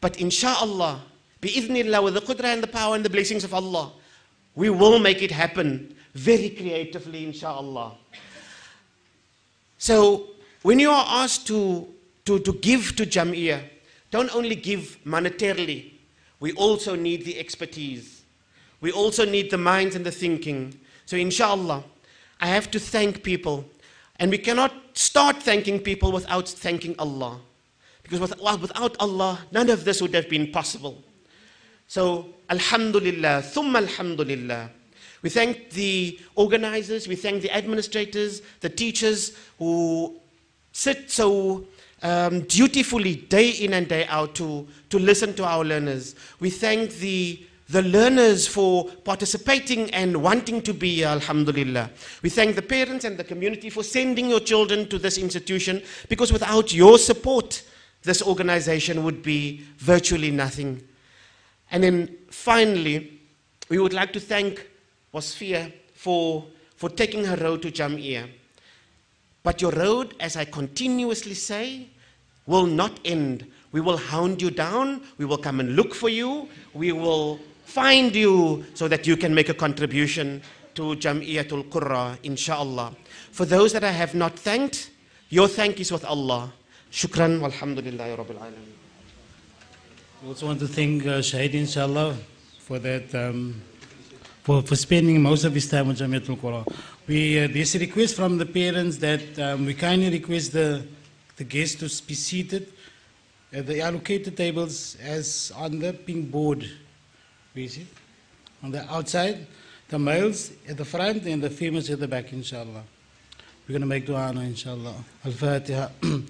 But 0.01 0.19
inshallah, 0.21 1.03
bi'idhnillah, 1.43 2.03
with 2.03 2.15
the 2.15 2.21
qudra 2.21 2.53
and 2.53 2.63
the 2.63 2.67
power 2.67 2.95
and 2.95 3.05
the 3.05 3.11
blessings 3.11 3.45
of 3.45 3.53
Allah, 3.53 3.93
we 4.55 4.71
will 4.71 4.99
make 4.99 5.23
it 5.23 5.31
happen 5.31 5.95
very 6.15 6.51
creatively, 6.51 7.25
inshallah. 7.25 7.95
So, 9.79 10.29
when 10.63 10.79
you 10.79 10.91
are 10.91 11.05
asked 11.09 11.47
to, 11.49 11.89
to, 12.27 12.39
to 12.39 12.53
give 12.53 12.95
to 12.97 13.07
Jamia, 13.07 13.63
don't 14.11 14.35
only 14.35 14.55
give 14.55 14.99
monetarily, 15.05 15.93
we 16.39 16.53
also 16.53 16.95
need 16.95 17.25
the 17.25 17.39
expertise. 17.39 18.23
We 18.81 18.93
also 18.93 19.25
need 19.25 19.51
the 19.51 19.59
minds 19.59 19.97
and 19.97 20.05
the 20.05 20.13
thinking. 20.13 20.79
So, 21.07 21.17
inshallah, 21.17 21.85
I 22.41 22.47
have 22.47 22.71
to 22.73 22.81
thank 22.81 23.23
people. 23.23 23.65
And 24.21 24.31
we 24.31 24.39
cannot 24.39 24.73
start 24.93 25.43
thanking 25.43 25.81
people 25.81 26.13
without 26.13 26.49
thanking 26.49 26.95
Allah. 26.99 27.41
Because 28.03 28.21
without 28.21 28.97
Allah, 29.01 29.41
none 29.51 29.71
of 29.71 29.85
this 29.85 30.03
would 30.03 30.15
have 30.15 30.29
been 30.29 30.53
possible. 30.53 31.03
So, 31.93 32.27
Alhamdulillah, 32.49 33.43
thumma 33.43 33.77
Alhamdulillah. 33.77 34.71
We 35.21 35.29
thank 35.29 35.69
the 35.73 36.19
organizers, 36.37 37.07
we 37.07 37.17
thank 37.17 37.43
the 37.43 37.51
administrators, 37.51 38.41
the 38.61 38.71
teachers 38.71 39.37
who 39.59 40.17
sit 40.73 41.11
so 41.11 41.67
um, 42.03 42.45
dutifully 42.45 43.17
day 43.17 43.51
in 43.51 43.75
and 43.75 43.87
day 43.87 44.07
out 44.07 44.35
to, 44.37 44.67
to 44.89 44.99
listen 44.99 45.35
to 45.35 45.45
our 45.45 45.63
learners. 45.67 46.15
We 46.41 46.49
thank 46.49 46.93
the, 46.93 47.45
the 47.69 47.83
learners 47.83 48.49
for 48.49 48.87
participating 49.05 49.91
and 49.91 50.17
wanting 50.17 50.63
to 50.63 50.73
be 50.73 51.05
Alhamdulillah. 51.05 51.91
We 52.23 52.31
thank 52.31 52.57
the 52.57 52.63
parents 52.63 53.05
and 53.05 53.19
the 53.19 53.25
community 53.25 53.69
for 53.69 53.85
sending 53.85 54.31
your 54.31 54.41
children 54.41 54.89
to 54.89 54.99
this 54.99 55.19
institution 55.19 55.83
because 56.09 56.33
without 56.33 56.73
your 56.73 56.97
support, 56.97 57.63
this 58.03 58.23
organization 58.23 59.05
would 59.05 59.23
be 59.23 59.67
virtually 59.77 60.31
nothing. 60.31 60.89
And 61.73 61.83
then 61.83 62.17
finally, 62.31 63.19
we 63.69 63.79
would 63.79 63.95
like 63.95 64.13
to 64.13 64.21
thank 64.21 64.69
Wasfeeya 65.13 65.73
for, 65.95 66.45
for 66.77 66.91
taking 66.91 67.25
her 67.25 67.37
road 67.37 67.63
to 67.63 67.73
Jamia. 67.73 68.29
But 69.43 69.61
your 69.61 69.73
road, 69.73 70.15
as 70.21 70.37
I 70.37 70.45
continuously 70.45 71.35
say, 71.35 71.89
will 72.47 72.67
not 72.67 73.01
end. 73.05 73.51
We 73.73 73.81
will 73.81 73.97
hound 73.97 74.43
you 74.43 74.51
down. 74.51 75.03
We 75.17 75.25
will 75.25 75.39
come 75.39 75.61
and 75.61 75.75
look 75.75 75.95
for 75.95 76.11
you. 76.11 76.49
We 76.75 76.93
will 76.93 77.41
find 77.65 78.15
you 78.15 78.65
so 78.75 78.87
that 78.89 79.07
you 79.07 79.17
can 79.17 79.35
make 79.35 79.49
a 79.49 79.55
contribution 79.55 80.43
to 80.75 80.95
Jam'iyatul 80.97 81.71
Qurra, 81.71 82.19
inshallah. 82.23 82.95
For 83.31 83.47
those 83.47 83.73
that 83.73 83.83
I 83.83 83.93
have 83.93 84.15
not 84.15 84.39
thanked, 84.39 84.91
your 85.31 85.49
thank 85.49 85.81
is 85.81 85.91
with 85.91 86.05
Allah. 86.05 86.53
Shukran 86.91 87.41
walhamdulillahi 87.41 88.17
rabbil 88.19 88.39
alameen. 88.39 88.82
We 90.23 90.29
also 90.29 90.47
want 90.47 90.61
to 90.61 90.69
thank 90.69 91.05
uh, 91.05 91.19
Shahid, 91.19 91.55
inshallah, 91.55 92.15
for 92.61 92.79
that, 92.79 93.13
um, 93.13 93.61
for, 94.45 94.63
for 94.63 94.77
spending 94.77 95.21
most 95.21 95.43
of 95.43 95.53
his 95.53 95.69
time 95.69 95.89
with 95.89 95.99
Jamiatul 95.99 96.39
Quran. 96.39 96.73
We, 97.09 97.41
uh, 97.41 97.49
there's 97.51 97.75
a 97.75 97.81
request 97.81 98.15
from 98.15 98.39
the 98.39 98.47
parents 98.47 98.99
that 98.99 99.37
um, 99.41 99.67
we 99.67 99.75
kindly 99.75 100.11
request 100.11 100.53
the, 100.53 100.87
the 101.35 101.43
guests 101.43 101.75
to 101.81 102.07
be 102.07 102.15
seated 102.15 102.73
at 103.53 103.67
the 103.67 103.81
allocated 103.81 104.37
tables 104.37 104.97
as 105.03 105.53
on 105.57 105.81
the 105.81 105.93
pink 105.93 106.31
board. 106.31 106.71
We 107.53 107.67
see 107.67 107.89
on 108.63 108.71
the 108.71 108.89
outside, 108.95 109.45
the 109.89 109.99
males 109.99 110.53
at 110.69 110.77
the 110.77 110.85
front 110.85 111.27
and 111.27 111.43
the 111.43 111.51
females 111.51 111.91
at 111.91 111.99
the 111.99 112.07
back, 112.07 112.33
inshallah. 112.33 112.85
We're 113.67 113.73
going 113.73 113.81
to 113.81 113.89
make 113.89 114.07
dua 114.07 114.33
now, 114.33 114.43
inshallah. 114.43 114.95
Al-Fatiha. 115.25 115.89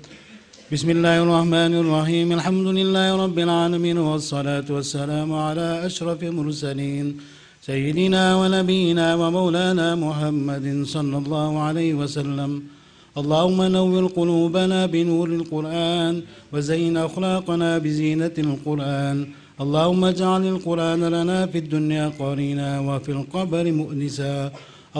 بسم 0.73 0.91
الله 0.91 1.17
الرحمن 1.27 1.73
الرحيم. 1.85 2.33
الحمد 2.33 2.67
لله 2.79 3.09
رب 3.25 3.39
العالمين 3.47 3.99
والصلاة 3.99 4.65
والسلام 4.77 5.31
على 5.47 5.69
أشرف 5.87 6.21
المرسلين. 6.23 7.07
سيدنا 7.69 8.25
ونبينا 8.41 9.07
ومولانا 9.21 9.89
محمد 10.05 10.67
صلى 10.95 11.17
الله 11.23 11.51
عليه 11.67 11.93
وسلم. 12.01 12.51
اللهم 13.21 13.59
نور 13.63 14.03
قلوبنا 14.19 14.87
بنور 14.87 15.29
القرآن 15.41 16.15
وزين 16.53 16.97
أخلاقنا 16.97 17.71
بزينة 17.85 18.37
القرآن. 18.39 19.17
اللهم 19.61 20.03
اجعل 20.05 20.43
القرآن 20.55 21.03
لنا 21.17 21.47
في 21.53 21.59
الدنيا 21.59 22.07
قرينا 22.21 22.81
وفي 22.81 23.13
القبر 23.13 23.65
مؤنسا. 23.73 24.37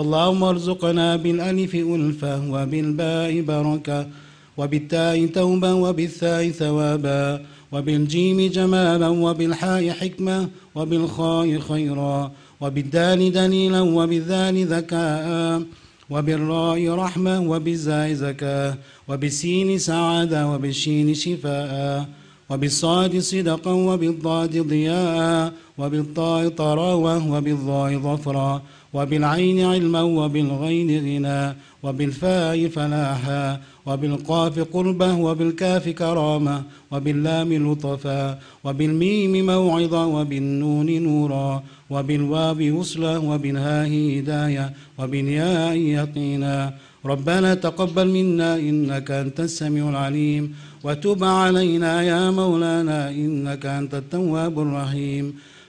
اللهم 0.01 0.41
ارزقنا 0.43 1.07
بالألف 1.15 1.73
ألفة 1.75 2.33
وبالباء 2.53 3.31
بركة. 3.41 3.99
وبالتاء 4.57 5.25
توبة 5.25 5.73
وبالثاء 5.73 6.49
ثوابا 6.49 7.45
وبالجيم 7.71 8.51
جمالا 8.51 9.07
وبالحاء 9.07 9.89
حكمة 9.89 10.49
وبالخاء 10.75 11.59
خيرا 11.59 12.31
وبالدال 12.61 13.31
دليلا 13.31 13.81
وبالذال 13.81 14.65
ذكاء 14.65 15.61
وبالراء 16.09 16.89
رحمة 16.89 17.41
وبالزاء 17.41 18.13
زكاة 18.13 18.77
وبالسين 19.07 19.77
سعادة 19.77 20.51
وبالشين 20.51 21.13
شفاء 21.13 22.05
وبالصاد 22.49 23.19
صدقا 23.19 23.71
وبالضاد 23.71 24.57
ضياء 24.67 25.53
وبالطاء 25.77 26.49
طراوة 26.49 27.31
وبالضاء 27.31 27.97
ظفرا 27.97 28.61
وبالعين 28.93 29.65
علما 29.65 30.01
وبالغين 30.01 30.89
غنى 31.05 31.55
وبالفاء 31.83 32.67
فلاحا 32.67 33.59
وبالقاف 33.85 34.59
قربة 34.59 35.15
وبالكاف 35.15 35.89
كرامة 35.89 36.63
وباللام 36.91 37.49
لطفا 37.53 38.39
وبالميم 38.63 39.45
موعظة 39.45 40.05
وبالنون 40.05 41.03
نورا 41.03 41.63
وبالواو 41.89 42.79
وصلة 42.79 43.19
وبالهاء 43.19 43.91
هداية 44.17 44.73
وبالياء 44.99 45.75
يقينا. 45.77 46.73
ربنا 47.05 47.53
تقبل 47.53 48.07
منا 48.07 48.55
إنك 48.55 49.11
أنت 49.11 49.39
السميع 49.39 49.89
العليم 49.89 50.55
وتب 50.83 51.23
علينا 51.23 52.01
يا 52.01 52.31
مولانا 52.31 53.09
إنك 53.09 53.65
أنت 53.65 53.93
التواب 53.93 54.59
الرحيم. 54.59 55.25